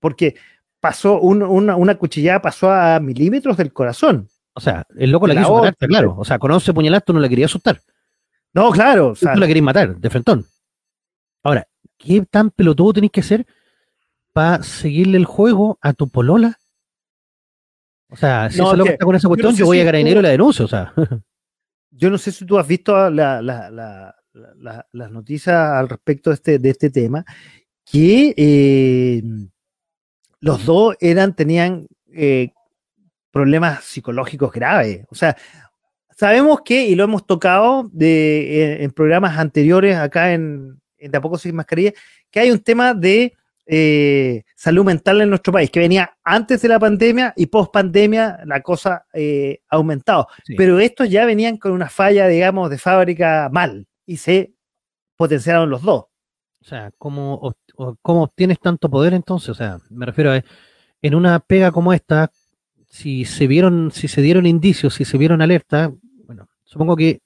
[0.00, 0.36] Porque
[0.80, 4.28] pasó un- una, una cuchillada, pasó a milímetros del corazón.
[4.52, 6.14] O sea, el loco la La quiso otra, matar, claro.
[6.18, 7.80] O sea, con 11 puñaladas tú no la querías asustar.
[8.54, 9.08] No, claro.
[9.08, 10.46] O sea, tú la querías matar, de frentón.
[11.42, 11.66] Ahora,
[11.98, 13.46] ¿qué tan pelotudo tenés que ser
[14.32, 16.58] para seguirle el juego a tu polola?
[18.10, 19.84] O sea, si No, que está con esa yo no cuestión, yo, voy si a
[19.86, 20.64] carabinero y la denuncio.
[20.64, 20.92] O sea,
[21.90, 24.14] yo no sé si tú has visto la- la-
[24.92, 27.24] las noticias al respecto de este, de este tema,
[27.84, 29.22] que eh,
[30.40, 32.50] los dos eran, tenían eh,
[33.30, 35.06] problemas psicológicos graves.
[35.10, 35.36] O sea,
[36.16, 41.18] sabemos que, y lo hemos tocado de, en, en programas anteriores acá en, en De
[41.18, 41.92] a poco sin mascarilla,
[42.30, 43.34] que hay un tema de
[43.66, 48.40] eh, salud mental en nuestro país, que venía antes de la pandemia y post pandemia
[48.44, 50.26] la cosa eh, ha aumentado.
[50.44, 50.54] Sí.
[50.56, 54.52] Pero estos ya venían con una falla, digamos, de fábrica mal y se
[55.16, 56.00] potenciaron los dos.
[56.60, 59.48] o sea ¿cómo, ob- ¿cómo obtienes tanto poder entonces?
[59.50, 60.42] O sea, me refiero a,
[61.02, 62.30] en una pega como esta,
[62.94, 65.92] si se vieron, si se dieron indicios, si se vieron alerta,
[66.26, 67.22] bueno, supongo que,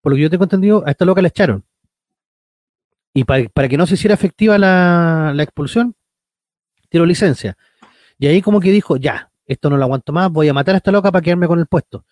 [0.00, 1.64] por lo que yo tengo entendido, a esta loca la echaron.
[3.12, 5.96] Y para, para que no se hiciera efectiva la, la expulsión,
[6.88, 7.58] tiró licencia.
[8.16, 10.78] Y ahí como que dijo, ya, esto no lo aguanto más, voy a matar a
[10.78, 12.04] esta loca para quedarme con el puesto.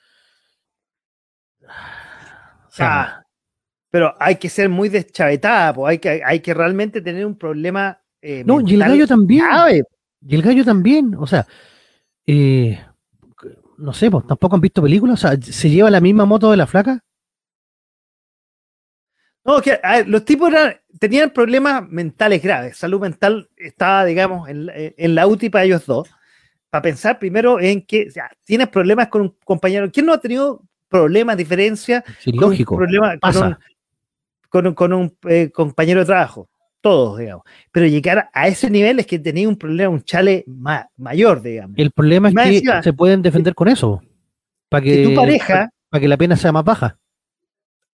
[1.62, 3.24] O sea,
[3.88, 8.00] pero hay que ser muy deschavetada, pues hay que, hay que realmente tener un problema.
[8.20, 9.44] eh, no, y el gallo también.
[9.44, 9.84] grave.
[10.26, 11.46] Y el gallo también, o sea,
[12.26, 12.80] eh,
[13.78, 16.56] no sé, pues tampoco han visto películas, o sea, se lleva la misma moto de
[16.56, 17.02] la flaca.
[19.44, 22.76] No, que a ver, los tipos eran- tenían problemas mentales graves.
[22.78, 26.08] Salud mental estaba, digamos, en, la- en la UTI para ellos dos.
[26.68, 29.90] Para pensar primero en que o sea, tienes problemas con un compañero.
[29.92, 33.46] ¿Quién no ha tenido problemas, diferencias Sí, con un lógico, con pasa.
[33.48, 33.56] un,
[34.48, 36.48] con un- con un, eh, compañero de trabajo?
[36.86, 37.44] Todos, digamos.
[37.72, 41.76] Pero llegar a ese nivel es que tenía un problema, un chale ma- mayor, digamos.
[41.78, 44.02] El problema es que se pueden defender con eso,
[44.68, 46.96] para que que, tu pareja, para que la pena sea más baja.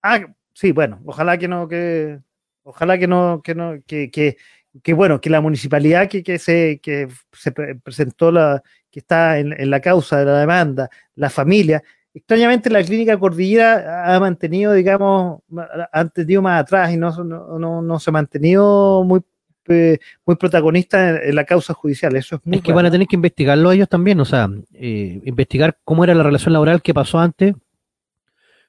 [0.03, 0.21] ah,
[0.53, 2.19] sí, bueno, ojalá que no, que,
[2.65, 4.37] ojalá que no, que no, que, que,
[4.83, 9.39] que bueno, que la municipalidad que, que se, que se pre- presentó la, que está
[9.39, 11.83] en, en la causa de la demanda, la familia,
[12.15, 15.41] extrañamente la clínica Cordillera ha mantenido, digamos,
[15.93, 19.21] ha tenido más atrás y no, no, no, no se ha mantenido muy,
[19.69, 22.15] eh, muy protagonista en, en la causa judicial.
[22.17, 25.21] Eso es muy Es que van a tener que investigarlo ellos también, o sea, eh,
[25.25, 27.55] investigar cómo era la relación laboral que pasó antes,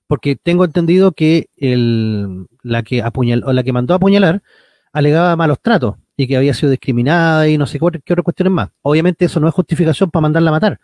[0.08, 4.42] porque tengo entendido que el, la que apuñal, o la que mandó a apuñalar
[4.92, 8.54] alegaba malos tratos y que había sido discriminada y no sé qué, qué otras cuestiones
[8.54, 8.70] más.
[8.84, 10.80] Obviamente eso no es justificación para mandarla a matar,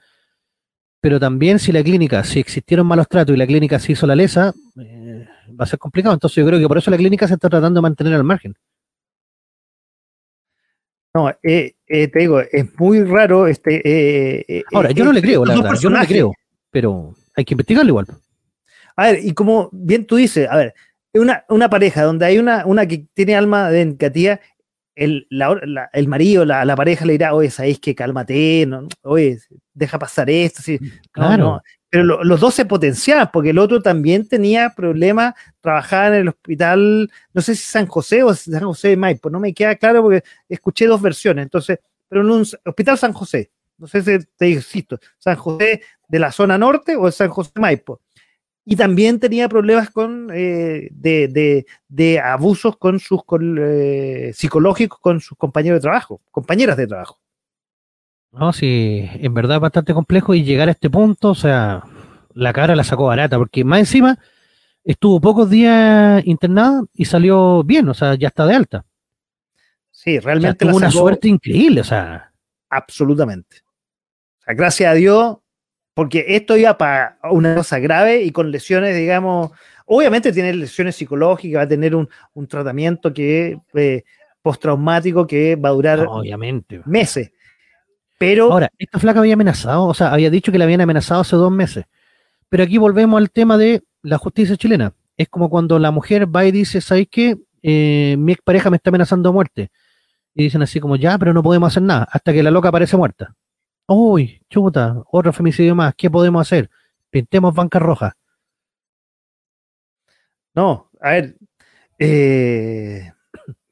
[1.01, 4.15] pero también si la clínica, si existieron malos tratos y la clínica se hizo la
[4.15, 5.27] lesa, eh,
[5.59, 6.13] va a ser complicado.
[6.13, 8.55] Entonces yo creo que por eso la clínica se está tratando de mantener al margen.
[11.13, 13.77] No, eh, eh, te digo, es muy raro este.
[13.84, 16.34] eh, eh, Ahora, yo no le creo, la verdad, yo no le creo,
[16.69, 18.05] pero hay que investigarlo igual.
[18.95, 20.73] A ver, y como bien tú dices, a ver,
[21.13, 24.39] una, una pareja donde hay una, una que tiene alma de empatía,
[24.99, 28.88] el, la- la- el marido, la, la pareja le dirá, oye, sabéis que cálmate, no,
[29.03, 29.39] oye,
[29.73, 30.80] deja pasar esto, sí,
[31.11, 31.38] Claro.
[31.43, 31.61] no.
[31.91, 36.27] Pero lo- los dos se potenciaban, porque el otro también tenía problemas, trabajaba en el
[36.27, 40.03] hospital, no sé si San José o San José de Maipo, no me queda claro
[40.03, 44.49] porque escuché dos versiones, entonces, pero en un hospital San José, no sé si te
[44.49, 48.01] insisto, San José de la zona norte o San José de Maipo.
[48.72, 55.00] Y también tenía problemas con, eh, de, de- de abusos con sus con, eh, psicológicos
[55.00, 57.20] con sus compañeros de trabajo, compañeras de trabajo.
[58.32, 61.82] No, sí, en verdad es bastante complejo y llegar a este punto, o sea,
[62.36, 64.20] la cara la sacó barata, porque más encima
[64.84, 68.86] estuvo pocos días internada y salió bien, o sea, ya está de alta.
[69.90, 72.32] Sí, O sea, realmente tuvo la una suerte increíble, o sea,
[72.70, 73.58] absolutamente.
[74.41, 75.38] O sea, gracias a Dios,
[75.99, 79.51] porque esto iba para una cosa grave y con lesiones, digamos,
[79.85, 82.07] obviamente tiene lesiones psicológicas, va a tener un,
[82.47, 84.03] tratamiento que eh,
[84.41, 86.81] postraumático que va a durar obviamente.
[86.85, 87.34] meses.
[88.17, 88.49] Pero.
[88.49, 91.51] Ahora, esta flaca había amenazado, o sea, había dicho que la habían amenazado hace dos
[91.51, 91.84] meses.
[92.47, 94.93] Pero aquí volvemos al tema de la justicia chilena.
[95.17, 97.35] Es como cuando la mujer va y dice, ¿sabes qué?
[97.61, 99.69] Eh, mi expareja me está amenazando a muerte.
[100.34, 102.95] Y dicen así como, ya, pero no podemos hacer nada, hasta que la loca aparece
[102.95, 103.35] muerta.
[103.91, 106.70] Uy, chuta, otro femicidio más, ¿qué podemos hacer?
[107.10, 108.16] Pintemos banca roja.
[110.53, 111.36] No, a ver,
[111.98, 113.11] eh,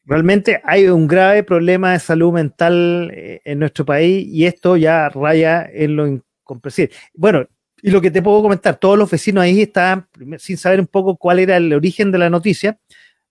[0.06, 5.10] realmente hay un grave problema de salud mental eh, en nuestro país y esto ya
[5.10, 6.96] raya en lo incomprensible.
[7.14, 7.46] Bueno,
[7.84, 10.08] y lo que te puedo comentar, todos los vecinos ahí estaban
[10.40, 12.80] sin saber un poco cuál era el origen de la noticia.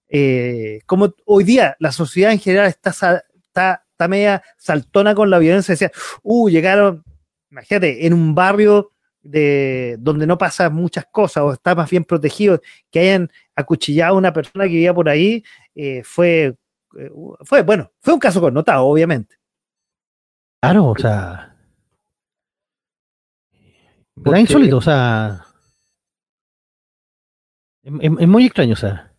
[0.09, 2.91] Eh, como hoy día la sociedad en general está,
[3.45, 5.91] está, está media saltona con la violencia, decía,
[6.23, 7.03] uh, llegaron,
[7.51, 8.93] imagínate, en un barrio
[9.23, 12.61] de donde no pasa muchas cosas o está más bien protegido,
[12.91, 15.43] que hayan acuchillado a una persona que vivía por ahí,
[15.75, 16.57] eh, fue
[16.97, 17.11] eh,
[17.43, 19.37] fue, bueno, fue un caso connotado, obviamente.
[20.61, 21.55] Claro, o sea.
[24.25, 25.45] Era insólito, o sea.
[27.83, 29.13] Es, muy extraño, o sea.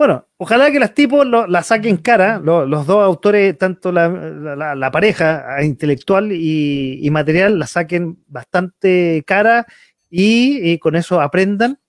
[0.00, 6.32] Bueno, ojalá que los tipos la saquen cara, los dos autores, tanto la, pareja intelectual
[6.32, 9.66] y, material, la saquen bastante cara
[10.08, 11.80] y, y, con eso aprendan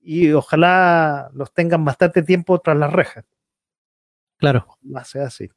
[0.00, 3.24] y ojalá los tengan bastante tiempo tras las rejas.
[4.38, 4.66] Claro.
[4.82, 5.48] Más así.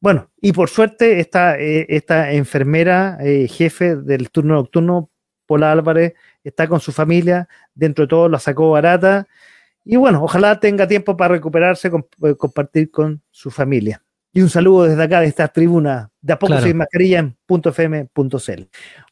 [0.00, 5.08] Bueno, y por suerte esta, eh, esta enfermera, eh, jefe del turno nocturno,
[5.46, 9.26] Pola Álvarez, está con su familia, dentro de todo la sacó barata,
[9.84, 14.02] y bueno, ojalá tenga tiempo para recuperarse, eh, compartir con su familia.
[14.32, 18.62] Y un saludo desde acá, de esta tribuna, de a poco sin mascarilla en .fm.cl.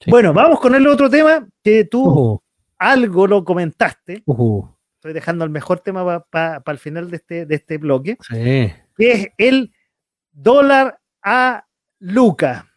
[0.09, 2.43] Bueno, vamos con el otro tema que tú
[2.79, 4.25] algo lo comentaste.
[4.97, 9.29] Estoy dejando el mejor tema para el final de este, de este bloque, que es
[9.39, 9.73] el
[10.33, 11.67] dólar a
[12.01, 12.69] Luca.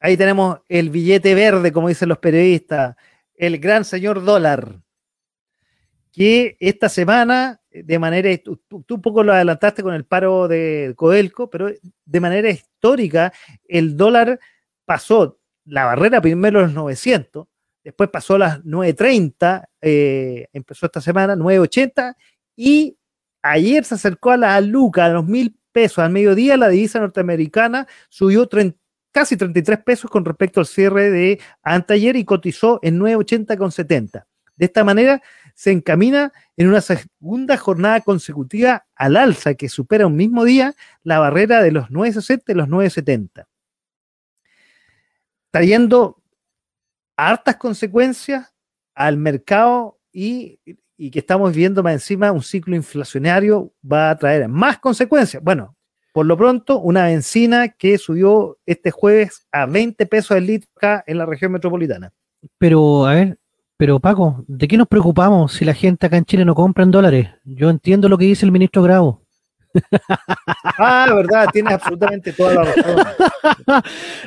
[0.00, 2.96] Ahí tenemos el billete verde, como dicen los periodistas,
[3.36, 4.80] el gran señor dólar,
[6.14, 11.50] que esta semana, de manera, tú, un poco lo adelantaste con el paro de Codelco,
[11.50, 11.72] pero
[12.04, 13.32] de manera histórica,
[13.66, 14.38] el dólar
[14.84, 17.48] pasó la barrera primero los 900,
[17.82, 22.14] después pasó a las 9.30, eh, empezó esta semana, 9.80,
[22.54, 22.96] y
[23.42, 27.88] ayer se acercó a la luca, a los mil pesos al mediodía, la divisa norteamericana
[28.08, 28.48] subió
[29.10, 34.28] casi 33 pesos con respecto al cierre de anteayer y cotizó en 9.80 con 70.
[34.56, 35.20] De esta manera
[35.54, 41.20] se encamina en una segunda jornada consecutiva al alza que supera un mismo día la
[41.20, 43.46] barrera de los 9.60 y los 9.70.
[45.50, 46.22] Trayendo
[47.16, 48.52] hartas consecuencias
[48.94, 50.58] al mercado y,
[50.96, 55.42] que estamos viendo más encima un ciclo inflacionario va a traer más consecuencias.
[55.42, 55.76] Bueno,
[56.12, 61.04] por lo pronto, una benzina que subió este jueves a 20 pesos el litro acá
[61.06, 62.12] en la región metropolitana.
[62.58, 63.38] Pero, a ver,
[63.76, 66.90] pero Paco, ¿de qué nos preocupamos si la gente acá en Chile no compra en
[66.90, 67.30] dólares?
[67.44, 69.20] Yo entiendo lo que dice el ministro Grau.
[70.78, 72.96] Ah, verdad, tienes absolutamente toda la razón.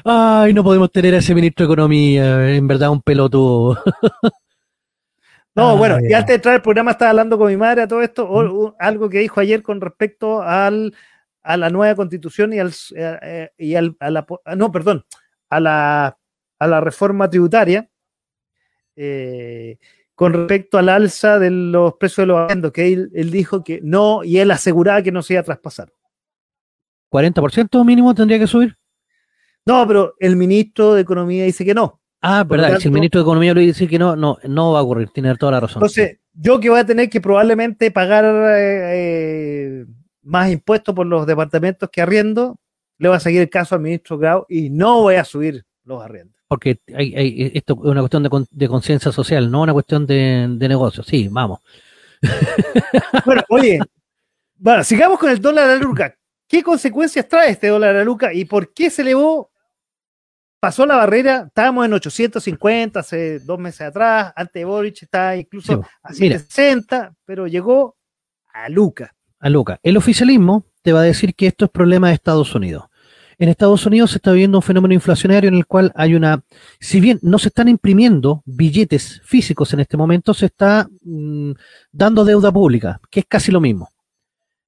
[0.06, 3.78] Ay, no podemos tener a ese ministro de Economía, en verdad un pelotudo.
[5.56, 8.02] No, bueno, y antes de entrar al programa estaba hablando con mi madre a todo
[8.02, 10.94] esto, algo que dijo ayer con respecto al,
[11.42, 14.26] a la nueva constitución y al, eh, y al a la,
[14.56, 15.04] no, perdón,
[15.50, 16.18] a la,
[16.60, 17.90] a la reforma tributaria.
[19.00, 19.78] Eh,
[20.16, 24.24] con respecto al alza de los precios de los arriendos, que él, dijo que no,
[24.24, 25.94] y él aseguraba que no se iba a traspasar.
[27.12, 28.76] ¿40% mínimo tendría que subir?
[29.64, 32.02] No, pero el ministro de Economía dice que no.
[32.20, 34.82] Ah, verdad, si el ministro de Economía lo dice que no, no, no va a
[34.82, 35.82] ocurrir, tiene toda la razón.
[35.82, 38.26] Entonces, yo que voy a tener que probablemente pagar
[38.58, 39.86] eh,
[40.24, 42.60] más impuestos por los departamentos que arriendo,
[42.98, 46.04] le voy a seguir el caso al ministro Grau y no voy a subir los
[46.04, 51.04] arriendos porque hay, esto es una cuestión de, conciencia social, no una cuestión de, negocio.
[51.04, 51.60] Sí, vamos.
[53.26, 53.80] Bueno, oye,
[54.56, 56.16] bueno, sigamos con el dólar a la luca.
[56.48, 59.52] ¿Qué consecuencias trae este dólar a la luca y por qué se elevó?
[60.60, 65.84] Pasó la barrera, estábamos en 850 hace dos meses atrás, antes de Boric estaba incluso
[66.02, 67.98] a 760, pero llegó
[68.52, 69.14] a Luca.
[69.40, 69.80] A Luca.
[69.84, 72.87] El oficialismo te va a decir que esto es problema de Estados Unidos.
[73.40, 76.44] En Estados Unidos se está viendo un fenómeno inflacionario en el cual hay una,
[76.80, 81.52] si bien no se están imprimiendo billetes físicos en este momento, se está mm,
[81.92, 83.90] dando deuda pública, que es casi lo mismo.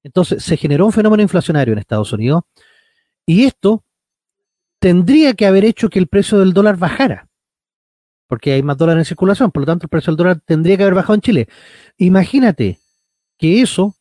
[0.04, 2.44] Entonces se generó un fenómeno inflacionario en Estados Unidos
[3.26, 3.84] y esto
[4.78, 7.28] tendría que haber hecho que el precio del dólar bajara,
[8.28, 10.84] porque hay más dólares en circulación, por lo tanto el precio del dólar tendría que
[10.84, 11.48] haber bajado en Chile.
[11.98, 12.78] Imagínate
[13.36, 13.96] que eso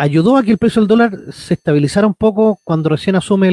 [0.00, 3.48] ayudó a que el precio del dólar se estabilizara un poco cuando recién asume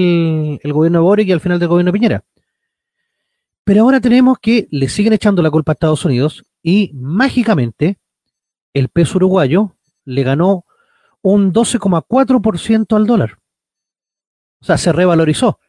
[0.64, 2.24] el, gobierno de Boric y al final del gobierno de Piñera.
[3.66, 8.00] Pero ahora tenemos que le siguen echando la culpa a Estados Unidos y mágicamente
[8.74, 9.76] el peso uruguayo
[10.06, 10.64] le ganó
[11.22, 13.40] un 12,4% al dólar.
[14.62, 15.60] O sea, se revalorizó.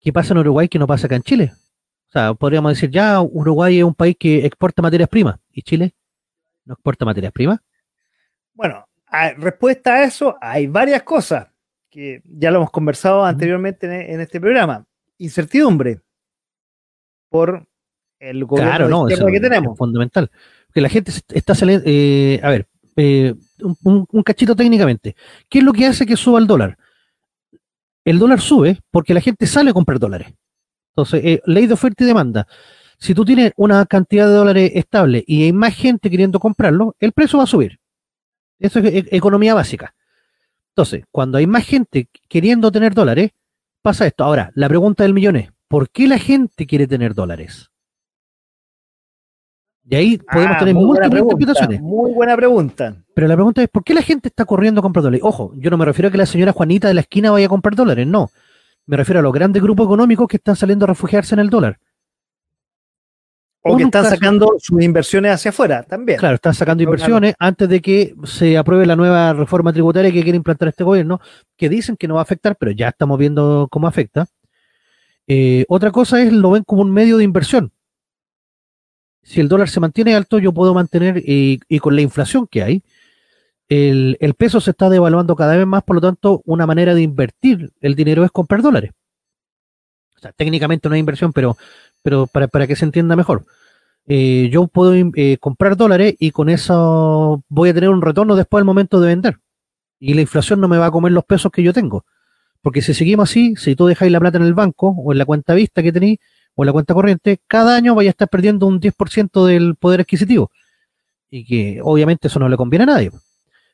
[0.00, 1.52] ¿Qué pasa en Uruguay que no pasa acá en Chile?
[2.08, 5.40] O sea, podríamos decir, ya Uruguay es un país que exporta materias primas.
[5.50, 5.94] ¿Y Chile
[6.64, 7.58] no exporta materias primas?
[8.54, 8.84] Bueno,
[9.36, 11.48] respuesta a eso, hay varias cosas
[11.90, 14.86] que ya lo hemos conversado anteriormente en, este programa.
[15.18, 16.00] Incertidumbre
[17.28, 17.66] por
[18.18, 19.74] el gobierno que tenemos.
[19.74, 20.30] Es fundamental.
[20.66, 21.84] Porque la gente está saliendo.
[21.86, 22.66] Eh, a ver,
[22.96, 23.34] eh,
[23.84, 25.14] un, un, cachito técnicamente.
[25.48, 26.78] ¿Qué es lo que hace que suba el dólar?
[28.04, 30.32] El dólar sube porque la gente sale a comprar dólares.
[30.92, 32.46] Entonces, eh, ley de oferta y demanda.
[32.98, 37.12] Si tú tienes una cantidad de dólares estable y hay más gente queriendo comprarlo, el
[37.12, 37.78] precio va a subir.
[38.62, 39.94] Eso es e-, economía básica.
[40.70, 43.32] Entonces, cuando hay más gente queriendo tener dólares,
[43.82, 44.24] pasa esto.
[44.24, 47.70] Ahora, la pregunta del millón es, ¿por qué la gente quiere tener dólares?
[49.84, 51.80] Y ahí podemos ah, tener múltiples interpretaciones.
[51.80, 52.96] Muy buena pregunta.
[53.14, 55.24] Pero la pregunta es, ¿por qué la gente está corriendo a comprar dólares?
[55.24, 57.48] Ojo, yo no me refiero a que la señora Juanita de la esquina vaya a
[57.48, 58.30] comprar dólares, no.
[58.86, 61.78] Me refiero a los grandes grupos económicos que están saliendo a refugiarse en el dólar.
[63.64, 66.18] O que están sacando sus inversiones hacia afuera también.
[66.18, 70.36] Claro, están sacando inversiones antes de que se apruebe la nueva reforma tributaria que quiere
[70.36, 71.20] implantar este gobierno,
[71.56, 74.26] que dicen que no va a afectar, pero ya estamos viendo cómo afecta.
[75.28, 77.72] Eh, otra cosa es lo ven como un medio de inversión.
[79.22, 82.82] Si el dólar se mantiene alto, yo puedo mantener, y, con la inflación que hay,
[83.68, 87.02] el, el, peso se está devaluando cada vez más, por lo tanto, una manera de
[87.02, 88.90] invertir el dinero es comprar dólares.
[90.22, 91.56] Sea, técnicamente no hay inversión, pero
[92.02, 93.44] pero para, para que se entienda mejor.
[94.06, 98.60] Eh, yo puedo eh, comprar dólares y con eso voy a tener un retorno después
[98.60, 99.38] del momento de vender.
[100.00, 102.04] Y la inflación no me va a comer los pesos que yo tengo.
[102.60, 105.24] Porque si seguimos así, si tú dejáis la plata en el banco o en la
[105.24, 106.18] cuenta vista que tenéis
[106.54, 110.00] o en la cuenta corriente, cada año vaya a estar perdiendo un 10% del poder
[110.00, 110.50] adquisitivo.
[111.30, 113.10] Y que obviamente eso no le conviene a nadie.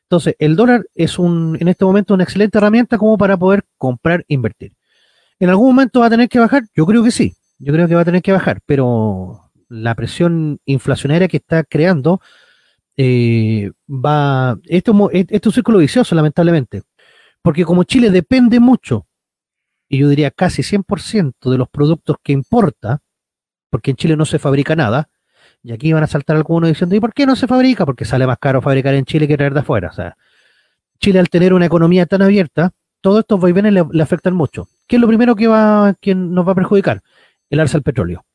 [0.03, 4.23] Entonces, el dólar es un, en este momento una excelente herramienta como para poder comprar,
[4.27, 4.73] invertir.
[5.39, 6.63] ¿En algún momento va a tener que bajar?
[6.75, 10.59] Yo creo que sí yo creo que va a tener que bajar, pero la presión
[10.65, 12.21] inflacionaria que está creando
[12.97, 14.57] eh, va.
[14.65, 16.83] Esto, esto es un círculo vicioso, lamentablemente.
[17.41, 19.07] Porque como Chile depende mucho,
[19.89, 23.01] y yo diría casi 100% de los productos que importa,
[23.69, 25.09] porque en Chile no se fabrica nada,
[25.61, 27.85] y aquí van a saltar algunos diciendo, ¿y por qué no se fabrica?
[27.85, 29.89] Porque sale más caro fabricar en Chile que traer de afuera.
[29.89, 30.17] O sea,
[30.99, 32.71] Chile al tener una economía tan abierta,
[33.01, 34.67] todos estos vaivenes le afectan mucho.
[34.89, 37.01] ¿Qué es lo primero que, va, que nos va a perjudicar?
[37.49, 38.25] el alza del petróleo.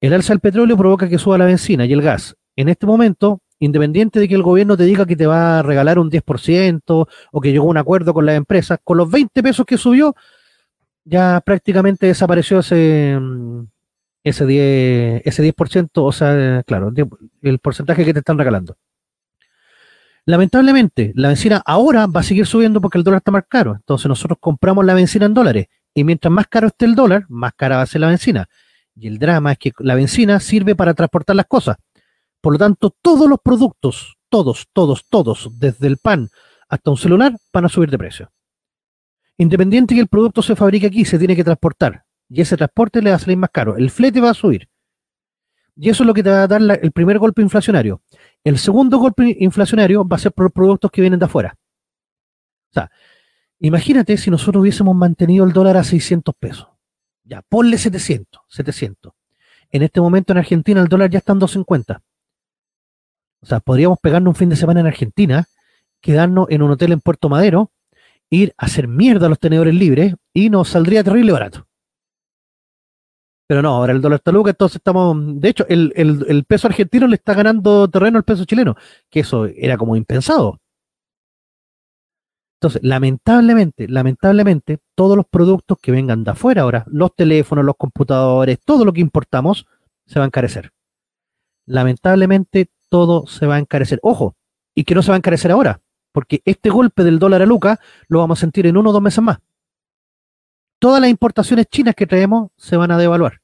[0.00, 2.34] El alza del petróleo provoca que suba la benzina y el gas.
[2.56, 5.98] En este momento, independiente de que el gobierno te diga que te va a regalar
[5.98, 9.64] un 10% o que llegó a un acuerdo con las empresas, con los 20 pesos
[9.64, 10.14] que subió,
[11.04, 13.64] ya prácticamente desapareció ese, mm,
[14.24, 16.92] ese 10%, ese 10% o sea, claro,
[17.42, 18.76] el porcentaje que te están regalando.
[20.24, 23.74] Lamentablemente, la benzina ahora va a seguir subiendo porque el dólar está más caro.
[23.74, 27.52] Entonces nosotros compramos la benzina en dólares y mientras más caro esté el dólar, más
[27.54, 28.48] cara va a ser la benzina.
[28.94, 31.76] Y el drama es que la benzina sirve para transportar las cosas.
[32.40, 36.28] Por lo tanto, todos los productos, todos, todos, todos, desde el pan
[36.68, 38.30] hasta un celular, van a subir de precio.
[39.36, 42.04] Independiente que el producto se fabrique aquí, se tiene que transportar.
[42.28, 43.76] Y ese transporte le va a salir más caro.
[43.76, 44.68] El flete va a subir.
[45.76, 48.02] Y eso es lo que te va a dar el primer golpe inflacionario.
[48.44, 51.56] El segundo golpe inflacionario va a ser por los productos que vienen de afuera.
[52.70, 52.90] O sea,
[53.64, 56.66] Imagínate si nosotros hubiésemos mantenido el dólar a 600 pesos.
[57.22, 59.12] Ya, ponle 700, 700.
[59.70, 62.02] En este momento en Argentina el dólar ya está en 250.
[63.40, 65.44] O sea, podríamos pegarnos un fin de semana en Argentina,
[66.00, 67.70] quedarnos en un hotel en Puerto Madero,
[68.30, 71.68] ir a hacer mierda a los tenedores libres y nos saldría terrible barato.
[73.52, 75.14] Pero no, ahora el dólar está loco, entonces estamos.
[75.38, 78.76] De hecho, el, el peso argentino le está ganando terreno al peso chileno,
[79.10, 80.58] que eso era como impensado.
[82.56, 88.58] Entonces, lamentablemente, lamentablemente, todos los productos que vengan de afuera ahora, los teléfonos, los computadores,
[88.64, 89.66] todo lo que importamos,
[90.06, 90.72] se va a encarecer.
[91.66, 94.00] Lamentablemente, todo se va a encarecer.
[94.02, 94.34] Ojo,
[94.74, 97.78] y que no se va a encarecer ahora, porque este golpe del dólar a Luca
[98.08, 99.40] lo vamos a sentir en uno o dos meses más.
[100.78, 103.41] Todas las importaciones chinas que traemos se van a devaluar.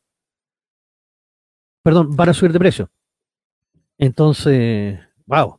[1.88, 2.90] Perdón, van a subir de precio.
[3.96, 5.58] Entonces, wow.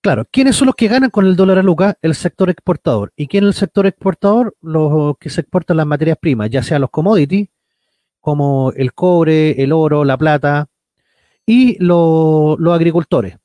[0.00, 1.96] Claro, ¿quiénes son los que ganan con el dólar a Luca?
[2.02, 3.12] El sector exportador.
[3.14, 4.56] ¿Y quién es el sector exportador?
[4.60, 7.48] Los que se exportan las materias primas, ya sea los commodities,
[8.18, 10.66] como el cobre, el oro, la plata,
[11.46, 13.36] y los agricultores.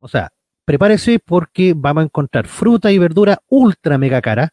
[0.00, 0.32] O sea,
[0.64, 4.52] prepárese porque vamos a encontrar fruta y verdura ultra mega cara,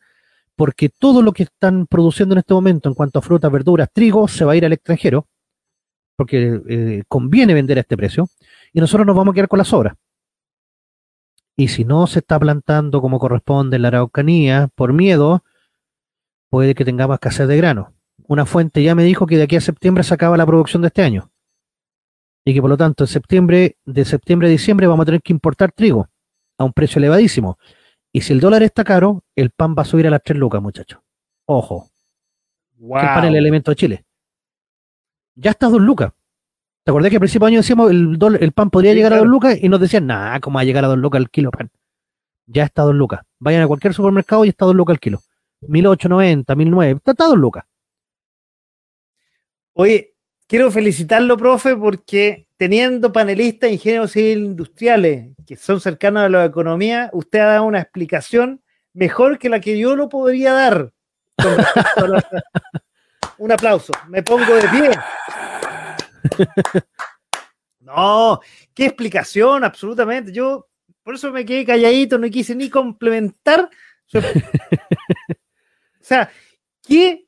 [0.56, 4.28] porque todo lo que están produciendo en este momento en cuanto a frutas, verduras, trigo,
[4.28, 5.26] se va a ir al extranjero,
[6.20, 8.28] porque eh, conviene vender a este precio,
[8.74, 9.96] y nosotros nos vamos a quedar con las sobras.
[11.56, 15.46] Y si no se está plantando como corresponde en la Araucanía, por miedo,
[16.50, 17.94] puede que tengamos escasez de grano.
[18.28, 20.90] Una fuente ya me dijo que de aquí a septiembre se acaba la producción de
[20.90, 21.32] este año.
[22.44, 25.32] Y que por lo tanto, en septiembre, de septiembre a diciembre vamos a tener que
[25.32, 26.10] importar trigo
[26.58, 27.58] a un precio elevadísimo.
[28.12, 30.62] Y si el dólar está caro, el pan va a subir a las 3 lucas,
[30.62, 31.00] muchachos.
[31.46, 31.90] Ojo.
[32.76, 33.00] Wow.
[33.00, 34.06] pan es el elemento de Chile.
[35.36, 36.12] Ya está a 2 lucas.
[36.84, 39.28] ¿Te acordás que al principio de año decíamos el, el pan podría llegar a dos
[39.28, 41.70] lucas y nos decían, nada, ¿cómo va a llegar a dos lucas el kilo pan?
[42.48, 43.22] Ya está dos lucas.
[43.38, 45.22] Vayan a cualquier supermercado y está dos lucas el kilo.
[45.62, 47.66] 1890, 1900, está a dos lucas.
[49.74, 50.16] Oye,
[50.48, 57.12] quiero felicitarlo, profe, porque teniendo panelistas ingenieros civiles industriales que son cercanos a la economía,
[57.14, 60.92] usted ha dado una explicación mejor que la que yo lo podría dar.
[63.40, 63.94] Un aplauso.
[64.08, 64.92] Me pongo de pie.
[67.80, 68.40] no,
[68.74, 70.32] qué explicación, absolutamente.
[70.32, 70.68] Yo
[71.04, 73.70] por eso me quedé calladito, no quise ni complementar.
[74.14, 74.22] o
[76.02, 76.30] sea,
[76.86, 77.26] ¿qué?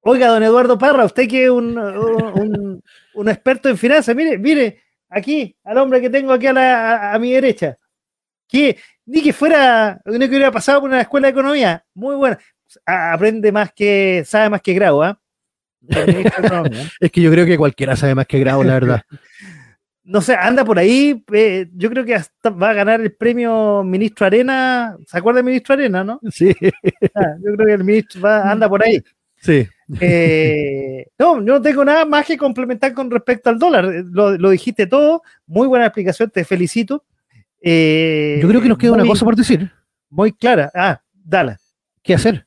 [0.00, 2.82] Oiga, don Eduardo Parra, usted que es un,
[3.28, 7.76] experto en finanzas, mire, mire, aquí, al hombre que tengo aquí a, mi derecha.
[8.48, 12.38] Que ni que fuera, ni que hubiera pasado por una escuela de economía, muy buena.
[12.86, 15.18] Aprende más que, sabe más que grado, ¿ah?
[17.00, 19.02] es que yo creo que cualquiera sabe más que Grau, la verdad.
[20.04, 21.22] no sé, anda por ahí.
[21.32, 24.96] Eh, yo creo que hasta va a ganar el premio Ministro Arena.
[25.06, 26.20] ¿Se acuerda del Ministro Arena, no?
[26.30, 26.54] Sí.
[27.14, 29.02] Ah, yo creo que el ministro anda por ahí.
[29.36, 29.66] Sí.
[30.00, 33.84] Eh, no, no tengo nada más que complementar con respecto al dólar.
[33.84, 35.22] Lo, dijiste todo.
[35.46, 37.04] Muy buena explicación, te felicito.
[37.60, 39.70] Eh, yo creo que nos queda una cosa por decir.
[40.10, 40.70] Muy clara.
[40.74, 41.56] Ah, dale.
[42.02, 42.46] ¿Qué hacer?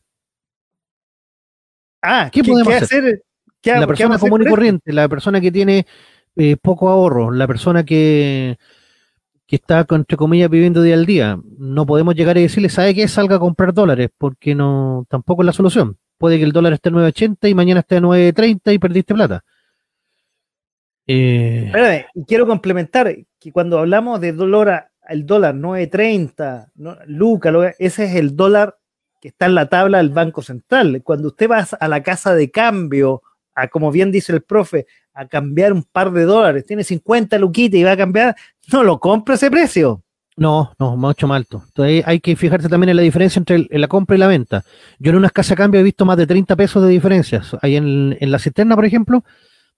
[2.05, 3.23] Ah, ¿qué, podemos hacer?
[3.63, 5.85] la persona común y corriente, la persona que tiene
[6.35, 8.57] eh, poco ahorro, la persona que,
[9.47, 11.39] que está, entre comillas, viviendo día al día.
[11.57, 13.07] No podemos llegar y decirle, ¿sabe qué?
[13.07, 15.97] Salga a comprar dólares, porque no tampoco es la solución.
[16.17, 19.43] Puede que el dólar esté a 9.80 y mañana esté a 9.30 y perdiste plata.
[21.07, 21.71] Eh...
[22.25, 26.97] quiero complementar que cuando hablamos de dólar, el dólar 9.30, ¿no?
[27.05, 28.77] Luca, ese es el dólar
[29.27, 31.01] está en la tabla del Banco Central.
[31.03, 33.21] Cuando usted va a la casa de cambio,
[33.55, 37.79] a como bien dice el profe, a cambiar un par de dólares, tiene 50 luquitas
[37.79, 38.35] y va a cambiar,
[38.71, 40.03] no lo compra ese precio.
[40.37, 41.63] No, no, mucho más alto.
[41.67, 44.63] Entonces hay que fijarse también en la diferencia entre la compra y la venta.
[44.99, 47.55] Yo en unas casas de cambio he visto más de 30 pesos de diferencias.
[47.61, 49.23] Ahí en, en la cisterna, por ejemplo,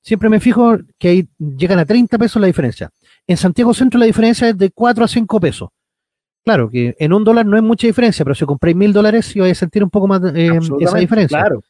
[0.02, 2.90] siempre me fijo que ahí llegan a 30 pesos la diferencia.
[3.28, 5.70] En Santiago Centro la diferencia es de 4 a 5 pesos.
[6.48, 9.42] Claro, que en un dólar no es mucha diferencia, pero si compráis mil dólares, sí
[9.42, 11.40] vais a sentir un poco más eh, esa diferencia.
[11.40, 11.62] Claro.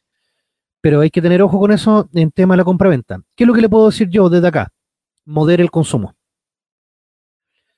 [0.80, 3.20] Pero hay que tener ojo con eso en tema de la compra-venta.
[3.34, 4.70] ¿Qué es lo que le puedo decir yo desde acá?
[5.24, 6.14] Modere el consumo.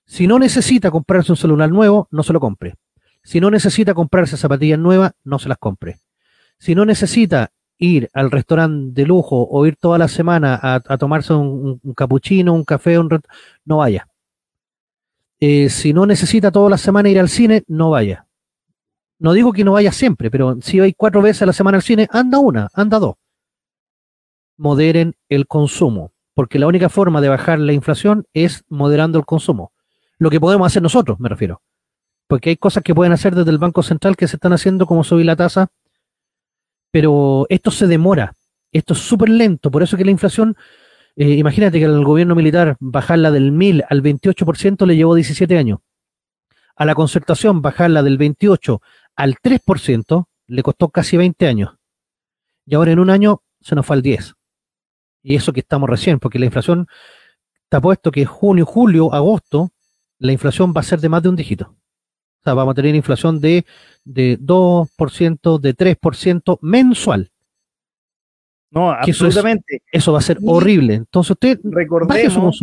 [0.05, 2.74] Si no necesita comprarse un celular nuevo, no se lo compre.
[3.22, 6.01] Si no necesita comprarse zapatillas nuevas, no se las compre.
[6.59, 11.32] Si no necesita ir al restaurante de lujo o ir toda la semana a, tomarse
[11.32, 13.09] un, un, capuchino, un café, un
[13.64, 14.06] no vaya.
[15.41, 18.27] Eh, si no necesita toda la semana ir al cine, no vaya.
[19.19, 21.83] No digo que no vaya siempre, pero si hay cuatro veces a la semana al
[21.83, 23.17] cine, anda una, anda dos.
[24.59, 29.73] Moderen el consumo, porque la única forma de bajar la inflación es moderando el consumo.
[30.19, 31.62] Lo que podemos hacer nosotros, me refiero.
[32.27, 35.05] Porque hay cosas que pueden hacer desde el Banco Central que se están haciendo, como
[35.05, 35.69] subir la tasa,
[36.91, 38.35] pero esto se demora.
[38.73, 40.57] Esto es súper lento, por eso que la inflación
[41.20, 45.80] eh, imagínate que al gobierno militar bajarla del 1000 al 28% le llevó 17 años.
[46.76, 48.80] A la concertación bajarla del 28
[49.16, 51.76] al 3% le costó casi 20 años.
[52.64, 54.32] Y ahora en un año se nos fue al 10.
[55.22, 56.86] Y eso que estamos recién, porque la inflación
[57.64, 59.72] está puesto que junio, julio, agosto,
[60.18, 61.66] la inflación va a ser de más de un dígito.
[61.66, 63.66] O sea, vamos a tener inflación de,
[64.05, 67.30] de 2%, de 3% mensual.
[68.70, 69.82] No, absolutamente.
[69.90, 70.94] Eso, va a ser horrible.
[70.94, 72.60] Entonces usted recordemos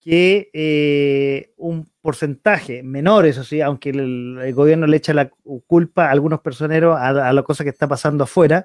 [0.00, 5.30] que eh, un porcentaje menor, eso sí, aunque el, gobierno le echa la
[5.66, 8.64] culpa a algunos personeros a, a la cosa que está pasando afuera,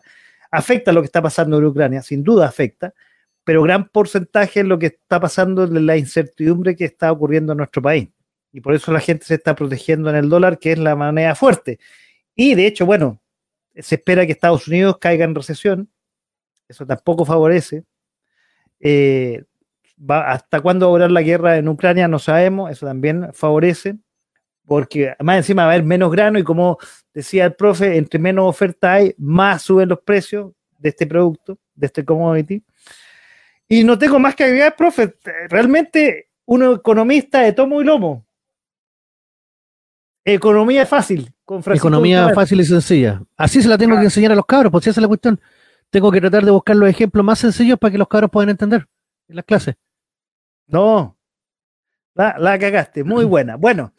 [0.51, 2.93] afecta lo que está pasando en Ucrania, sin duda afecta,
[3.43, 7.57] pero gran porcentaje es lo que está pasando en la incertidumbre que está ocurriendo en
[7.57, 8.09] nuestro país.
[8.51, 11.33] Y por eso la gente se está protegiendo en el dólar, que es la moneda
[11.33, 11.79] fuerte.
[12.35, 13.22] Y de hecho, bueno,
[13.75, 15.89] se espera que Estados Unidos caiga en recesión.
[16.67, 17.83] Eso tampoco favorece.
[18.79, 19.43] Eh,
[20.07, 22.07] ¿Hasta cuándo va a durar la guerra en Ucrania?
[22.07, 22.71] No sabemos.
[22.71, 23.97] Eso también favorece.
[24.65, 26.77] Porque más encima va a haber menos grano y como
[27.13, 31.87] decía el profe, entre menos oferta hay, más suben los precios de este producto, de
[31.87, 32.63] este commodity.
[33.67, 35.15] Y no tengo más que agregar, profe.
[35.49, 38.25] Realmente, uno economista de tomo y lomo.
[40.25, 41.33] Economía fácil.
[41.45, 43.21] Con Economía fácil y sencilla.
[43.35, 45.39] Así se la tengo que enseñar a los cabros, pues si esa es la cuestión.
[45.89, 48.87] Tengo que tratar de buscar los ejemplos más sencillos para que los cabros puedan entender
[49.27, 49.75] en las clases.
[50.65, 51.17] No,
[52.15, 53.55] la, la cagaste, muy buena.
[53.55, 53.93] Bueno,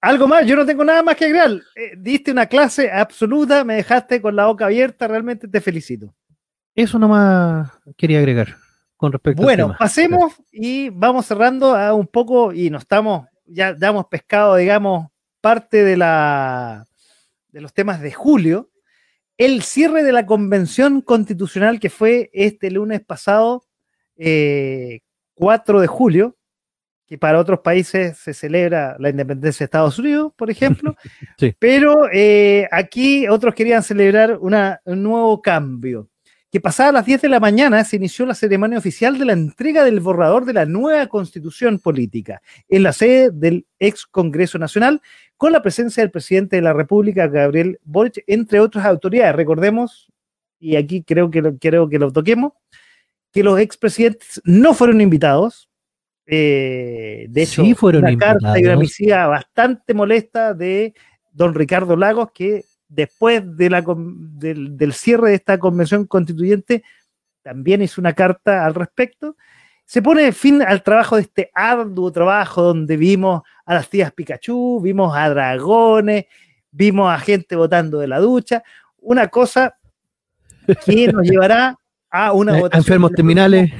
[0.00, 1.50] algo más, yo no tengo nada más que agregar.
[1.74, 6.14] Eh, diste una clase absoluta, me dejaste con la boca abierta, realmente te felicito.
[6.74, 8.54] Eso nomás quería agregar
[8.96, 13.88] con respecto Bueno, pasemos y vamos cerrando a un poco y nos estamos, ya, ya
[13.88, 15.08] hemos pescado, digamos,
[15.46, 16.88] parte de, la,
[17.52, 18.68] de los temas de julio.
[19.38, 23.64] El cierre de la convención constitucional que fue este lunes pasado,
[24.16, 25.00] 4 eh,
[25.80, 26.36] de julio,
[27.06, 30.96] que para otros países se celebra la independencia de Estados Unidos, por ejemplo,
[31.60, 36.10] pero eh, aquí otros querían celebrar un nuevo cambio.
[36.56, 39.84] Que pasada las 10 de la mañana se inició la ceremonia oficial de la entrega
[39.84, 45.02] del borrador de la nueva constitución política en la sede del ex Congreso Nacional,
[45.36, 49.36] con la presencia del presidente de la República, Gabriel Boric, entre otras autoridades.
[49.36, 50.10] Recordemos,
[50.58, 52.54] y aquí creo que lo, creo que lo toquemos,
[53.32, 55.68] que los expresidentes no fueron invitados,
[56.24, 60.94] eh, de hecho, fueron una carta y una misiva bastante molesta de
[61.32, 66.82] don Ricardo Lagos, que después de la, del, cierre de esta convención constituyente
[67.42, 69.36] también hizo una carta al respecto.
[69.84, 74.80] Se pone fin al trabajo de este arduo trabajo donde vimos a las tías Pikachu,
[74.80, 76.26] vimos a dragones,
[76.70, 78.64] vimos a gente votando de la ducha,
[78.98, 79.76] una cosa
[80.84, 81.78] que nos llevará
[82.10, 82.80] a una votación.
[82.80, 83.70] enfermos terminales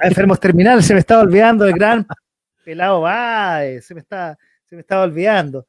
[0.00, 2.06] a enfermos terminales, se me estaba olvidando el gran
[2.64, 5.66] pelado Báez, se me está, se me estaba olvidando.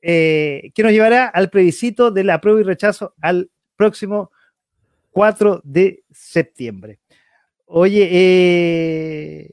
[0.00, 4.30] Eh, que nos llevará al plebiscito de la prueba y rechazo al próximo
[5.10, 7.00] 4 de septiembre.
[7.66, 9.50] Oye, eh,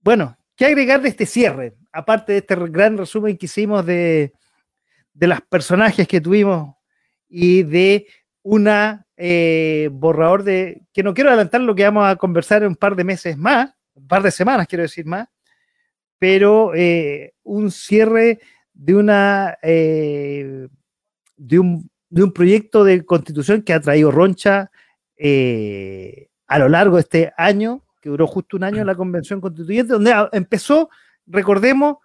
[0.00, 1.74] bueno, ¿qué agregar de este cierre?
[1.90, 4.32] Aparte de este gran resumen que hicimos de,
[5.12, 6.76] de los personajes que tuvimos
[7.28, 8.06] y de
[8.42, 12.76] una eh, borrador de, que no quiero adelantar lo que vamos a conversar en un
[12.76, 15.28] par de meses más, un par de semanas quiero decir más,
[16.20, 16.72] pero
[17.42, 18.40] un cierre
[18.78, 20.68] de una eh,
[21.36, 24.70] de, un, de, un, proyecto de constitución que ha traído Roncha
[26.46, 30.14] a lo largo de este año, que duró justo un año la convención constituyente, donde
[30.32, 30.88] empezó,
[31.26, 31.96] recordemos,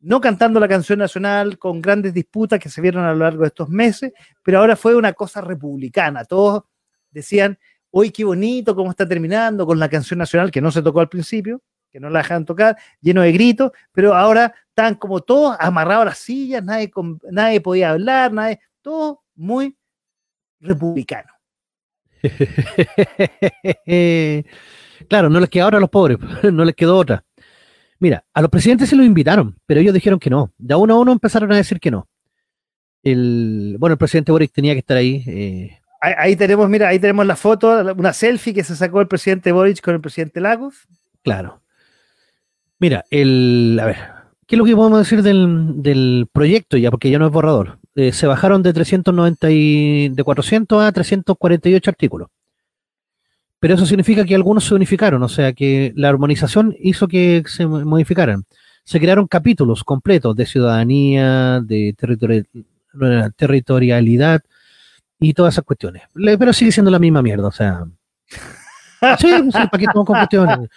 [0.00, 3.48] no cantando la canción nacional, con grandes disputas que se vieron a lo largo de
[3.48, 6.24] estos meses, pero ahora fue una cosa republicana.
[6.24, 6.64] Todos
[7.10, 7.58] decían,
[7.90, 11.08] hoy qué bonito cómo está terminando con la canción nacional que no se tocó al
[11.08, 16.02] principio, que no la dejaron tocar, lleno de gritos, pero ahora están como todos amarrados
[16.02, 16.90] a las sillas, nadie,
[17.30, 19.76] nadie podía hablar, nadie, todo muy
[20.58, 21.30] republicano.
[25.08, 26.18] claro, no les quedó ahora a los pobres,
[26.52, 27.24] no les quedó otra.
[28.00, 30.52] Mira, a los presidentes se los invitaron, pero ellos dijeron que no.
[30.58, 32.08] De uno a uno empezaron a decir que no.
[33.04, 35.22] El, bueno, el presidente Boric tenía que estar ahí.
[35.24, 35.78] Eh.
[36.00, 39.80] Ahí, tenemos, mira, ahí tenemos la foto, una selfie que se sacó el presidente Boric
[39.80, 40.88] con el presidente Lagos.
[41.22, 41.62] Claro.
[42.80, 44.13] Mira, el, a ver,
[44.46, 46.90] ¿qué es lo que podemos decir del, proyecto ya?
[46.90, 47.78] Porque ya no es borrador.
[47.94, 52.28] Eh, se bajaron de 390 y, de 400 a 348 artículos
[53.64, 57.66] pero eso significa que algunos se unificaron, o sea que la armonización hizo que se
[57.66, 58.44] modificaran.
[58.84, 61.94] Se crearon capítulos completos de ciudadanía, de
[63.38, 64.42] territorialidad
[65.18, 66.02] y todas esas cuestiones.
[66.12, 67.86] Pero sigue siendo la misma mierda, o sea.
[69.18, 70.68] Sí, ¿para qué con cuestiones?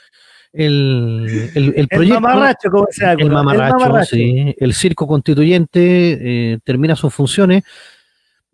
[0.53, 2.17] El, el, proyecto.
[2.17, 4.55] El mamarracho, como se el mamarracho, sí.
[4.57, 7.63] El circo constituyente eh, termina sus funciones.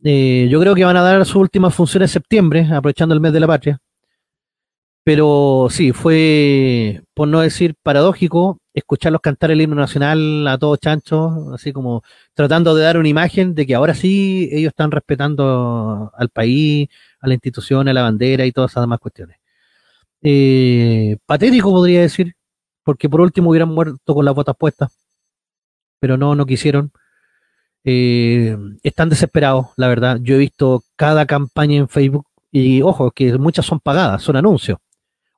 [0.03, 3.31] Eh, yo creo que van a dar sus últimas funciones en septiembre, aprovechando el mes
[3.31, 3.79] de la patria.
[5.05, 11.53] Pero sí, fue, por no decir paradójico, escucharlos cantar el himno nacional a todos chanchos,
[11.53, 12.03] así como
[12.33, 16.87] tratando de dar una imagen de que ahora sí ellos están respetando al país,
[17.19, 19.42] a la institución, a la bandera y todas esas demás cuestiones.
[20.23, 22.33] Eh, patético podría decir,
[22.83, 24.91] porque por último hubieran muerto con las botas puestas,
[25.99, 26.91] pero no, no quisieron.
[27.85, 30.19] Eh, están desesperados, la verdad.
[30.21, 34.79] Yo he visto cada campaña en Facebook y ojo, que muchas son pagadas, son anuncios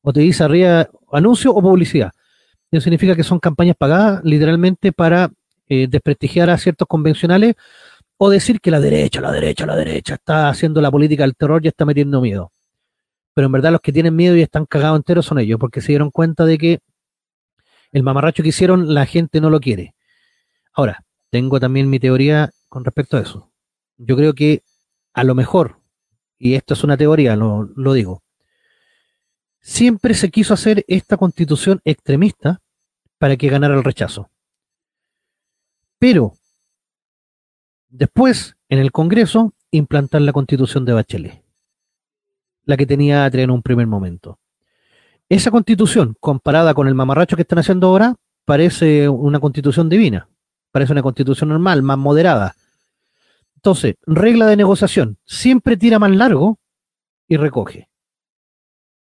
[0.06, 2.12] o te dice arriba anuncio o publicidad.
[2.72, 5.32] Eso significa que son campañas pagadas literalmente para
[5.68, 7.56] eh, desprestigiar a ciertos convencionales
[8.18, 11.60] o decir que la derecha, la derecha, la derecha está haciendo la política del terror
[11.66, 12.52] y está metiendo miedo.
[13.36, 15.90] Pero en verdad los que tienen miedo y están cagados enteros son ellos, porque se
[15.90, 16.80] dieron cuenta de que
[17.92, 19.94] el mamarracho que hicieron la gente no lo quiere.
[20.74, 23.52] Ahora, tengo también mi teoría con respecto a eso.
[23.98, 24.64] Yo creo que
[25.14, 25.80] a lo mejor,
[26.38, 28.24] y esto es una teoría, lo, digo,
[29.62, 32.62] siempre se quiso hacer esta constitución extremista
[33.18, 34.30] para que ganara el rechazo.
[36.00, 36.34] Pero
[37.88, 41.45] después, en el Congreso, implantar la constitución de Bachelet,
[42.66, 44.40] la que tenía Atria en un primer momento.
[45.30, 48.16] Esa constitución, comparada con el mamarracho que están haciendo ahora,
[48.46, 50.30] parece una constitución divina,
[50.72, 52.56] parece una constitución normal, más moderada.
[53.56, 56.60] Entonces, regla de negociación, siempre tira más largo
[57.28, 57.90] y recoge.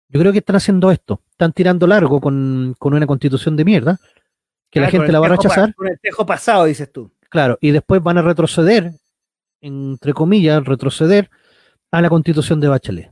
[0.09, 3.97] Yo creo que están haciendo esto, están tirando largo con, una constitución de mierda,
[4.69, 5.73] que la gente la va a rechazar.
[5.73, 7.11] Con el tejo pasado, dices tú.
[7.29, 8.91] Claro, y después van a retroceder,
[9.61, 11.29] entre comillas, retroceder
[11.89, 13.10] a la constitución de Bachelet.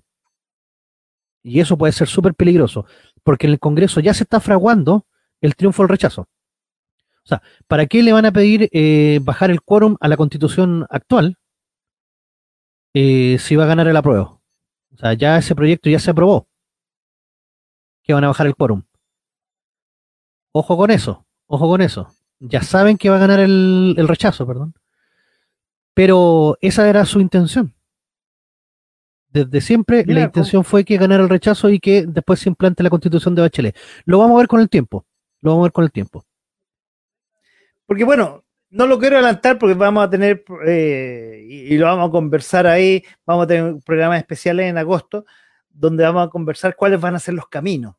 [1.43, 2.85] Y eso puede ser súper peligroso,
[3.23, 5.05] porque en el Congreso ya se está fraguando
[5.41, 6.21] el triunfo del rechazo.
[6.21, 10.85] O sea, ¿para qué le van a pedir eh, bajar el quórum a la constitución
[10.89, 11.37] actual
[12.93, 14.41] eh, si va a ganar el apruebo?
[14.93, 16.47] O sea, ya ese proyecto ya se aprobó.
[18.03, 18.83] Que van a bajar el quórum.
[20.51, 22.11] Ojo con eso, ojo con eso.
[22.39, 24.73] Ya saben que va a ganar el rechazo, perdón.
[25.93, 27.75] Pero esa era su intención
[29.31, 32.89] desde siempre la intención fue que ganara el rechazo y que después se implante la
[32.89, 33.77] constitución de Bachelet.
[34.05, 35.05] Lo vamos a ver con el tiempo.
[35.41, 36.25] Lo vamos a ver con el tiempo.
[37.85, 42.11] Porque bueno, no lo quiero adelantar porque vamos a tener, eh, y, lo vamos a
[42.11, 45.25] conversar ahí, vamos a tener programas especiales en agosto,
[45.69, 47.95] donde vamos a conversar cuáles van a ser los caminos.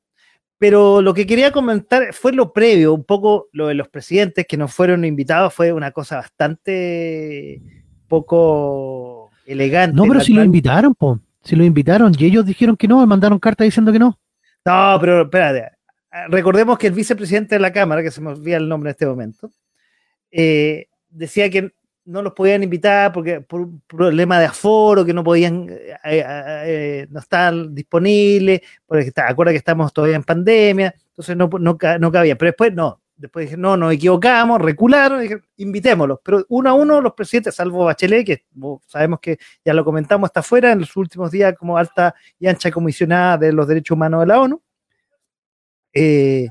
[0.59, 4.57] Pero lo que quería comentar fue lo previo, un poco lo de los presidentes que
[4.57, 7.63] nos fueron invitados, fue una cosa bastante
[8.07, 9.10] poco
[9.53, 9.97] elegante.
[9.97, 11.21] No, pero si lo invitaron, po.
[11.43, 14.19] Si lo invitaron y ellos dijeron que no, mandaron carta diciendo que no.
[14.65, 15.73] No, pero espérate.
[16.29, 19.07] Recordemos que el vicepresidente de la Cámara, que se me olvida el nombre en este
[19.07, 19.51] momento,
[20.31, 21.73] eh, decía que
[22.05, 27.07] no los podían invitar porque por un problema de aforo, que no podían, eh, eh,
[27.11, 32.13] no estaban disponibles, porque está, acuerda que estamos todavía en pandemia, entonces no, no, no
[32.13, 32.37] cabía.
[32.37, 36.21] Pero después no, Después dije, no, nos equivocamos, recularon, dije, invitémoslos.
[36.25, 38.45] Pero uno a uno los presidentes, salvo Bachelet, que
[38.87, 42.71] sabemos que ya lo comentamos, está fuera en los últimos días como alta y ancha
[42.71, 44.63] comisionada de los derechos humanos de la ONU.
[45.93, 46.49] Eh,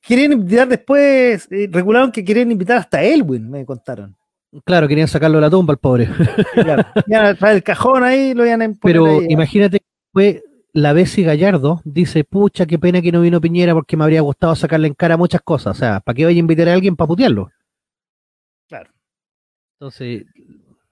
[0.00, 4.16] quieren invitar después, eh, regularon que quieren invitar hasta Elwin, me contaron.
[4.64, 6.08] Claro, querían sacarlo de la tumba al pobre.
[6.54, 9.78] Claro, el cajón ahí, lo iban a Pero imagínate
[10.10, 14.20] fue la Bessie Gallardo dice, pucha, qué pena que no vino Piñera porque me habría
[14.20, 15.76] gustado sacarle en cara muchas cosas.
[15.76, 17.50] O sea, ¿para qué vaya a invitar a alguien para putearlo?
[18.68, 18.90] Claro.
[19.74, 20.26] Entonces,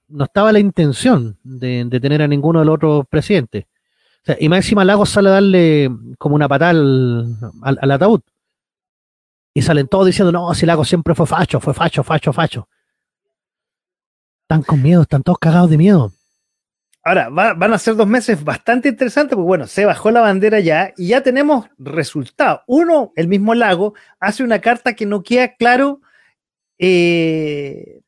[0.09, 3.64] no estaba la intención de, tener a ninguno de los otros presidentes.
[3.64, 8.22] O sea, y más encima Lagos sale a darle como una patada al, ataúd.
[9.55, 12.68] Y salen todos diciendo, no, si Lagos siempre fue facho, fue facho, facho, facho.
[14.42, 16.12] Están con miedo, están todos cagados de miedo.
[17.09, 20.93] Ahora, van a ser dos meses bastante interesantes, porque bueno, se bajó la bandera ya
[20.94, 22.60] y ya tenemos resultados.
[22.66, 26.02] Uno, el mismo Lago, hace una carta que no queda claro
[26.76, 28.02] eh,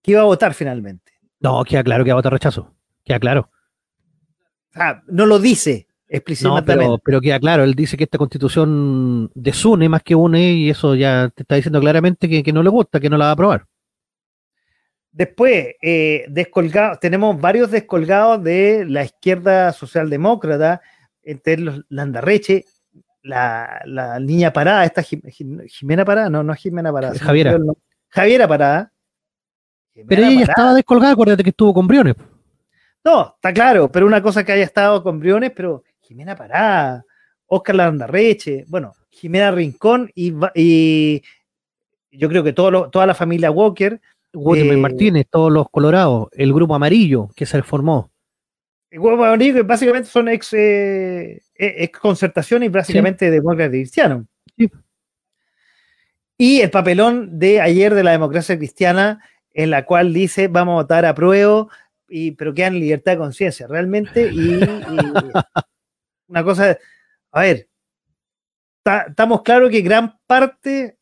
[0.00, 1.10] que iba a votar finalmente.
[1.40, 2.72] No, queda claro que va a votar rechazo.
[3.04, 3.50] Queda claro.
[5.08, 6.76] no lo dice explícitamente.
[6.76, 10.94] No, pero, queda claro, él dice que esta constitución desune más que une y eso
[10.94, 13.66] ya te está diciendo claramente que no le gusta, que no la va a aprobar.
[15.16, 16.26] Después, eh,
[17.00, 20.82] tenemos varios descolgados de la izquierda socialdemócrata,
[21.22, 22.66] entre los Landarreche,
[23.22, 27.18] la, la niña parada, esta Jimena Parada, no, no es Jimena Parada.
[27.18, 27.56] Javiera.
[28.08, 28.92] Javiera Parada.
[30.06, 32.14] pero ella ya estaba descolgada, acuérdate que estuvo con Briones.
[33.02, 37.06] No, está claro, pero una cosa que haya estado con Briones, pero Jimena Parada,
[37.46, 41.22] Oscar Landarreche, bueno, Jimena Rincón y, y
[42.10, 43.98] yo creo que todo toda la familia Walker
[44.36, 48.10] Guatemala eh, Martínez, todos los colorados, el grupo amarillo que se formó.
[48.90, 54.26] El grupo amarillo básicamente son ex, eh, e, concertaciones y básicamente de demócratas cristianos.
[56.38, 59.22] Y el papelón de ayer de la democracia cristiana,
[59.54, 61.66] en la cual dice vamos a votar a prueba,
[62.08, 64.30] y, pero quedan libertad de conciencia, realmente.
[64.30, 64.60] Y,
[66.28, 66.78] una cosa,
[67.32, 67.68] a ver,
[69.08, 70.95] estamos claros que gran parte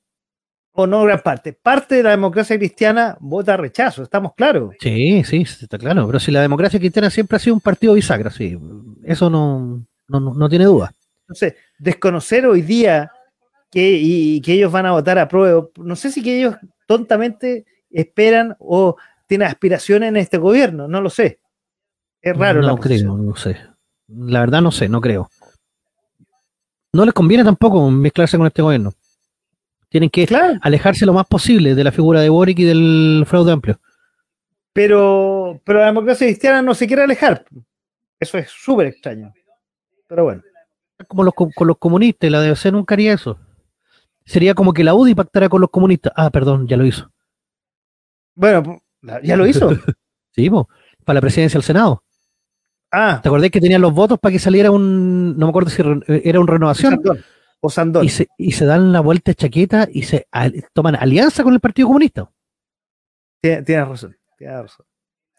[0.77, 1.53] o no gran parte.
[1.53, 4.75] Parte de la democracia cristiana vota rechazo, estamos claros.
[4.81, 6.07] Sí, sí, está claro.
[6.07, 8.59] Pero si la democracia cristiana siempre ha sido un partido bisagra, sí,
[9.05, 10.93] eso no, no, tiene duda.
[11.23, 13.11] Entonces, desconocer hoy día
[13.71, 15.65] que, y, que ellos van a votar a prueba.
[15.77, 16.57] No sé si que ellos
[16.87, 18.97] tontamente esperan o
[19.29, 21.39] tienen aspiraciones en este gobierno, no lo sé.
[22.21, 22.63] Es raro.
[22.63, 23.59] No creo, no sé.
[24.09, 25.31] La verdad no sé, no creo.
[26.93, 28.93] No les conviene tampoco mezclarse con este gobierno.
[29.95, 30.27] Tienen que
[30.61, 33.79] alejarse lo más posible de la figura de Boric y del fraude amplio.
[34.73, 37.45] Pero, pero la democracia cristiana no se quiere alejar.
[38.19, 39.33] Eso es súper extraño.
[40.09, 40.43] Pero bueno.
[41.07, 43.39] Como los, con los comunistas, la DBC nunca haría eso.
[44.25, 46.13] Sería como que la UDI pactara con los comunistas.
[46.17, 47.09] Ah, perdón, ya lo hizo.
[48.35, 48.83] Bueno,
[49.23, 49.71] ya lo hizo.
[50.33, 50.51] sí,
[51.05, 52.03] para la presidencia del Senado.
[52.91, 53.21] Ah.
[53.23, 55.83] ¿Te acordás que tenían los votos para que saliera un, no me acuerdo si
[56.25, 57.01] era un renovación?
[57.65, 58.05] O Sandón.
[58.05, 60.27] Y se, y se dan la vuelta de chaqueta y se
[60.75, 62.31] toman alianza con el Partido Comunista.
[63.41, 64.87] Tienes razón, tienes razón.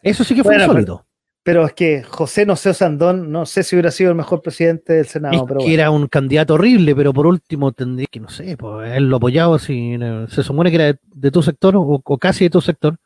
[0.02, 1.06] Eso sí que fue insólito.
[1.44, 5.06] Pero es que José Noceo Sandón, no sé si hubiera sido el mejor presidente del
[5.06, 5.46] Senado.
[5.46, 9.08] pero que era un candidato horrible, pero por último tendría que, no sé, pues él
[9.08, 9.96] lo apoyaba, si
[10.28, 12.96] se supone que era de, tu sector o, casi de tu sector,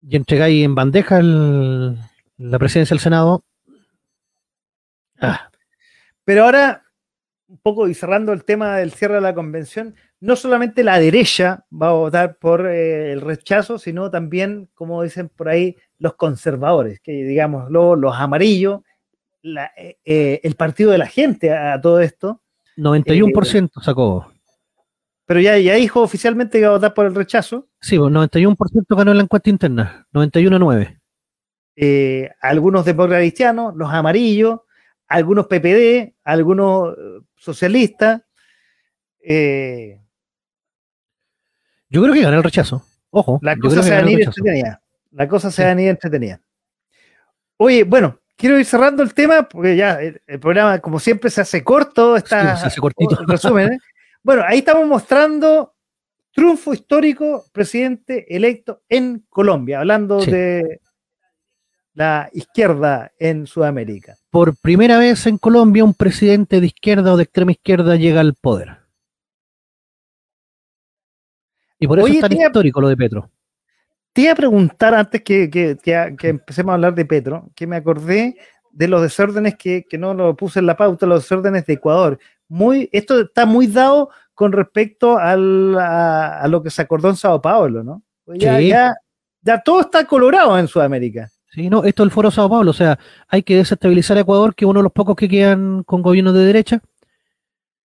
[0.00, 3.44] y entregáis en bandeja la presidencia del Senado.
[5.20, 5.50] Ah.
[6.24, 6.86] Pero ahora,
[7.62, 11.88] poco y cerrando el tema del cierre de la convención, no solamente la derecha va
[11.88, 17.12] a votar por eh, el rechazo, sino también, como dicen por ahí, los conservadores, que
[17.12, 18.80] digamos, los amarillos,
[19.42, 22.40] eh, eh, el partido de la gente a, todo esto.
[22.76, 24.32] 91% sacó.
[25.26, 27.68] Pero ya, ya dijo oficialmente que va a votar por el rechazo.
[27.80, 30.98] Sí, 91% pues, ganó en la encuesta interna, 91-9.
[31.76, 34.60] Eh, algunos demócratas cristianos, los amarillos,
[35.08, 36.94] algunos PPD, algunos
[37.42, 38.22] socialistas.
[41.88, 42.84] yo creo que gana el rechazo.
[43.10, 43.38] Ojo.
[43.42, 44.28] La cosa se va a ir
[45.12, 46.40] la cosa se va a venir entretenida.
[47.58, 51.62] Oye, bueno, quiero ir cerrando el tema porque ya el, programa, como siempre, se hace
[51.62, 52.16] corto.
[52.16, 53.16] Está, se hace cortito.
[53.26, 53.78] Resumen, ¿eh?
[54.24, 55.74] Bueno, ahí estamos mostrando
[56.32, 60.80] triunfo histórico, presidente electo en Colombia, hablando de
[61.94, 64.16] la izquierda en Sudamérica.
[64.30, 68.34] Por primera vez en Colombia, un presidente de izquierda o de extrema izquierda llega al
[68.34, 68.78] poder.
[71.78, 73.30] Y por eso es tan histórico lo de Petro.
[74.12, 75.50] Te iba a preguntar antes que,
[76.22, 78.36] empecemos a hablar de Petro, que me acordé
[78.70, 82.18] de los desórdenes que, no lo puse en la pauta, los desórdenes de Ecuador.
[82.48, 87.82] Muy, esto está muy dado con respecto a, lo que se acordó en Sao Paulo,
[87.82, 88.02] ¿no?
[88.24, 91.30] Pues ya, ya, todo está colorado en Sudamérica.
[91.52, 92.98] Sí, no, esto es el foro Sao Paulo, o sea,
[93.28, 96.32] hay que desestabilizar a Ecuador, que es uno de los pocos que quedan con gobiernos
[96.32, 96.80] de derecha.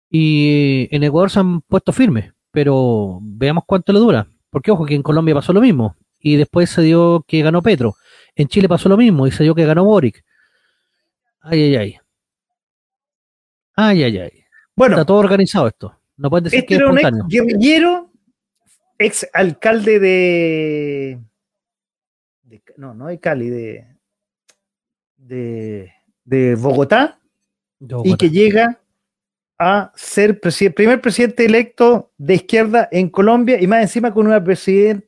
[0.09, 4.27] Y en Ecuador se han puesto firmes, pero veamos cuánto le dura.
[4.49, 7.97] Porque ojo que en Colombia pasó lo mismo y después se dio que ganó Petro.
[8.35, 10.25] En Chile pasó lo mismo y se dio que ganó Boric.
[11.43, 11.97] Ay, ay, ay.
[13.77, 14.45] Ay, ay, ay.
[14.75, 15.95] Bueno, está todo organizado esto.
[16.17, 17.27] No pueden decir que es este espontáneo.
[17.29, 18.11] Ex guerrillero,
[18.99, 21.21] ex alcalde de,
[22.81, 23.87] no, no de Cali, de,
[26.25, 27.21] de, Bogotá,
[28.05, 28.81] y que llega
[29.59, 35.07] a ser primer presidente electo de izquierda en Colombia y más encima con una presidenta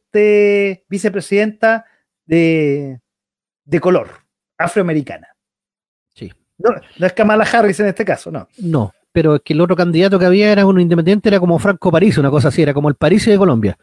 [0.89, 1.87] vicepresidenta
[2.27, 3.01] de,
[3.81, 4.11] color,
[4.59, 5.29] afroamericana.
[6.15, 6.31] Sí.
[6.59, 6.75] No,
[7.07, 8.49] es Kamala Harris en este caso, no.
[8.59, 11.91] No, pero es que el otro candidato que había era uno independiente, era como Franco
[11.91, 13.79] París, una cosa así, era como el París de Colombia.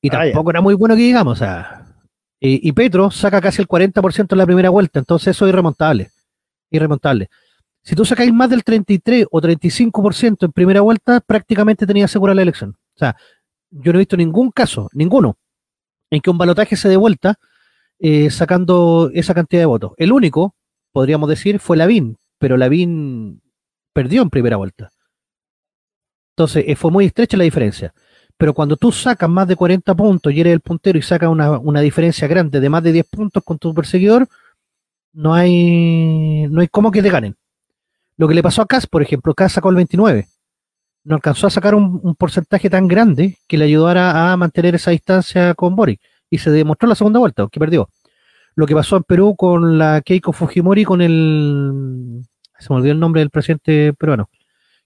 [0.00, 1.91] Y ah, tampoco era muy bueno que digamos, o sea.
[2.44, 6.10] Y, Petro saca casi el 40% en la primera vuelta, entonces eso es irremontable.
[6.70, 7.30] Irremontable.
[7.84, 12.42] Si tú sacáis más del 33 o 35% en primera vuelta, prácticamente tenías asegurada la
[12.42, 12.70] elección.
[12.70, 13.16] O sea,
[13.70, 15.36] yo no he visto ningún caso, ninguno,
[16.10, 17.38] en que un balotaje se dé vuelta
[18.00, 19.92] eh, sacando esa cantidad de votos.
[19.96, 20.56] El único,
[20.90, 23.40] podríamos decir, fue Lavín, pero Lavín
[23.92, 24.90] perdió en primera vuelta.
[26.32, 27.94] Entonces, eh, fue muy estrecha la diferencia.
[28.36, 31.80] Pero cuando tú sacas más de 40 puntos y eres el puntero y sacas una,
[31.80, 34.28] diferencia grande de más de 10 puntos con tu perseguidor,
[35.12, 37.36] no hay, no hay cómo que te ganen.
[38.16, 40.26] Lo que le pasó a Cas, por ejemplo, Cas sacó el 29
[41.04, 45.54] no alcanzó a sacar un, porcentaje tan grande que le ayudara a mantener esa distancia
[45.54, 46.00] con Boric.
[46.30, 47.88] Y se demostró la segunda vuelta, que perdió.
[48.54, 52.22] Lo que pasó en Perú con la Keiko Fujimori, con el.
[52.58, 54.30] Se me olvidó el nombre del presidente peruano.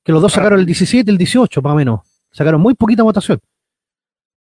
[0.03, 2.01] Que los dos sacaron el 17 y el 18, más o menos.
[2.37, 3.41] Sacaron muy poquita votación.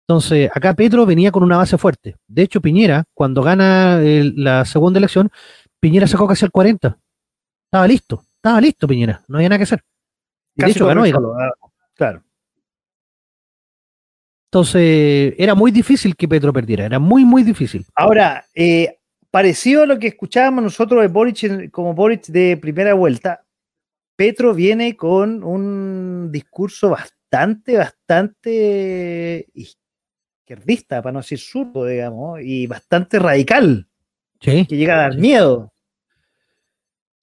[0.07, 2.15] Entonces, acá Petro venía con una base fuerte.
[2.27, 5.31] De hecho, Piñera, cuando gana la segunda elección,
[5.79, 6.97] Piñera sacó casi el 40.
[7.65, 9.83] Estaba listo, estaba listo Piñera, no había nada que hacer
[10.55, 11.03] de hecho ganó,
[11.95, 12.23] Claro.
[14.51, 17.85] Entonces, era muy difícil que Petro perdiera, era muy, muy difícil.
[17.93, 18.99] Ahora, eh,
[19.29, 23.45] parecido a lo que escuchábamos nosotros de Boric como Boric de primera vuelta,
[24.15, 32.67] Petro viene con un discurso bastante bastante, bastante izquierdista, para no decir zurdo, digamos, y
[32.67, 33.87] bastante radical,
[34.39, 34.65] Sí.
[34.65, 35.73] que llega a dar miedo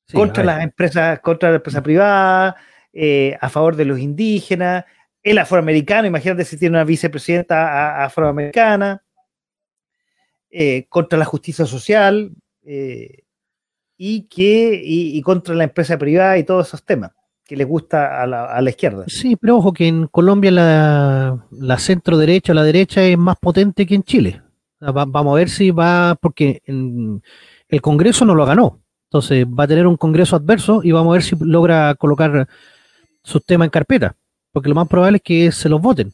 [0.07, 2.57] Sí, contra las empresas, contra la empresa privada,
[2.93, 4.85] eh, a favor de los indígenas,
[5.23, 9.03] el afroamericano, imagínate si tiene una vicepresidenta afroamericana,
[10.51, 12.33] eh, contra la justicia social,
[12.65, 13.23] eh,
[13.97, 17.13] y que, y, y contra la empresa privada y todos esos temas
[17.45, 19.05] que les gusta a la, a la izquierda.
[19.09, 23.87] Sí, pero ojo que en Colombia la, la centro derecha, la derecha es más potente
[23.87, 24.43] que en Chile.
[24.81, 27.23] O vamos a ver si va, porque en-
[27.69, 28.81] el Congreso no lo ganó.
[29.09, 32.49] Entonces va a tener un Congreso adverso y vamos a ver si logra colocar
[33.23, 34.17] sus temas en carpeta.
[34.53, 36.13] Porque lo más probable es que se los voten.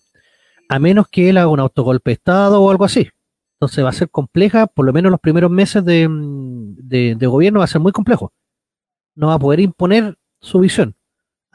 [0.69, 3.09] A menos que él haga un autogolpe de Estado o algo así.
[3.57, 6.09] Entonces va a ser compleja, por lo menos los primeros meses de-
[7.17, 8.33] de gobierno va a ser muy complejo.
[9.15, 10.95] No va a poder imponer su visión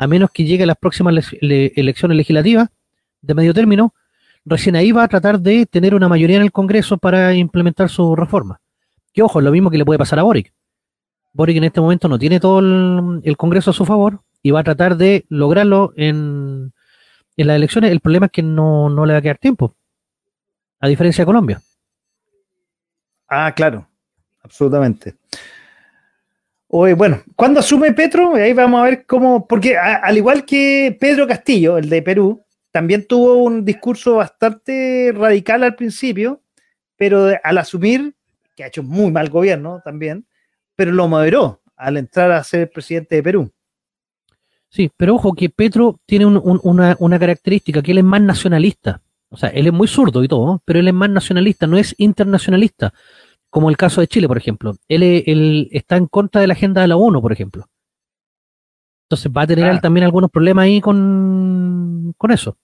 [0.03, 2.69] a menos que llegue a las próximas le- le- elecciones legislativas
[3.21, 3.93] de medio término,
[4.45, 8.15] recién ahí va a tratar de tener una mayoría en el Congreso para implementar su
[8.15, 8.59] reforma.
[9.13, 10.53] Que ojo, es lo mismo que le puede pasar a Boric.
[11.31, 14.63] Boric en este momento no tiene todo el, Congreso a su favor y va a
[14.63, 16.73] tratar de lograrlo en,
[17.37, 17.91] en las elecciones.
[17.91, 19.73] El problema es que no, no le va a quedar tiempo,
[20.79, 21.61] a diferencia de Colombia.
[23.29, 23.87] Ah, claro,
[24.43, 25.15] absolutamente.
[26.75, 28.33] Oye, bueno, ¿cuándo asume Petro?
[28.33, 33.05] Ahí vamos a ver cómo, porque al igual que Pedro Castillo, el de Perú, también
[33.05, 36.41] tuvo un discurso bastante radical al principio,
[36.95, 38.15] pero al asumir,
[38.55, 40.25] que ha hecho muy mal gobierno también,
[40.75, 43.51] pero lo moderó al entrar a ser presidente de Perú.
[44.69, 48.21] Sí, pero ojo que Petro tiene un- un- una, una característica, que él es más
[48.21, 48.99] nacionalista.
[49.29, 51.93] O sea, él es muy zurdo y todo, pero él es más nacionalista, no es
[51.99, 52.95] internacionalista,
[53.53, 54.73] como el caso de Chile, por ejemplo.
[54.87, 57.65] Él, es- él está en contra de la agenda de la ONU, por ejemplo.
[59.07, 59.71] Entonces va a tener Ah.
[59.73, 62.57] él también algunos problemas ahí con, con eso.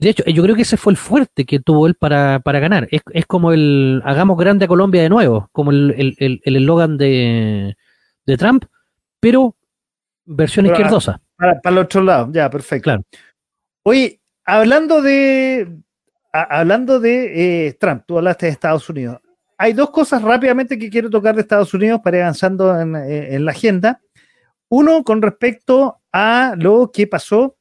[0.00, 2.88] De hecho, yo creo que ese fue el fuerte que tuvo él para, para ganar.
[2.90, 6.56] Es, es como el hagamos grande a Colombia de nuevo, como el el- el- el
[6.56, 7.76] eslogan de,
[8.26, 8.64] de Trump,
[9.20, 9.54] pero
[10.24, 11.20] versión Pero, ah, izquierdosa.
[11.36, 12.84] Para, para el otro lado, ya, perfecto.
[12.84, 13.02] Claro.
[13.84, 15.78] Oye, hablando de,
[16.42, 19.20] hablando de eh, Trump, tú hablaste de Estados Unidos.
[19.56, 23.38] Hay dos cosas rápidamente que quiero tocar de Estados Unidos para ir avanzando en, eh,
[23.40, 24.00] la agenda.
[24.68, 27.56] Uno, con respecto a lo que pasó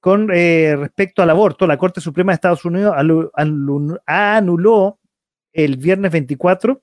[0.00, 1.66] con eh, respecto al aborto.
[1.66, 2.94] La Corte Suprema de Estados Unidos
[4.06, 5.00] anuló
[5.52, 6.82] el viernes 24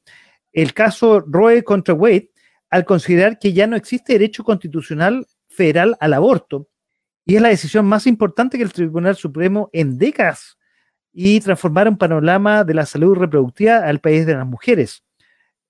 [0.52, 2.32] el caso Roe contra Wade
[2.70, 6.68] al considerar que ya no existe derecho constitucional federal al aborto.
[7.26, 10.58] Y es la decisión más importante que el Tribunal Supremo en décadas
[11.14, 15.04] y transformar un panorama de la salud reproductiva al país de las mujeres.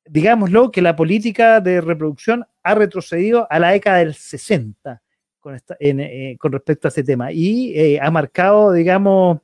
[0.06, 5.02] Digámoslo que la política de reproducción ha retrocedido a la década del 60
[5.40, 9.40] con, esta- en, eh, con respecto a este tema y eh, ha marcado, digamos,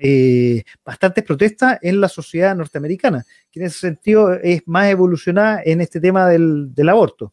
[0.00, 5.80] eh, bastantes protestas en la sociedad norteamericana, que en ese sentido es más evolucionada en
[5.80, 7.32] este tema del, aborto.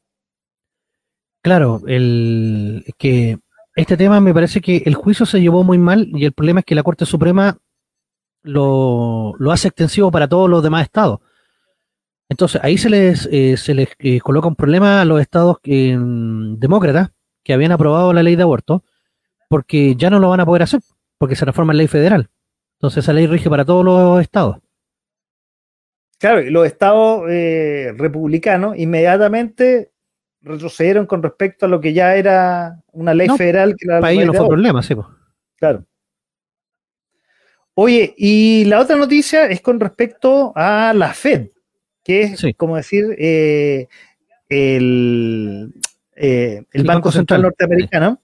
[1.41, 3.39] Claro, el que
[3.75, 6.65] este tema me parece que el juicio se llevó muy mal y el problema es
[6.65, 7.57] que la Corte Suprema
[8.47, 11.19] lo, lo hace extensivo para todos los demás estados.
[12.29, 15.95] Entonces ahí se les, eh, se les eh, coloca un problema a los estados eh,
[15.97, 17.11] demócratas
[17.43, 18.83] que habían aprobado la ley de aborto
[19.47, 20.81] porque ya no lo van a poder hacer
[21.17, 22.29] porque se reforma en ley federal.
[22.77, 24.57] Entonces esa ley rige para todos los estados.
[26.19, 29.91] Claro, y los estados eh, republicanos inmediatamente
[30.41, 34.07] retrocedieron con respecto a lo que ya era una ley No, federal que la Para
[34.09, 34.49] ley ellos no fue aborto.
[34.53, 34.95] problema, sí.
[34.95, 35.07] pues.
[35.57, 35.83] Claro.
[37.79, 41.49] Oye, y la otra noticia es con respecto a la Fed,
[42.03, 42.53] que es Sí.
[42.55, 43.87] como decir eh,
[44.49, 45.71] el,
[46.15, 47.41] eh, el El Banco, Banco Central, Central.
[47.43, 48.21] norteamericano,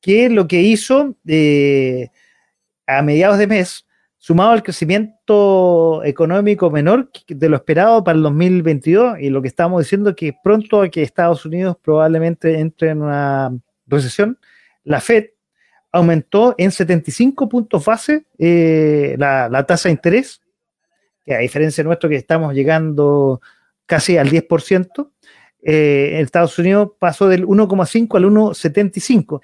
[0.00, 2.08] que lo que hizo eh,
[2.88, 3.86] a mediados de mes,
[4.18, 9.82] sumado al crecimiento económico menor de lo esperado para el 2022, y lo que estamos
[9.84, 13.56] diciendo que pronto a que Estados Unidos probablemente entre en una
[13.86, 14.36] recesión,
[14.82, 15.26] la Fed
[15.94, 20.42] aumentó en 75 puntos base eh, la, tasa de interés,
[21.24, 23.40] que a diferencia de nuestro que estamos llegando
[23.86, 25.10] casi al 10%,
[25.62, 29.40] eh, en Estados Unidos pasó del 1,5 al 1,75,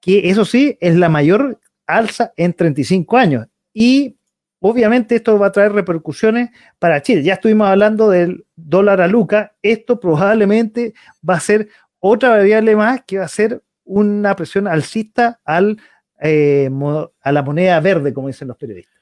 [0.00, 3.46] que eso sí es la mayor alza en 35 años.
[3.74, 4.16] Y
[4.60, 7.22] obviamente esto va a traer repercusiones para Chile.
[7.22, 10.94] Ya estuvimos hablando del dólar a Luca, esto probablemente
[11.28, 15.78] va a ser otra variable más que va a ser una presión alcista al,
[16.20, 16.70] eh,
[17.22, 19.00] a la moneda verde, como dicen los periodistas.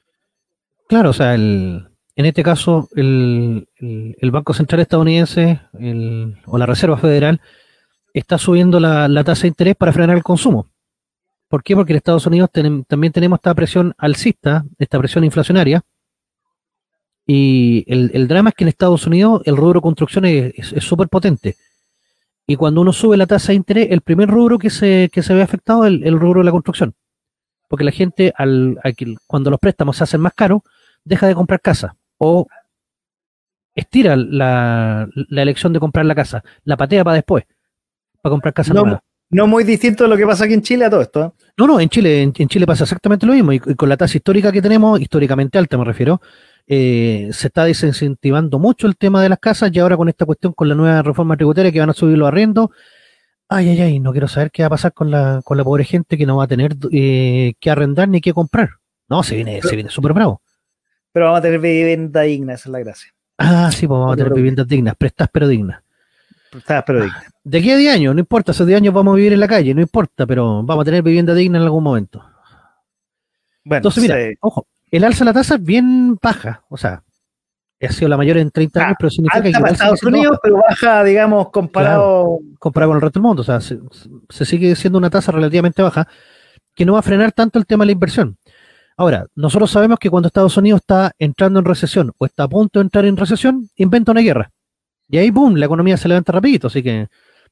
[0.87, 6.57] Claro, o sea, el, en este caso, el, el- el Banco Central estadounidense el- o
[6.57, 7.39] la Reserva Federal
[8.13, 10.67] está subiendo la, la tasa de interés para frenar el consumo.
[11.47, 11.75] ¿Por qué?
[11.75, 15.81] Porque en Estados Unidos también tenemos esta presión alcista, esta presión inflacionaria.
[17.27, 21.55] Y el, drama es que en Estados Unidos el rubro construcción es súper potente.
[22.51, 25.33] Y cuando uno sube la tasa de interés, el primer rubro que se, que se
[25.33, 26.93] ve afectado es el, rubro de la construcción.
[27.69, 28.77] Porque la gente, al,
[29.25, 30.59] cuando los préstamos se hacen más caros,
[31.05, 31.95] deja de comprar casa.
[32.17, 32.47] O
[33.73, 37.45] estira la, elección de comprar la casa, la patea para después,
[38.21, 39.03] para comprar casa no, nueva.
[39.29, 41.23] No muy distinto de lo que pasa aquí en Chile a todo esto.
[41.23, 41.43] ¿eh?
[41.55, 43.53] No, no, en Chile, en, Chile pasa exactamente lo mismo.
[43.53, 46.19] y, con la tasa histórica que tenemos, históricamente alta me refiero,
[46.73, 50.53] eh, se está desincentivando mucho el tema de las casas y ahora con esta cuestión,
[50.53, 52.69] con la nueva reforma tributaria que van a subir los arriendos,
[53.49, 55.83] ay, ay, ay, no quiero saber qué va a pasar con la, con la pobre
[55.83, 58.69] gente que no va a tener eh, que arrendar ni que comprar.
[59.09, 60.41] No, se viene, se viene súper bravo.
[61.11, 63.13] Pero vamos a tener vivienda digna, esa es la gracia.
[63.37, 65.83] Ah, sí, pues vamos a tener viviendas dignas, prestas pero dignas.
[66.51, 67.25] Prestas pero dignas.
[67.43, 69.47] De aquí a 10 años, no importa, esos 10 años vamos a vivir en la
[69.49, 72.23] calle, no importa, pero vamos a tener vivienda digna en algún momento.
[73.65, 77.03] Bueno, Entonces, mira, ojo, el alza de la tasa es bien baja, o sea,
[77.87, 79.51] ha sido la mayor en 30 años, pero significa que.
[79.51, 82.39] Para Estados Unidos, pero baja, digamos, comparado.
[82.59, 86.07] comparado con el resto del mundo, o sea, se, sigue siendo una tasa relativamente baja
[86.75, 88.37] que no va a frenar tanto el tema de la inversión.
[88.97, 92.79] Ahora, nosotros sabemos que cuando Estados Unidos está entrando en recesión o está a punto
[92.79, 94.51] de entrar en recesión, inventa una guerra.
[95.09, 97.07] Y ahí, boom, la economía se levanta rapidito, así que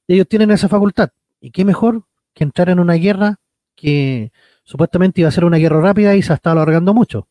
[0.08, 1.10] ellos tienen esa facultad.
[1.42, 2.04] ¿Y qué mejor
[2.34, 3.38] que entrar en una guerra
[3.76, 4.32] que
[4.70, 7.28] supuestamente iba a ser una guerra rápida y se ha estado alargando mucho.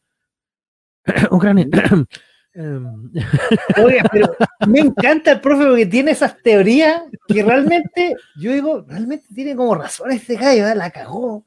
[1.31, 1.69] Ucrania.
[2.55, 3.13] Em.
[3.85, 4.35] Oye, pero
[4.67, 9.77] me encanta el profe porque tiene esas teorías que realmente, yo digo, realmente tiene como
[9.77, 10.75] razón este gallo, ¿eh?
[10.75, 11.45] la cagó.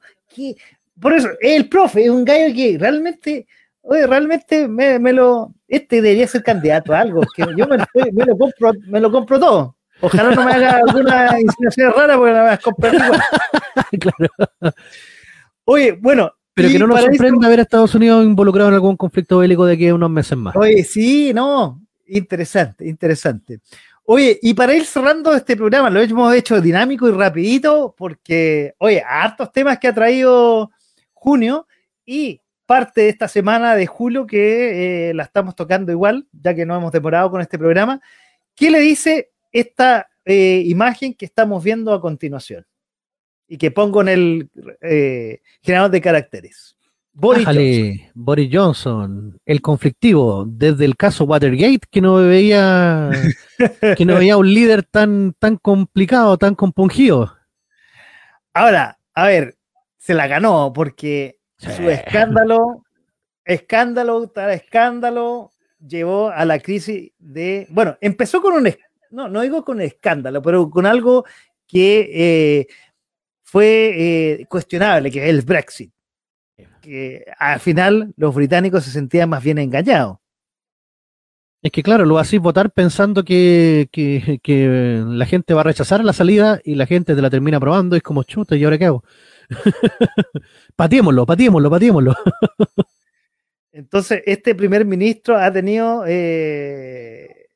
[1.01, 3.47] Por eso, el profe es un gallo que realmente,
[3.81, 7.77] oye, realmente me, lo, este debería ser candidato a algo, que yo me,
[8.25, 9.75] lo, compro, me lo compro todo.
[9.99, 13.21] Ojalá no me haga alguna insinuación rara porque la voy a comprar igual.
[13.99, 14.73] claro.
[15.65, 16.31] Oye, bueno.
[16.53, 19.73] Pero que no nos sorprenda ver a Estados Unidos involucrado en algún conflicto bélico de
[19.73, 20.55] aquí a unos meses más.
[20.55, 21.81] Oye, sí, no.
[22.07, 23.61] Interesante, interesante.
[24.03, 29.01] Oye, y para ir cerrando este programa, lo hemos hecho dinámico y rapidito, porque, oye,
[29.07, 30.71] hartos temas que ha traído
[31.13, 31.67] junio
[32.05, 36.65] y parte de esta semana de julio que eh, la estamos tocando igual, ya que
[36.65, 38.01] no hemos demorado con este programa.
[38.55, 42.65] ¿Qué le dice esta eh, imagen que estamos viendo a continuación?
[43.51, 44.49] Y que pongo en el
[44.79, 46.77] eh, generador de caracteres.
[47.11, 47.99] Boris Johnson.
[48.13, 53.11] Boris Johnson, el conflictivo, desde el caso Watergate, que no veía,
[53.97, 57.35] que no veía un líder tan, tan complicado, tan compungido.
[58.53, 59.57] Ahora, a ver,
[59.97, 62.85] se la ganó porque su escándalo,
[63.43, 65.51] escándalo tras escándalo,
[65.85, 68.73] llevó a la crisis de, bueno, empezó con un,
[69.09, 71.25] no, no digo con escándalo, pero con algo
[71.67, 72.67] que eh,
[73.51, 75.91] fue eh, cuestionable, que es el Brexit.
[76.81, 80.19] Que al final los británicos se sentían más bien engañados.
[81.61, 83.89] Es que claro, lo hacís votar pensando que,
[85.05, 87.97] la gente va a rechazar la salida y la gente te la termina aprobando y
[87.97, 89.03] es como chuta, ¿y ahora qué hago?
[90.77, 92.15] pateémoslo, pateémoslo, pateémoslo.
[93.73, 97.47] Entonces, este primer ministro ha tenido eh,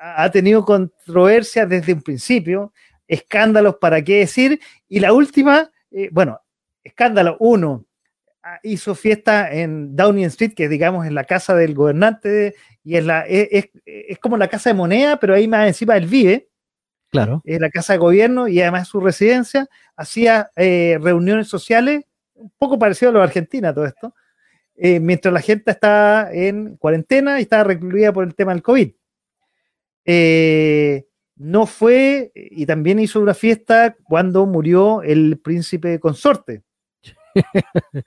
[0.00, 2.72] ha tenido controversia desde un principio
[3.12, 4.58] escándalos, ¿para qué decir?
[4.92, 6.38] Y la última, eh, bueno,
[6.84, 7.86] escándalo uno,
[8.42, 12.54] ah, hizo fiesta en Downing Street, que digamos en la casa del gobernante,
[12.84, 13.70] y es, la, es,
[14.20, 16.50] como la casa de moneda, pero ahí más encima él vive.
[17.08, 17.40] Claro.
[17.46, 19.66] Es la casa de gobierno y además su residencia.
[19.96, 22.04] Hacía eh, reuniones sociales,
[22.34, 24.14] un poco parecido a lo de Argentina, todo esto,
[24.76, 28.92] eh, mientras la gente está en cuarentena y estaba recluida por el tema del COVID.
[30.04, 31.06] Eh,
[31.36, 36.62] no fue, y también hizo una fiesta cuando murió el príncipe consorte.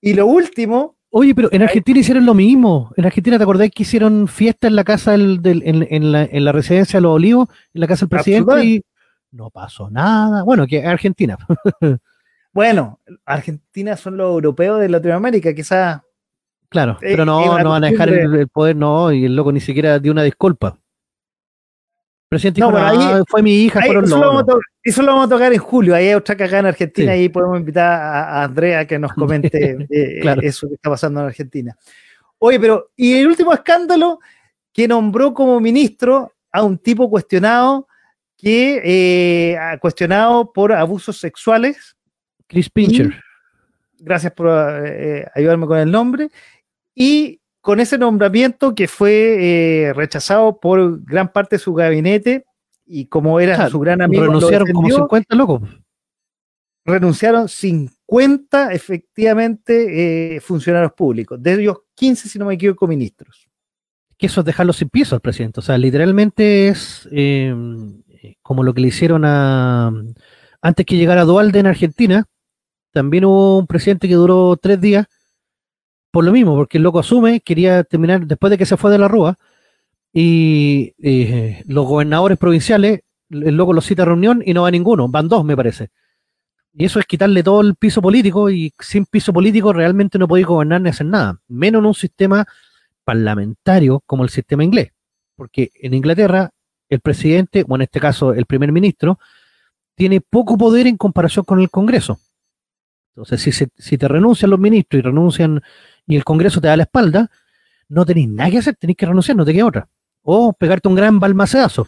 [0.00, 0.96] y lo último.
[1.10, 2.92] Oye, pero en Argentina hicieron lo mismo.
[2.96, 6.12] En Argentina, ¿te acordás que hicieron fiesta en la casa del, en,
[6.44, 8.64] la, residencia de los Olivos, en la casa del presidente?
[8.64, 8.84] Y
[9.30, 10.42] no pasó nada.
[10.42, 11.38] Bueno, que Argentina.
[12.52, 16.02] bueno, Argentina son los europeos de Latinoamérica, quizás.
[16.68, 20.00] Claro, pero no, no van a dejar el, poder, no, y el loco ni siquiera
[20.00, 20.80] dio una disculpa
[22.56, 26.60] no, fue mi hija, eso, lo vamos a tocar en julio, ahí hay otra cagada
[26.60, 31.20] en Argentina y podemos invitar a, Andrea que nos comente eh, eso que está pasando
[31.20, 31.76] en Argentina.
[32.38, 34.20] Oye, pero, y el último escándalo
[34.72, 37.86] que nombró como ministro a un tipo cuestionado
[38.36, 41.96] que eh, cuestionado por abusos sexuales.
[42.46, 43.14] Chris Pincher.
[43.98, 44.48] gracias por
[44.86, 46.28] eh, ayudarme con el nombre.
[46.94, 52.44] Y con ese nombramiento que fue eh, rechazado por gran parte de su gabinete
[52.84, 54.22] y como era su gran amigo.
[54.22, 55.62] Renunciaron como 50 locos.
[56.84, 63.48] renunciaron 50 efectivamente eh, funcionarios públicos, de ellos 15, si no me equivoco, ministros.
[64.18, 65.60] Que eso es dejarlo sin piso al presidente.
[65.60, 67.54] O sea, literalmente es eh,
[68.42, 69.90] como lo que le hicieron a.
[70.60, 72.26] Antes que llegara Dualde en Argentina,
[72.92, 75.06] también hubo un presidente que duró tres días
[76.14, 78.98] por lo mismo, porque el loco asume, quería terminar después de que se fue de
[78.98, 79.36] la Rúa,
[80.12, 83.00] y eh, los gobernadores provinciales,
[83.30, 85.90] el loco los cita a reunión y no va ninguno, van dos, me parece.
[86.72, 90.46] Y eso es quitarle todo el piso político y sin piso político realmente no podéis
[90.46, 92.46] gobernar ni hacer nada, menos en un sistema
[93.02, 94.92] parlamentario como el sistema inglés.
[95.34, 96.48] Porque en Inglaterra
[96.88, 99.18] el presidente, o en este caso el primer ministro,
[99.96, 102.20] tiene poco poder en comparación con el Congreso.
[103.16, 105.60] Entonces, si, si te renuncian los ministros y renuncian
[106.06, 107.30] y el Congreso te da la espalda,
[107.88, 109.88] no tenéis nada que hacer, tenéis que renunciar, no te queda otra.
[110.22, 111.86] O pegarte un gran balmaceazo.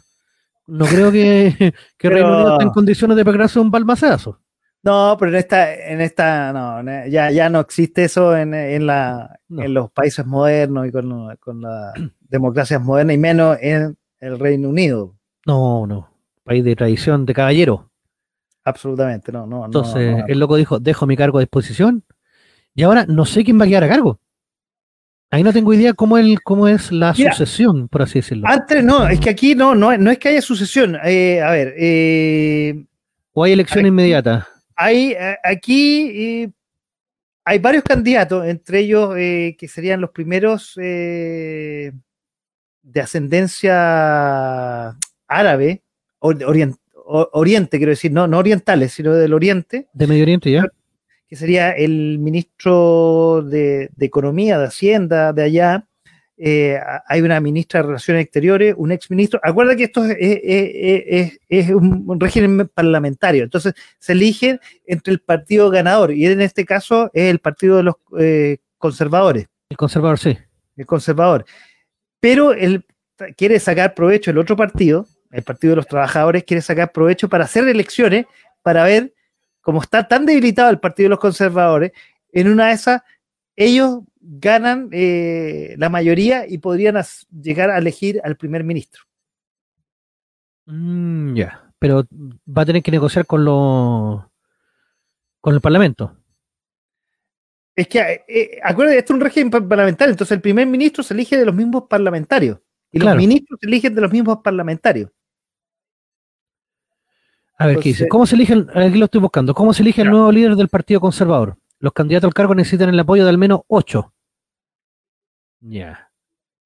[0.66, 4.40] No creo que, que Reino Unido esté en condiciones de pegarse un balmaceazo.
[4.82, 9.40] No, pero en esta, en esta, no, ya, ya no existe eso en, en, la,
[9.48, 14.68] en los países modernos y con, con las democracias modernas y menos en el Reino
[14.68, 15.16] Unido.
[15.44, 16.09] No, no,
[16.44, 17.90] país de tradición de caballero.
[18.64, 19.64] Absolutamente, no, no.
[19.64, 22.05] Entonces, el loco dijo, dejo mi cargo a disposición
[22.76, 24.20] y ahora no sé quién va a quedar a cargo.
[25.30, 28.46] Ahí no tengo idea cómo, el, cómo es la sucesión, por así decirlo.
[28.46, 30.96] Antes no, es que aquí no, no, no es que haya sucesión.
[31.02, 31.74] Eh, a ver.
[31.76, 32.84] Eh,
[33.32, 34.46] o hay elección inmediata.
[34.76, 36.52] Hay, eh, aquí
[37.44, 41.92] hay varios candidatos, entre ellos que serían los primeros de
[43.02, 44.96] ascendencia
[45.26, 45.82] árabe,
[46.18, 49.88] oriente, oriente, quiero decir, no, no orientales, sino del oriente.
[49.92, 50.66] De Medio Oriente, ya
[51.28, 55.88] que sería el ministro de, Economía, de Hacienda de allá.
[56.38, 59.40] Eh, hay una ministra de Relaciones Exteriores, un exministro.
[59.42, 66.26] Acuerda que esto es, un régimen parlamentario, entonces se elige entre el partido ganador y
[66.26, 69.46] en este caso es el partido de los eh, conservadores.
[69.70, 70.36] El conservador, sí.
[70.76, 71.44] El conservador.
[72.20, 72.84] Pero él
[73.36, 77.44] quiere sacar provecho, el otro partido, el Partido de los Trabajadores, quiere sacar provecho para
[77.44, 78.26] hacer elecciones
[78.62, 79.12] para ver
[79.66, 81.90] como está tan debilitado el Partido de los Conservadores,
[82.30, 83.02] en una de esas
[83.56, 87.02] ellos ganan eh, la mayoría y podrían
[87.32, 89.02] llegar a elegir al primer ministro.
[90.66, 92.06] Mm, ya, pero
[92.47, 93.44] va a tener que negociar con
[95.40, 96.16] con el Parlamento.
[97.74, 101.36] Es que, eh, acuérdate, esto es un régimen parlamentario, entonces el primer ministro se elige
[101.36, 102.60] de los mismos parlamentarios
[102.93, 105.10] y los ministros se eligen de los mismos parlamentarios.
[107.58, 108.08] A ver, ¿qué dice?
[108.08, 111.00] ¿Cómo se elige, aquí lo estoy buscando, cómo se elige el nuevo líder del Partido
[111.00, 111.56] Conservador?
[111.78, 114.12] Los candidatos al cargo necesitan el apoyo de al menos ocho.
[115.60, 116.10] Ya.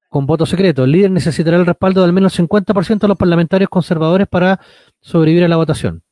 [0.08, 3.70] Con voto secreto, el líder necesitará el respaldo de al menos 50% de los parlamentarios
[3.70, 4.60] conservadores para
[5.00, 6.02] sobrevivir a la votación.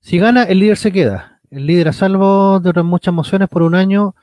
[0.00, 1.40] Si gana, el líder se queda.
[1.50, 4.14] El líder a salvo de otras muchas mociones por un año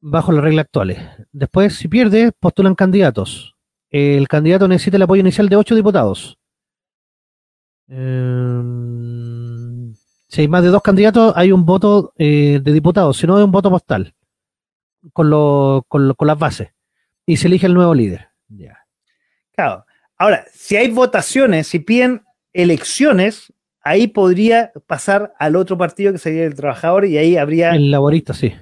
[0.00, 0.98] bajo las reglas actuales.
[1.32, 3.56] Después, si pierde, postulan candidatos.
[3.90, 6.38] El candidato necesita el apoyo inicial de ocho diputados.
[7.88, 9.54] Em,
[10.28, 13.44] si hay más de dos candidatos, hay un voto eh, de diputados, si no, hay
[13.44, 14.14] un voto postal
[15.12, 16.68] con, con, las bases.
[17.26, 18.28] Y se elige el nuevo líder.
[18.48, 18.78] Ya.
[19.52, 19.84] Claro.
[20.16, 26.44] Ahora, si hay votaciones, si piden elecciones, ahí podría pasar al otro partido que sería
[26.44, 27.70] el trabajador y ahí habría.
[27.70, 28.54] El laborista, sí.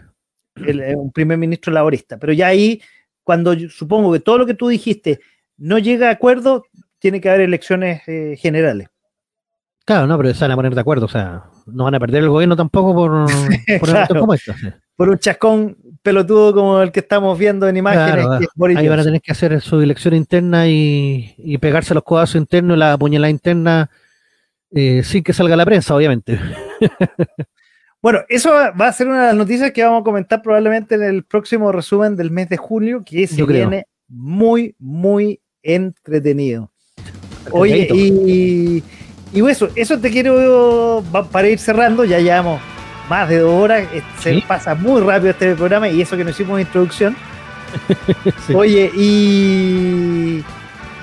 [0.57, 2.19] Eh, un primer ministro laborista.
[2.19, 2.83] Pero ya ahí,
[3.23, 5.21] cuando supongo que todo lo que tú dijiste
[5.57, 6.65] no llega a acuerdo,
[6.99, 8.89] tiene que haber elecciones eh, generales.
[9.85, 12.23] Claro, no, pero se van a poner de acuerdo, o sea, no van a perder
[12.23, 13.27] el gobierno tampoco por,
[13.81, 14.55] por como esto.
[14.97, 18.27] Por un chascón pelotudo como el que estamos viendo en imágenes.
[18.77, 22.81] ahí van a tener que hacer su elección interna y, pegarse los codazos internos y
[22.81, 23.91] la puñalada interna
[24.71, 26.39] eh, sin que salga la prensa, obviamente.
[28.03, 31.03] bueno, eso va a ser una de las noticias que vamos a comentar probablemente en
[31.03, 36.71] el próximo resumen del mes de julio, que se viene muy, muy entretenido.
[37.51, 38.83] Oye, y
[39.33, 42.61] y eso, eso te quiero, para ir cerrando, ya llevamos
[43.09, 43.89] más de dos horas,
[44.21, 47.17] se pasa muy rápido este programa y eso que nos hicimos introducción.
[48.55, 50.45] Oye, y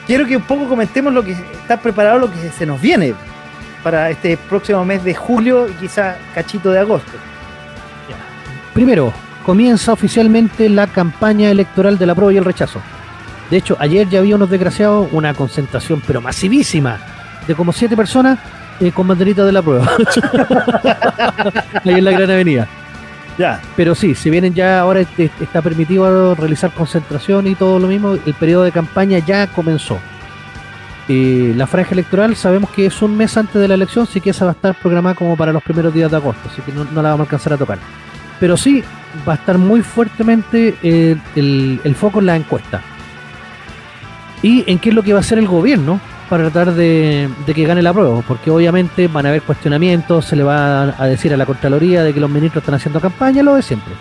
[0.06, 3.16] quiero que un poco comentemos lo que está preparado, lo que se nos viene
[3.84, 7.12] para este próximo mes de julio y quizá cachito de agosto.
[8.76, 9.12] Primero,
[9.44, 12.80] comienza oficialmente la campaña electoral de la prueba y el rechazo.
[13.50, 17.00] De hecho, ayer ya había unos desgraciados, una concentración pero masivísima
[17.48, 18.40] de como siete personas
[18.80, 19.90] eh, con banderita de la prueba.
[21.86, 22.68] Ahí en la Gran Avenida.
[23.38, 23.62] Ya.
[23.76, 28.34] Pero sí, si vienen ya ahora está permitido realizar concentración y todo lo mismo, el
[28.34, 30.04] periodo de campaña ya comenzó.
[31.08, 34.30] eh, la franja electoral sabemos que es un mes antes de la elección, sí que
[34.32, 36.84] esa va a estar programada como para los primeros días de agosto, así que no,
[36.86, 37.80] no la vamos a alcanzar a tocar.
[38.40, 38.84] Pero sí
[39.28, 42.82] va a estar muy fuertemente eh, el, el foco en la encuesta.
[44.42, 46.00] Y en qué es lo que va a hacer el gobierno
[46.30, 50.36] para tratar de, de que gane la prueba, porque obviamente van a haber cuestionamientos, se
[50.36, 53.56] le va a, decir a la Contraloría de que los ministros están haciendo campaña, lo
[53.56, 53.94] de siempre.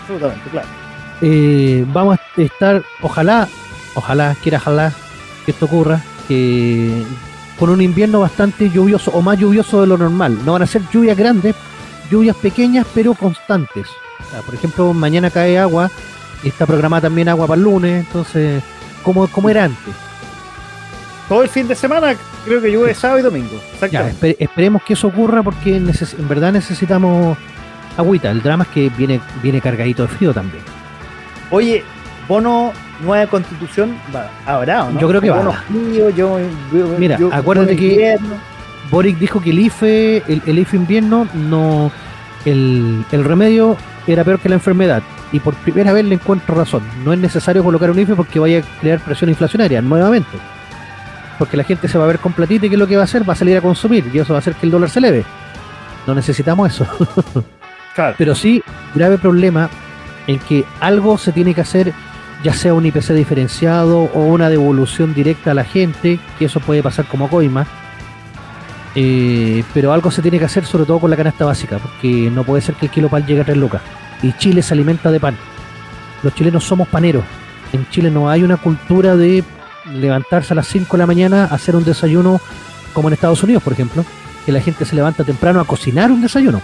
[0.00, 0.68] Absolutamente, claro.
[1.20, 3.46] Eh, vamos a estar, ojalá,
[3.94, 4.92] ojalá, quiera ojalá
[5.44, 7.04] que esto ocurra, que
[7.58, 10.38] con un invierno bastante lluvioso o más lluvioso de lo normal.
[10.44, 11.54] No van a ser lluvias grandes,
[12.10, 13.86] lluvias pequeñas pero constantes.
[14.20, 15.90] O sea, por ejemplo, mañana cae agua
[16.42, 18.62] y está programada también agua para el lunes, entonces,
[19.02, 19.94] como, como era antes.
[21.28, 23.60] Todo el fin de semana creo que llueve sábado y domingo.
[23.90, 25.92] Ya, esperemos que eso ocurra porque en
[26.28, 27.36] verdad necesitamos
[27.96, 28.30] agüita.
[28.30, 30.62] El drama es que viene, viene cargadito de frío también.
[31.50, 31.82] Oye,
[32.28, 32.72] bono
[33.02, 35.00] nueva constitución, va, habrá, ¿o ¿no?
[35.00, 35.38] Yo creo que va.
[35.38, 36.38] Bono frío, yo,
[36.72, 38.34] yo- Mira, yo- acuérdate que- invierno.
[38.90, 41.90] Boric dijo que el IFE, el, el IFE invierno, no,
[42.44, 43.76] el, el remedio
[44.06, 45.02] era peor que la enfermedad.
[45.32, 46.82] Y por primera vez le encuentro razón.
[47.02, 50.28] No es necesario colocar un IFE porque vaya a crear presión inflacionaria nuevamente.
[51.42, 53.02] Porque la gente se va a ver con platita y ¿qué es lo que va
[53.02, 53.28] a hacer?
[53.28, 55.24] Va a salir a consumir y eso va a hacer que el dólar se eleve.
[56.06, 56.86] No necesitamos eso.
[57.96, 58.14] Claro.
[58.16, 58.62] Pero sí,
[58.94, 59.68] grave problema
[60.26, 61.92] en que algo se tiene que hacer,
[62.42, 66.82] ya sea un IPC diferenciado o una devolución directa a la gente, que eso puede
[66.82, 67.66] pasar como coima.
[68.94, 72.44] Eh, pero algo se tiene que hacer sobre todo con la canasta básica, porque no
[72.44, 73.82] puede ser que el kilo pan llegue a 3 lucas.
[74.22, 75.36] Y Chile se alimenta de pan.
[76.22, 77.24] Los chilenos somos paneros.
[77.74, 79.44] En Chile no hay una cultura de
[79.86, 82.40] levantarse a las 5 de la mañana a hacer un desayuno
[82.92, 84.04] como en Estados Unidos, por ejemplo,
[84.44, 86.60] que la gente se levanta temprano a cocinar un desayuno.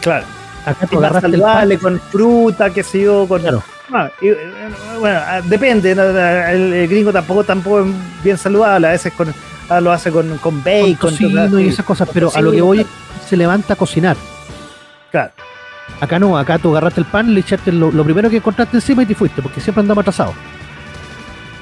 [0.00, 0.24] Claro.
[0.64, 3.40] Acá tú agarraste el pan, con fruta, qué sé yo, con...
[3.40, 3.62] Claro.
[3.92, 4.36] Ah, y, eh,
[5.00, 6.02] bueno, ah, depende, ¿no?
[6.02, 7.86] el, el gringo tampoco, tampoco es
[8.22, 9.34] bien saludable, a veces con,
[9.68, 12.40] ah, lo hace con, con con bacon, tocino todo y esas cosas, con pero a
[12.40, 12.86] lo que tocino, voy es
[13.28, 14.16] se levanta a cocinar.
[15.10, 15.32] Claro.
[16.00, 19.02] Acá no, acá tú agarraste el pan, le echaste lo, lo primero que encontraste encima
[19.02, 20.34] y te fuiste, porque siempre andamos atrasados.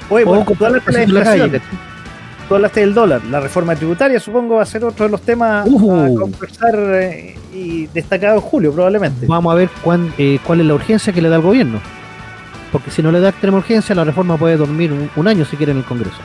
[0.09, 1.61] Oye, bueno, tú hablaste de la calle.
[2.47, 5.67] tú hablaste del dólar, la reforma tributaria supongo va a ser otro de los temas
[5.67, 6.15] Uh.
[6.17, 9.25] a conversar eh, y destacado en julio probablemente.
[9.27, 11.79] Vamos a ver cuán- eh, cuál es la urgencia que le da el gobierno.
[12.71, 15.57] Porque si no le da extrema urgencia, la reforma puede dormir un, un año si
[15.57, 16.17] quiere en el Congreso.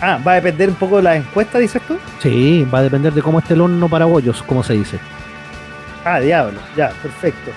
[0.00, 1.96] Ah, va a depender un poco de las encuestas, dices tú.
[2.20, 4.98] Sí, va a depender de cómo esté el horno para bollos, como se dice.
[6.04, 7.52] Ah, diablo, ya, perfecto.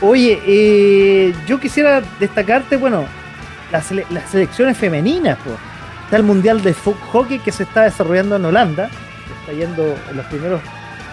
[0.00, 3.04] Oye, eh, yo quisiera destacarte, bueno,
[3.72, 5.50] las, sele- las selecciones femeninas, po.
[6.04, 6.74] Está el Mundial de
[7.12, 10.60] Hockey que se está desarrollando en Holanda, que está yendo en los primeros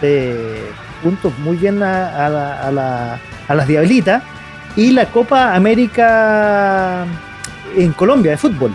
[0.02, 0.72] eh,
[1.03, 4.23] puntos muy bien a, a la- a la- a las Diablitas,
[4.76, 7.06] y la Copa América
[7.76, 8.73] en Colombia de fútbol.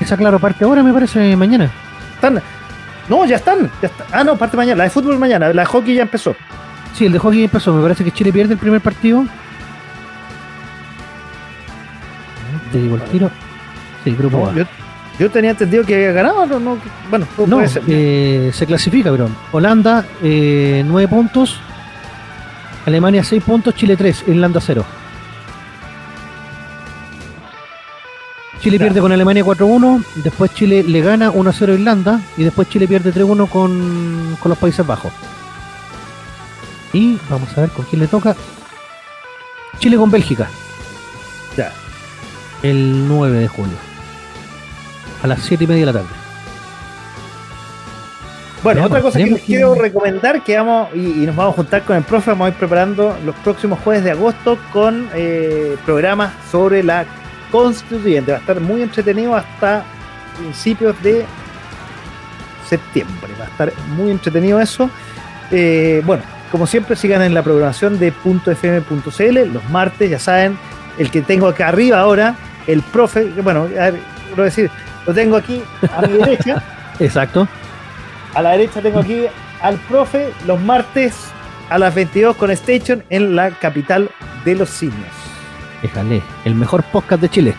[0.00, 1.70] Esa, claro, parte ahora, me parece, mañana.
[2.14, 2.40] Están,
[3.08, 5.66] no, ya están, ya está- Ah, no, parte mañana, la de fútbol mañana, la de
[5.66, 6.36] hockey ya empezó.
[6.94, 7.72] Sí, el de hockey empezó.
[7.74, 9.24] Me parece que Chile pierde el primer partido.
[12.72, 13.30] Te digo el tiro.
[14.04, 14.54] Sí, grupo No, A.
[14.54, 14.64] yo,
[15.18, 16.78] yo tenía entendido que había ganado, no, no,
[17.10, 17.82] bueno, No, puede ser.
[17.88, 21.58] eh, se clasifica, pero Holanda eh, 9 puntos,
[22.86, 24.84] Alemania 6 puntos, Chile 3, Irlanda 0.
[28.60, 28.84] Chile Ya.
[28.86, 33.12] pierde con Alemania 4-1, después Chile le gana 1-0 a Irlanda y después Chile pierde
[33.12, 35.12] 3-1 con, con los Países Bajos.
[36.92, 38.34] Y vamos a ver con quién le toca.
[39.78, 40.48] Chile con Bélgica.
[42.70, 43.76] El 9 de julio.
[45.22, 46.14] A las 7 y media de la tarde.
[48.62, 51.56] Bueno, otra cosa que les que- quiero recomendar que vamos y, y nos vamos a
[51.56, 55.76] juntar con el profe, vamos a ir preparando los próximos jueves de agosto con eh,
[55.84, 57.04] programas sobre la
[57.52, 58.32] constituyente.
[58.32, 59.84] Va a estar muy entretenido hasta
[60.38, 61.24] principios de
[62.68, 63.32] septiembre.
[63.40, 64.90] Va a estar muy entretenido eso.
[65.52, 70.58] Eh, bueno, como siempre, sigan en la programación de .fm.cl los martes, ya saben,
[70.98, 72.34] el que tengo acá arriba ahora,
[72.66, 74.70] el profe, bueno, a ver, quiero decir,
[75.06, 75.62] lo tengo aquí
[75.94, 76.62] a mi derecha.
[76.98, 77.46] Exacto.
[78.34, 79.26] A la derecha tengo aquí
[79.62, 81.14] al profe los martes
[81.70, 84.10] a las 22 con Station en la capital
[84.44, 85.12] de los simios.
[85.82, 87.54] Déjale, el mejor podcast de Chile.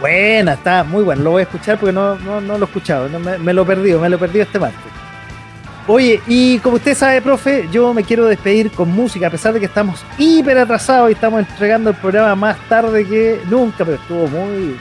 [0.00, 1.22] Buena, está muy bueno.
[1.22, 3.08] Lo voy a escuchar porque no, no, no lo he escuchado.
[3.08, 5.01] no me, me lo he perdido, me lo he perdido este martes.
[5.88, 9.58] Oye, y como usted sabe, profe, yo me quiero despedir con música, a pesar de
[9.58, 14.28] que estamos hiper atrasados y estamos entregando el programa más tarde que nunca, pero estuvo
[14.28, 14.76] muy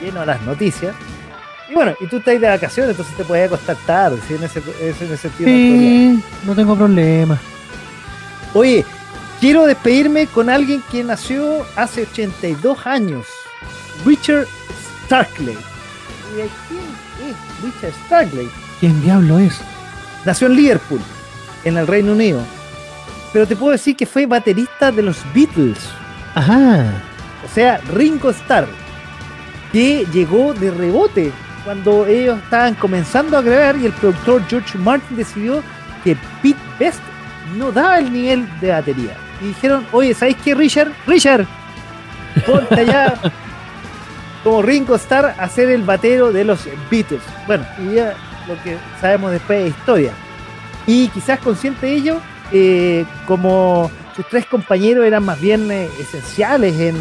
[0.00, 0.94] lleno de las noticias.
[1.68, 4.34] Y bueno, y tú estás de vacaciones, entonces te puedes acostar tarde, ¿sí?
[4.34, 5.50] en ese, en ese sentido.
[5.50, 5.56] no.
[5.56, 7.38] Sí, no tengo problema.
[8.54, 8.84] Oye,
[9.40, 13.26] quiero despedirme con alguien que nació hace 82 años.
[14.06, 14.46] Richard
[15.04, 15.56] Starkley.
[16.34, 16.48] ¿Quién
[17.28, 18.48] es Richard Starkley?
[18.80, 19.60] ¿Quién diablo es?
[20.24, 21.00] Nació en Liverpool,
[21.64, 22.40] en el Reino Unido.
[23.32, 25.78] Pero te puedo decir que fue baterista de los Beatles.
[26.34, 27.02] Ajá.
[27.44, 28.66] O sea, Ringo Starr,
[29.72, 31.32] que llegó de rebote
[31.64, 35.62] cuando ellos estaban comenzando a grabar y el productor George Martin decidió
[36.04, 37.00] que Pete Best
[37.56, 39.16] no daba el nivel de batería.
[39.40, 40.92] Y dijeron, oye, ¿sabes qué, Richard?
[41.06, 41.46] Richard,
[42.46, 43.14] ponte allá
[44.44, 47.22] como Ringo Starr a ser el batero de los Beatles.
[47.46, 48.14] Bueno, y ya
[48.46, 50.12] lo que sabemos después de historia.
[50.86, 52.20] Y quizás consciente de ello,
[52.52, 56.96] eh, como sus tres compañeros eran más bien eh, esenciales en,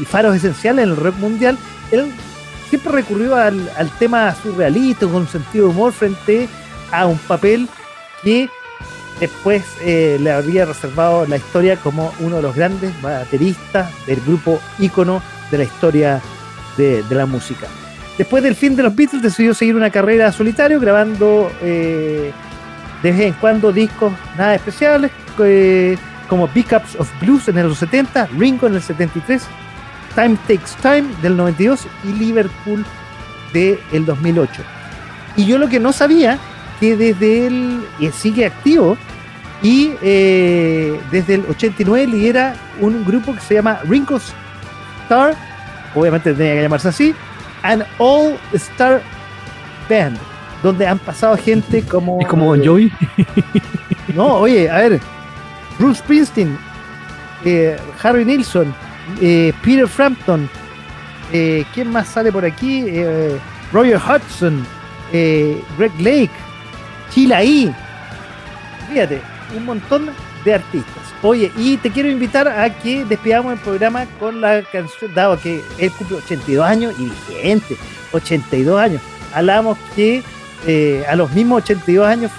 [0.00, 1.58] y faros esenciales en el rock mundial,
[1.90, 2.10] él
[2.68, 6.48] siempre recurrió al, tema surrealista, con sentido de humor, frente
[6.90, 7.68] a un papel
[8.22, 8.48] que
[9.20, 14.60] después eh, le habría reservado la historia como uno de los grandes bateristas del grupo
[14.78, 16.20] ícono de la historia
[16.76, 17.66] de la música.
[18.18, 22.32] Después del fin de los Beatles decidió seguir una carrera solitario grabando eh,
[23.00, 25.96] de vez en cuando discos nada especiales eh,
[26.28, 29.44] como Pickups of Blues en los 70, Ringo en el 73,
[30.16, 32.84] Time Takes Time del 92 y Liverpool
[33.52, 34.62] del el 2008.
[35.36, 36.38] Y yo lo que no sabía
[36.80, 37.80] que desde él
[38.12, 38.98] sigue activo
[39.62, 44.20] y eh, desde el 89 lidera un grupo que se llama Ringo
[45.04, 45.36] Star,
[45.94, 47.14] obviamente tenía que llamarse así,
[47.68, 49.02] an All Star
[49.88, 50.18] Band,
[50.62, 52.20] donde han pasado gente como.
[52.20, 52.90] ¿Es como Bon Jovi?
[54.14, 55.00] no, oye, a ver,
[55.78, 56.58] Bruce Springsteen,
[57.44, 58.74] eh, Harry Nilsson,
[59.20, 60.48] eh, Peter Frampton,
[61.30, 62.86] eh, ¿quién más sale por aquí?
[63.70, 64.66] Roger Hudson,
[65.12, 66.30] Greg Lake,
[67.10, 67.72] Chila E.
[68.88, 69.20] Fíjate,
[69.54, 70.08] un montón
[70.44, 71.07] de artistas.
[71.22, 75.62] Oye, y te quiero invitar a que despidamos el programa con la canción, dado que
[75.78, 77.76] él cumple 82 años y vigente,
[78.12, 79.02] 82 años.
[79.34, 80.22] Hablamos que
[80.66, 82.30] eh, a los mismos 82 años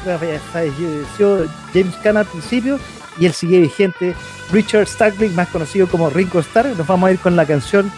[0.53, 2.79] falleció James Caan al principio
[3.19, 4.15] y él sigue vigente.
[4.51, 7.91] Richard Starkling, más conocido como Ringo Starr, nos vamos a ir con la canción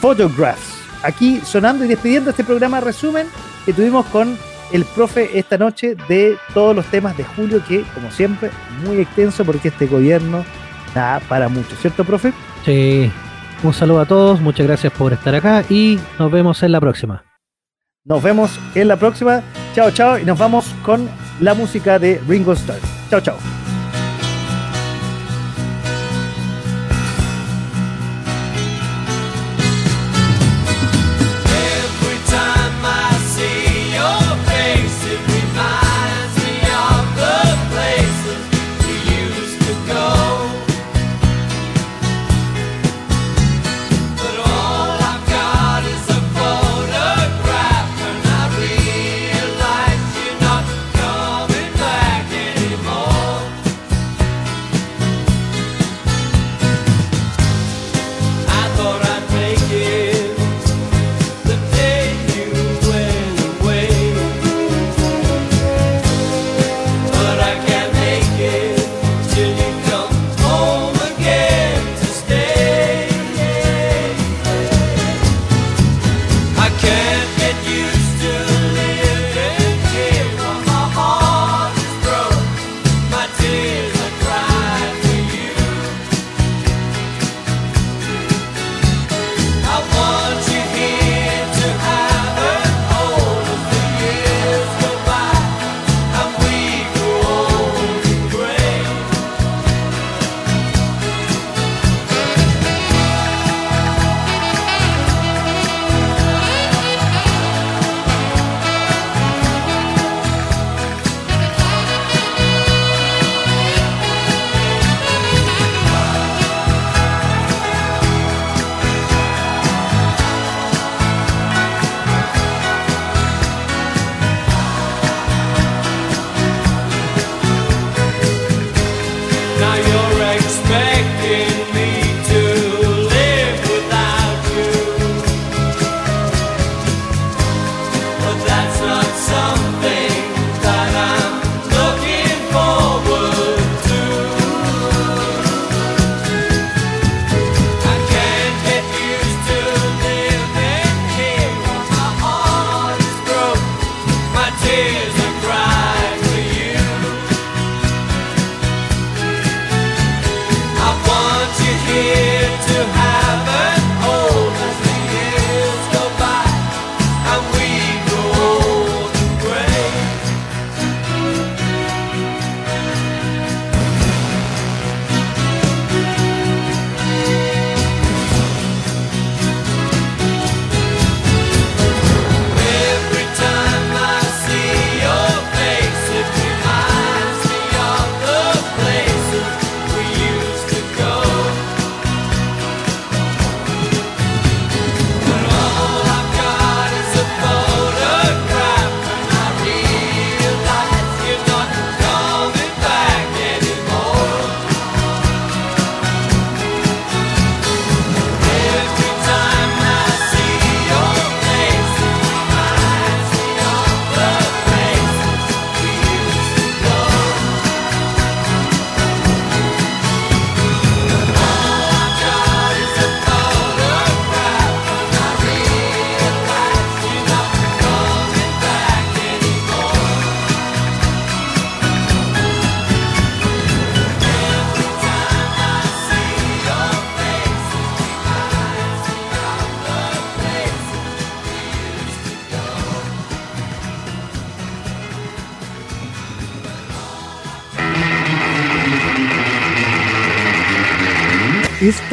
[0.00, 0.76] Photographs.
[1.02, 3.26] Aquí sonando y despidiendo este programa resumen
[3.64, 4.38] que tuvimos con
[4.72, 8.50] el profe esta noche de todos los temas de julio, que como siempre,
[8.84, 10.44] muy extenso porque este gobierno
[10.94, 12.32] da para mucho, ¿cierto, profe?
[12.64, 13.10] Sí.
[13.62, 17.24] Un saludo a todos, muchas gracias por estar acá y nos vemos en la próxima.
[18.06, 19.42] Nos vemos en la próxima.
[19.74, 20.18] Chao, chao.
[20.18, 21.08] Y nos vamos con
[21.40, 22.78] la música de Ringo Starr.
[23.10, 23.65] Chao, chao.